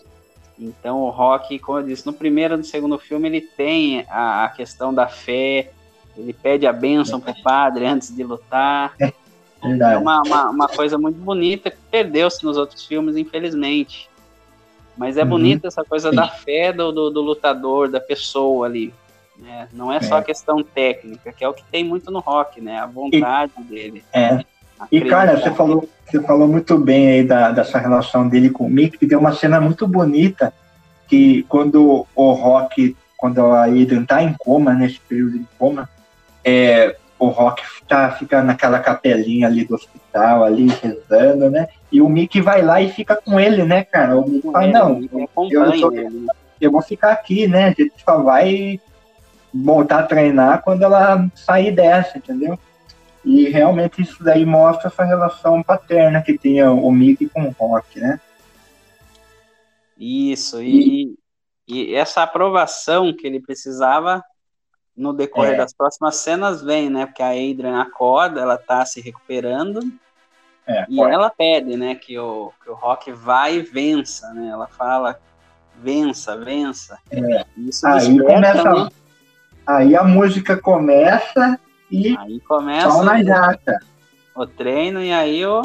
Então 0.57 1.01
o 1.01 1.09
Rock, 1.09 1.57
como 1.59 1.79
eu 1.79 1.83
disse, 1.83 2.05
no 2.05 2.13
primeiro 2.13 2.53
e 2.53 2.57
no 2.57 2.63
segundo 2.63 2.97
filme 2.97 3.27
ele 3.27 3.41
tem 3.41 4.05
a, 4.09 4.45
a 4.45 4.49
questão 4.49 4.93
da 4.93 5.07
fé, 5.07 5.71
ele 6.15 6.33
pede 6.33 6.67
a 6.67 6.73
bênção 6.73 7.19
para 7.19 7.31
o 7.31 7.41
padre 7.41 7.85
antes 7.85 8.15
de 8.15 8.23
lutar. 8.23 8.93
É, 8.99 9.13
é 9.63 9.97
uma, 9.97 10.21
uma, 10.21 10.49
uma 10.49 10.67
coisa 10.67 10.97
muito 10.97 11.19
bonita 11.19 11.69
que 11.69 11.77
perdeu-se 11.89 12.43
nos 12.43 12.57
outros 12.57 12.85
filmes, 12.85 13.15
infelizmente. 13.15 14.09
Mas 14.97 15.17
é 15.17 15.23
uhum. 15.23 15.29
bonita 15.29 15.67
essa 15.67 15.83
coisa 15.83 16.09
Sim. 16.09 16.15
da 16.15 16.27
fé 16.27 16.73
do, 16.73 16.91
do, 16.91 17.09
do, 17.09 17.21
lutador, 17.21 17.89
da 17.89 17.99
pessoa 17.99 18.67
ali. 18.67 18.93
Né? 19.37 19.67
Não 19.73 19.91
é, 19.91 19.97
é 19.97 20.01
só 20.01 20.17
a 20.17 20.23
questão 20.23 20.63
técnica, 20.63 21.31
que 21.31 21.43
é 21.43 21.47
o 21.47 21.53
que 21.53 21.63
tem 21.71 21.83
muito 21.83 22.11
no 22.11 22.19
rock, 22.19 22.61
né? 22.61 22.79
A 22.79 22.85
vontade 22.85 23.53
e, 23.57 23.63
dele. 23.63 24.03
É. 24.13 24.43
E, 24.91 25.01
cara, 25.01 25.39
você 25.39 25.51
falou, 25.51 25.87
você 26.05 26.21
falou 26.21 26.47
muito 26.47 26.77
bem 26.77 27.09
aí 27.09 27.23
da, 27.23 27.51
dessa 27.51 27.79
relação 27.79 28.27
dele 28.27 28.49
com 28.49 28.65
o 28.65 28.69
Mick, 28.69 28.97
que 28.97 29.07
tem 29.07 29.17
uma 29.17 29.33
cena 29.33 29.59
muito 29.59 29.87
bonita, 29.87 30.53
que 31.07 31.43
quando 31.43 32.05
o 32.15 32.31
Rock, 32.33 32.95
quando 33.17 33.39
a 33.41 33.65
Adrian 33.65 34.05
tá 34.05 34.21
em 34.23 34.33
coma, 34.37 34.73
nesse 34.73 34.99
período 34.99 35.39
de 35.39 35.47
coma, 35.57 35.89
é, 36.43 36.95
o 37.21 37.27
Rock 37.27 37.61
tá, 37.87 38.11
fica 38.11 38.41
naquela 38.41 38.79
capelinha 38.79 39.45
ali 39.45 39.63
do 39.63 39.75
hospital, 39.75 40.43
ali 40.43 40.67
rezando, 40.67 41.51
né? 41.51 41.67
E 41.91 42.01
o 42.01 42.09
Mickey 42.09 42.41
vai 42.41 42.63
lá 42.63 42.81
e 42.81 42.89
fica 42.91 43.15
com 43.15 43.39
ele, 43.39 43.63
né, 43.63 43.83
cara? 43.83 44.17
O 44.17 44.27
Mickey 44.27 44.51
fala, 44.51 44.67
não, 44.67 44.99
eu, 45.51 45.63
eu, 45.75 46.25
eu, 46.59 46.71
vou 46.71 46.81
ficar 46.81 47.11
aqui, 47.11 47.47
né? 47.47 47.65
A 47.65 47.69
gente 47.69 47.93
só 48.03 48.23
vai 48.23 48.79
voltar 49.53 49.99
a 49.99 50.07
treinar 50.07 50.63
quando 50.63 50.81
ela 50.81 51.29
sair 51.35 51.71
dessa, 51.71 52.17
entendeu? 52.17 52.57
E 53.23 53.47
realmente 53.49 54.01
isso 54.01 54.23
daí 54.23 54.43
mostra 54.43 54.87
essa 54.87 55.03
relação 55.03 55.61
paterna 55.61 56.23
que 56.23 56.35
tinha 56.39 56.71
o 56.71 56.91
Mickey 56.91 57.29
com 57.29 57.43
o 57.43 57.51
Rock, 57.51 57.99
né? 57.99 58.19
Isso, 59.95 60.59
e, 60.59 61.15
e 61.67 61.93
essa 61.93 62.23
aprovação 62.23 63.15
que 63.15 63.27
ele 63.27 63.39
precisava 63.39 64.23
no 64.95 65.13
decorrer 65.13 65.53
é. 65.53 65.57
das 65.57 65.73
próximas 65.73 66.17
cenas 66.17 66.61
vem, 66.61 66.89
né? 66.89 67.05
Porque 67.05 67.23
a 67.23 67.29
Adrian 67.29 67.79
acorda, 67.81 68.41
ela 68.41 68.57
tá 68.57 68.85
se 68.85 69.01
recuperando. 69.01 69.81
É, 70.67 70.85
e 70.87 71.01
ela 71.01 71.29
pede, 71.29 71.75
né, 71.75 71.95
que 71.95 72.17
o, 72.19 72.51
que 72.63 72.69
o 72.69 72.75
Rock 72.75 73.11
vá 73.11 73.49
e 73.49 73.61
vença, 73.61 74.31
né? 74.33 74.47
Ela 74.47 74.67
fala, 74.67 75.19
vença, 75.81 76.37
vença. 76.37 76.97
É. 77.09 77.45
Isso 77.57 77.87
aí 77.87 78.17
começa, 78.19 78.71
né? 78.71 78.89
aí 79.65 79.95
a 79.95 80.03
música 80.03 80.55
começa 80.55 81.59
e 81.89 82.15
aí 82.17 82.39
começa 82.41 83.03
na 83.03 83.23
jata. 83.23 83.79
O 84.35 84.45
treino 84.45 85.01
e 85.01 85.11
aí 85.11 85.45
o, 85.45 85.61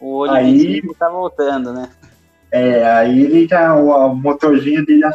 o 0.00 0.16
olho 0.16 0.32
aí, 0.32 0.82
tá 0.98 1.08
voltando, 1.08 1.72
né? 1.72 1.90
É, 2.50 2.84
aí 2.90 3.20
ele 3.20 3.46
já, 3.46 3.76
o, 3.76 3.90
o 3.90 4.14
motorzinho 4.16 4.84
dele 4.84 5.00
já 5.00 5.12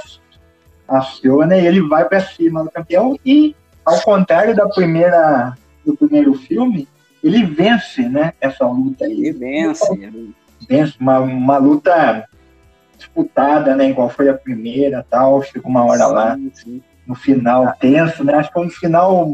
aciona 0.87 1.57
e 1.57 1.65
ele 1.65 1.81
vai 1.81 2.05
para 2.05 2.19
cima 2.19 2.63
do 2.63 2.69
campeão. 2.69 3.17
E 3.25 3.55
ao 3.83 3.99
contrário 4.01 4.55
da 4.55 4.67
primeira 4.67 5.57
do 5.85 5.95
primeiro 5.95 6.33
filme 6.33 6.87
ele 7.23 7.43
vence 7.43 8.07
né 8.07 8.33
essa 8.39 8.65
luta 8.65 9.05
aí. 9.05 9.27
Ele 9.27 9.31
vence 9.33 9.93
ele... 9.93 10.33
vence. 10.67 10.95
Uma, 10.99 11.19
uma 11.19 11.57
luta 11.57 12.27
disputada 12.97 13.75
né 13.75 13.89
igual 13.89 14.09
foi 14.09 14.29
a 14.29 14.33
primeira 14.33 15.05
tal. 15.09 15.41
Chegou 15.43 15.69
uma 15.69 15.83
hora 15.83 16.05
sim, 16.05 16.13
lá 16.13 16.37
sim. 16.53 16.81
no 17.05 17.15
final 17.15 17.73
tenso 17.79 18.23
né. 18.23 18.35
Acho 18.35 18.51
que 18.51 18.59
é 18.59 18.61
um 18.61 18.69
final 18.69 19.29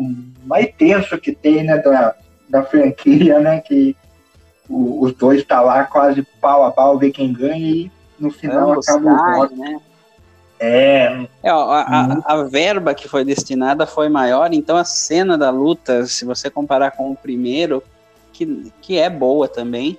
mais 0.45 0.67
tenso 0.77 1.17
que 1.17 1.33
tem 1.33 1.63
né 1.63 1.77
da, 1.77 2.15
da 2.49 2.63
franquia 2.63 3.39
né 3.39 3.59
que 3.59 3.95
o, 4.69 5.03
os 5.03 5.13
dois 5.13 5.43
tá 5.43 5.61
lá 5.61 5.83
quase 5.83 6.25
pau 6.39 6.63
a 6.63 6.71
pau 6.71 6.97
ver 6.97 7.11
quem 7.11 7.33
ganha 7.33 7.57
e 7.57 7.91
no 8.19 8.31
final 8.31 8.71
Ambos 8.71 8.87
acaba 8.87 9.49
o 9.51 9.55
né 9.55 9.79
é. 10.61 11.27
é 11.41 11.51
ó, 11.51 11.71
a, 11.71 12.07
uhum. 12.07 12.21
a, 12.23 12.43
verba 12.43 12.93
que 12.93 13.07
foi 13.07 13.25
destinada 13.25 13.87
foi 13.87 14.07
maior, 14.09 14.53
então 14.53 14.77
a 14.77 14.83
cena 14.83 15.35
da 15.35 15.49
luta, 15.49 16.05
se 16.05 16.23
você 16.23 16.51
comparar 16.51 16.91
com 16.91 17.11
o 17.11 17.15
primeiro, 17.15 17.83
que, 18.31 18.71
que 18.79 18.99
é 18.99 19.09
boa 19.09 19.47
também, 19.47 19.97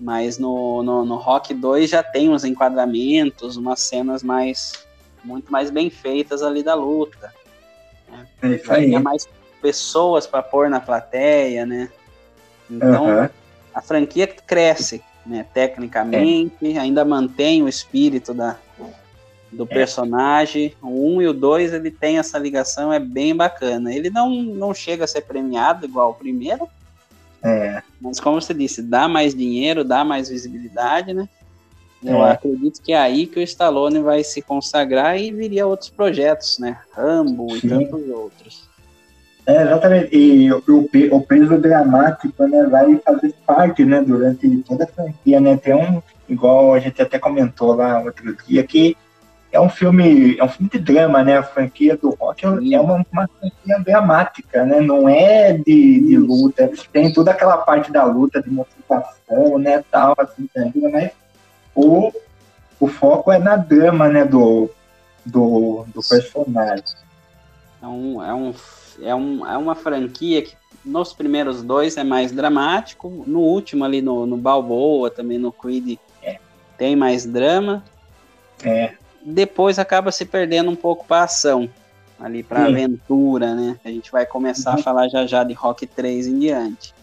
mas 0.00 0.38
no, 0.38 0.82
no, 0.82 1.04
no 1.04 1.16
Rock 1.16 1.52
2 1.52 1.90
já 1.90 2.02
tem 2.02 2.30
uns 2.30 2.42
enquadramentos, 2.42 3.58
umas 3.58 3.80
cenas 3.80 4.22
mais 4.22 4.72
muito 5.22 5.52
mais 5.52 5.70
bem 5.70 5.90
feitas 5.90 6.42
ali 6.42 6.62
da 6.62 6.74
luta. 6.74 7.34
Né? 8.08 8.26
É 8.42 8.48
isso 8.48 8.72
aí. 8.72 8.86
Tinha 8.86 9.00
mais 9.00 9.28
pessoas 9.60 10.26
para 10.26 10.42
pôr 10.42 10.70
na 10.70 10.80
plateia, 10.80 11.66
né? 11.66 11.90
Então 12.70 13.06
uhum. 13.06 13.28
a 13.74 13.82
franquia 13.82 14.26
cresce, 14.26 15.02
né? 15.26 15.44
Tecnicamente, 15.52 16.76
é. 16.76 16.78
ainda 16.78 17.04
mantém 17.04 17.62
o 17.62 17.68
espírito 17.68 18.32
da, 18.32 18.56
do 19.50 19.64
é. 19.64 19.66
personagem. 19.66 20.74
O 20.82 21.16
1 21.16 21.22
e 21.22 21.28
o 21.28 21.32
2 21.32 21.72
ele 21.72 21.90
tem 21.90 22.18
essa 22.18 22.38
ligação, 22.38 22.92
é 22.92 22.98
bem 22.98 23.34
bacana. 23.34 23.94
Ele 23.94 24.10
não, 24.10 24.30
não 24.30 24.74
chega 24.74 25.04
a 25.04 25.08
ser 25.08 25.22
premiado 25.22 25.86
igual 25.86 26.10
o 26.10 26.14
primeiro. 26.14 26.68
É. 27.42 27.82
Mas 28.00 28.18
como 28.18 28.40
você 28.40 28.52
disse, 28.52 28.82
dá 28.82 29.08
mais 29.08 29.34
dinheiro, 29.34 29.84
dá 29.84 30.04
mais 30.04 30.28
visibilidade, 30.28 31.14
né? 31.14 31.28
Eu 32.02 32.24
é. 32.24 32.32
acredito 32.32 32.80
que 32.80 32.92
é 32.92 32.98
aí 32.98 33.26
que 33.26 33.40
o 33.40 33.42
Stallone 33.42 34.00
vai 34.00 34.22
se 34.22 34.40
consagrar 34.40 35.18
e 35.18 35.32
viria 35.32 35.66
outros 35.66 35.90
projetos, 35.90 36.58
né? 36.58 36.78
Rambo 36.92 37.50
Sim. 37.50 37.66
e 37.66 37.68
tantos 37.68 38.08
outros. 38.08 38.68
É, 39.46 39.62
exatamente. 39.62 40.14
E 40.14 40.52
o, 40.52 40.62
o, 40.68 41.16
o 41.16 41.20
peso 41.22 41.58
dramático 41.58 42.46
né, 42.46 42.64
vai 42.66 42.96
fazer 42.98 43.34
parte 43.46 43.84
né, 43.84 44.02
durante 44.02 44.46
toda 44.58 44.84
a 44.84 44.86
franquia. 44.86 45.40
Né? 45.40 45.56
Tem 45.56 45.74
um, 45.74 46.02
igual 46.28 46.74
a 46.74 46.78
gente 46.78 47.00
até 47.00 47.18
comentou 47.18 47.74
lá 47.74 47.98
outro 48.00 48.36
dia, 48.46 48.62
que 48.62 48.96
é 49.50 49.60
um 49.60 49.68
filme, 49.68 50.36
é 50.38 50.44
um 50.44 50.48
filme 50.48 50.70
de 50.70 50.78
drama, 50.78 51.22
né? 51.22 51.38
A 51.38 51.42
franquia 51.42 51.96
do 51.96 52.10
rock 52.10 52.44
é 52.44 52.48
uma, 52.80 53.04
uma 53.10 53.28
franquia 53.28 53.78
dramática, 53.80 54.64
né? 54.64 54.80
Não 54.80 55.08
é 55.08 55.54
de, 55.54 56.00
de 56.00 56.16
luta. 56.18 56.70
Tem 56.92 57.12
toda 57.12 57.30
aquela 57.30 57.56
parte 57.58 57.90
da 57.90 58.04
luta, 58.04 58.42
de 58.42 58.50
motivação, 58.50 59.58
né? 59.58 59.82
Tal, 59.90 60.14
assim, 60.18 60.48
mas 60.92 61.10
o, 61.74 62.12
o 62.80 62.88
foco 62.88 63.32
é 63.32 63.38
na 63.38 63.56
drama, 63.56 64.08
né, 64.08 64.24
do, 64.24 64.70
do, 65.24 65.84
do 65.94 66.00
personagem. 66.02 66.84
É, 67.80 67.86
um, 67.86 68.22
é, 68.22 68.34
um, 68.34 68.54
é, 69.00 69.14
um, 69.14 69.46
é 69.46 69.56
uma 69.56 69.74
franquia 69.74 70.42
que 70.42 70.54
nos 70.84 71.12
primeiros 71.12 71.62
dois 71.62 71.96
é 71.96 72.04
mais 72.04 72.32
dramático, 72.32 73.24
no 73.26 73.40
último 73.40 73.84
ali 73.84 74.02
no, 74.02 74.26
no 74.26 74.36
Balboa, 74.36 75.10
também 75.10 75.38
no 75.38 75.52
Creed, 75.52 75.98
é. 76.22 76.38
tem 76.76 76.96
mais 76.96 77.24
drama. 77.24 77.84
É. 78.64 78.94
Depois 79.30 79.78
acaba 79.78 80.10
se 80.10 80.24
perdendo 80.24 80.70
um 80.70 80.76
pouco 80.76 81.06
para 81.06 81.24
ação, 81.24 81.68
ali 82.18 82.42
para 82.42 82.64
aventura, 82.64 83.54
né? 83.54 83.78
A 83.84 83.88
gente 83.90 84.10
vai 84.10 84.24
começar 84.24 84.72
uhum. 84.72 84.80
a 84.80 84.82
falar 84.82 85.08
já 85.08 85.26
já 85.26 85.44
de 85.44 85.52
Rock 85.54 85.86
3 85.86 86.26
em 86.26 86.38
diante. 86.38 86.94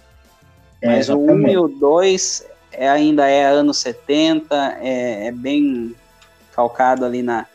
É, 0.82 0.88
Mas 0.88 1.09
exatamente. 1.09 1.32
o 1.32 1.36
1 1.36 1.47
e 1.49 1.57
o 1.57 1.67
2 1.67 2.47
é, 2.71 2.89
ainda 2.89 3.28
é 3.28 3.45
anos 3.45 3.78
70, 3.78 4.80
é, 4.82 5.28
é 5.28 5.32
bem 5.32 5.95
calcado 6.53 7.05
ali 7.05 7.21
na, 7.21 7.45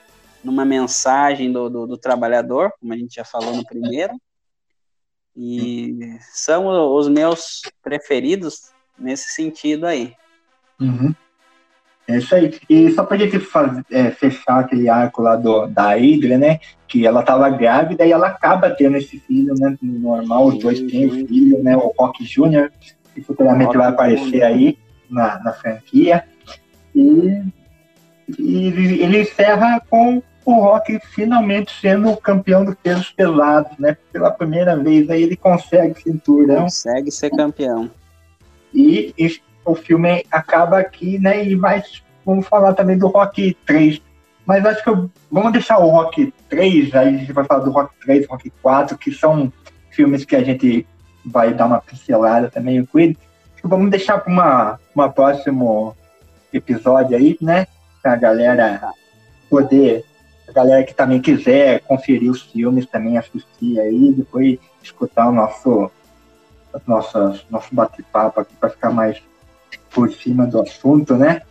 numa 0.43 0.65
mensagem 0.65 1.53
do, 1.53 1.69
do, 1.69 1.87
do, 1.87 1.99
trabalhador, 1.99 2.73
como 2.81 2.93
a 2.93 2.97
gente 2.97 3.15
já 3.15 3.25
falou 3.25 3.55
no 3.55 3.65
primeiro. 3.65 4.13
E 5.37 6.19
são 6.33 6.95
os 6.95 7.09
meus 7.09 7.63
preferidos 7.83 8.71
nesse 8.99 9.31
sentido 9.31 9.87
aí. 9.87 10.15
Uhum. 10.81 11.15
É 12.11 12.19
isso 12.19 12.35
aí. 12.35 12.53
E 12.69 12.91
só 12.91 13.05
pra 13.05 13.17
gente 13.17 13.39
fazer, 13.39 13.85
é, 13.91 14.11
fechar 14.11 14.59
aquele 14.59 14.89
arco 14.89 15.23
lá 15.23 15.37
do, 15.37 15.67
da 15.69 15.95
Hydra, 15.95 16.37
né? 16.37 16.59
Que 16.89 17.07
ela 17.07 17.23
tava 17.23 17.49
grávida 17.51 18.05
e 18.05 18.11
ela 18.11 18.27
acaba 18.27 18.69
tendo 18.71 18.97
esse 18.97 19.21
filho, 19.21 19.55
né? 19.57 19.77
Normal, 19.81 20.47
os 20.47 20.59
dois 20.59 20.81
têm 20.81 21.07
o 21.07 21.27
filho, 21.29 21.63
né? 21.63 21.77
O 21.77 21.95
Rock 21.97 22.25
Jr., 22.25 22.71
que 23.15 23.21
futuramente 23.23 23.77
vai 23.77 23.89
aparecer 23.89 24.43
aí 24.43 24.77
na, 25.09 25.41
na 25.41 25.53
franquia. 25.53 26.25
E, 26.93 27.45
e 28.37 28.67
ele, 28.67 29.03
ele 29.03 29.21
encerra 29.23 29.81
com 29.89 30.21
o 30.45 30.53
Rock 30.53 30.99
finalmente 31.15 31.71
sendo 31.81 32.11
o 32.11 32.17
campeão 32.17 32.65
dos 32.65 32.75
pesos 32.75 33.11
pesados, 33.11 33.79
né? 33.79 33.97
Pela 34.13 34.33
primeira 34.33 34.77
vez 34.77 35.09
aí 35.09 35.23
ele 35.23 35.37
consegue 35.37 36.03
cinturão. 36.03 36.63
Consegue 36.63 37.13
ser 37.13 37.31
campeão. 37.31 37.89
E, 38.75 39.15
e 39.17 39.41
o 39.65 39.75
filme 39.75 40.25
acaba 40.31 40.79
aqui, 40.79 41.19
né? 41.19 41.45
E 41.45 41.55
vai, 41.55 41.83
vamos 42.25 42.47
falar 42.47 42.75
também 42.75 42.97
do 42.99 43.09
Rock 43.09 43.57
3. 43.67 44.01
Mas 44.47 44.65
acho 44.65 44.83
que 44.83 44.91
eu, 44.91 45.11
vamos 45.31 45.53
deixar 45.53 45.79
o 45.79 45.91
Rock 45.91 46.33
3, 46.49 46.95
aí 46.95 47.09
a 47.09 47.19
gente 47.19 47.33
vai 47.33 47.45
falar 47.45 47.65
do 47.65 47.71
Rock 47.71 47.95
3, 48.01 48.27
Rock 48.27 48.51
4, 48.63 48.99
que 48.99 49.13
são 49.13 49.53
filmes 49.91 50.25
que 50.25 50.35
a 50.35 50.43
gente 50.43 50.87
vai 51.25 51.53
dar 51.53 51.67
uma 51.67 51.81
pincelada 51.81 52.51
também, 52.51 52.85
com 52.85 52.99
ele. 52.99 53.17
Vamos 53.63 53.91
deixar 53.91 54.19
para 54.19 54.33
uma, 54.33 54.81
uma 54.95 55.09
próximo 55.11 55.95
episódio 56.53 57.17
aí, 57.17 57.37
né? 57.41 57.67
Para 58.03 58.15
a 58.15 58.17
galera 58.17 58.93
poder 59.49 60.05
a 60.51 60.53
galera 60.53 60.83
que 60.83 60.93
também 60.93 61.21
quiser 61.21 61.81
conferir 61.83 62.29
os 62.29 62.43
filmes, 62.43 62.85
também 62.85 63.17
assistir 63.17 63.79
aí, 63.79 64.13
depois 64.13 64.59
escutar 64.83 65.29
o 65.29 65.33
nosso, 65.33 65.91
nosso, 66.87 67.41
nosso 67.49 67.73
bate-papo 67.73 68.41
aqui 68.41 68.55
para 68.57 68.71
ficar 68.71 68.91
mais 68.91 69.23
por 69.91 70.13
cima 70.13 70.47
do 70.47 70.61
assunto, 70.61 71.15
né? 71.15 71.43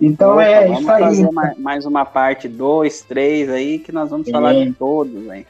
Então 0.00 0.40
é 0.40 0.68
isso 0.70 0.90
aí. 0.90 1.02
Fazer 1.02 1.30
mais, 1.30 1.58
mais 1.58 1.86
uma 1.86 2.04
parte 2.04 2.48
2, 2.48 3.02
3 3.02 3.50
aí, 3.50 3.78
que 3.78 3.92
nós 3.92 4.10
vamos 4.10 4.28
é. 4.28 4.30
falar 4.30 4.54
de 4.54 4.72
todos, 4.72 5.30
hein? 5.30 5.46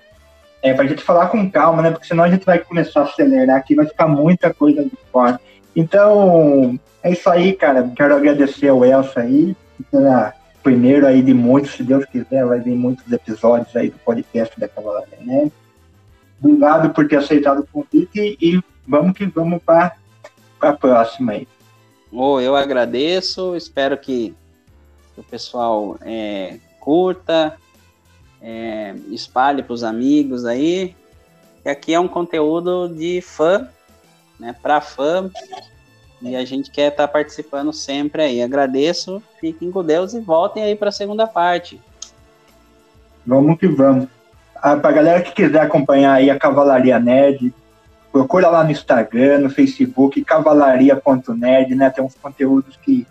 É, 0.62 0.74
pra 0.74 0.86
gente 0.86 1.02
falar 1.02 1.28
com 1.28 1.50
calma, 1.50 1.82
né? 1.82 1.90
Porque 1.90 2.06
senão 2.06 2.24
a 2.24 2.30
gente 2.30 2.44
vai 2.44 2.58
começar 2.58 3.00
a 3.00 3.04
acelerar 3.04 3.56
aqui, 3.56 3.74
vai 3.74 3.86
ficar 3.86 4.08
muita 4.08 4.52
coisa 4.52 4.82
de 4.82 4.92
fora. 5.10 5.40
Então, 5.74 6.78
é 7.02 7.12
isso 7.12 7.30
aí, 7.30 7.52
cara. 7.54 7.90
Quero 7.96 8.14
agradecer 8.14 8.68
ao 8.68 8.84
Elsa 8.84 9.20
aí 9.20 9.56
pela 9.90 10.34
primeiro 10.62 11.06
aí 11.06 11.22
de 11.22 11.32
muitos, 11.32 11.72
se 11.72 11.82
Deus 11.82 12.04
quiser, 12.04 12.44
vai 12.44 12.60
vir 12.60 12.74
muitos 12.74 13.10
episódios 13.10 13.74
aí 13.74 13.88
do 13.88 13.98
podcast 13.98 14.58
da 14.60 14.68
Cavalaria 14.68 15.18
né? 15.22 15.50
Obrigado 16.42 16.90
por 16.90 17.08
ter 17.08 17.16
aceitado 17.16 17.60
o 17.60 17.66
convite 17.66 18.36
e 18.40 18.60
vamos 18.86 19.16
que 19.16 19.26
vamos 19.26 19.62
para 19.62 19.94
a 20.60 20.72
próxima 20.72 21.32
aí. 21.32 21.48
Oh, 22.12 22.40
eu 22.40 22.56
agradeço, 22.56 23.54
espero 23.54 23.96
que 23.96 24.34
o 25.16 25.22
pessoal 25.22 25.96
é, 26.02 26.58
curta, 26.80 27.56
é, 28.42 28.94
espalhe 29.10 29.62
para 29.62 29.74
os 29.74 29.84
amigos 29.84 30.44
aí. 30.44 30.96
E 31.64 31.68
aqui 31.68 31.94
é 31.94 32.00
um 32.00 32.08
conteúdo 32.08 32.88
de 32.88 33.20
fã, 33.20 33.68
né, 34.38 34.54
para 34.60 34.80
fã, 34.80 35.30
e 36.20 36.34
a 36.34 36.44
gente 36.44 36.70
quer 36.70 36.90
estar 36.90 37.06
tá 37.06 37.12
participando 37.12 37.72
sempre 37.72 38.22
aí. 38.22 38.42
Agradeço, 38.42 39.22
fiquem 39.40 39.70
com 39.70 39.84
Deus 39.84 40.12
e 40.12 40.20
voltem 40.20 40.64
aí 40.64 40.74
para 40.74 40.88
a 40.88 40.92
segunda 40.92 41.26
parte. 41.26 41.80
Vamos 43.26 43.58
que 43.58 43.68
vamos. 43.68 44.08
Ah, 44.56 44.76
para 44.76 44.90
a 44.90 44.92
galera 44.92 45.22
que 45.22 45.32
quiser 45.32 45.60
acompanhar 45.60 46.14
aí 46.14 46.28
a 46.28 46.38
Cavalaria 46.38 46.98
Nerd, 46.98 47.54
procura 48.12 48.48
lá 48.48 48.64
no 48.64 48.70
Instagram, 48.70 49.38
no 49.38 49.50
Facebook, 49.50 50.22
cavalaria.nerd, 50.24 51.74
né? 51.74 51.90
Tem 51.90 52.04
uns 52.04 52.14
conteúdos 52.14 52.76
que 52.76 53.06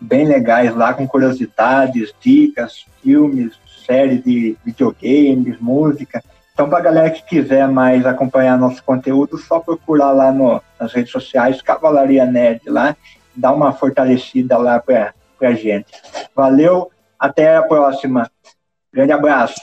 bem 0.00 0.26
legais 0.26 0.74
lá, 0.74 0.92
com 0.92 1.06
curiosidades, 1.06 2.12
dicas, 2.20 2.84
filmes, 3.02 3.58
séries 3.86 4.22
de 4.22 4.56
videogames, 4.64 5.58
música. 5.60 6.22
Então, 6.52 6.68
para 6.68 6.78
a 6.78 6.82
galera 6.82 7.10
que 7.10 7.22
quiser 7.24 7.68
mais 7.68 8.06
acompanhar 8.06 8.58
nosso 8.58 8.82
conteúdo, 8.82 9.38
só 9.38 9.60
procurar 9.60 10.12
lá 10.12 10.32
no, 10.32 10.60
nas 10.80 10.92
redes 10.92 11.12
sociais, 11.12 11.62
Cavalaria 11.62 12.24
Nerd 12.24 12.62
lá, 12.66 12.96
dá 13.34 13.52
uma 13.52 13.72
fortalecida 13.72 14.56
lá 14.56 14.80
para 14.80 15.12
a 15.42 15.52
gente. 15.52 15.92
Valeu, 16.34 16.90
até 17.18 17.56
a 17.56 17.62
próxima. 17.62 18.30
Grande 18.92 19.12
abraço. 19.12 19.60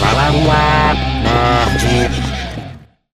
Cavalaria 0.00 0.94
Nerd. 1.82 2.09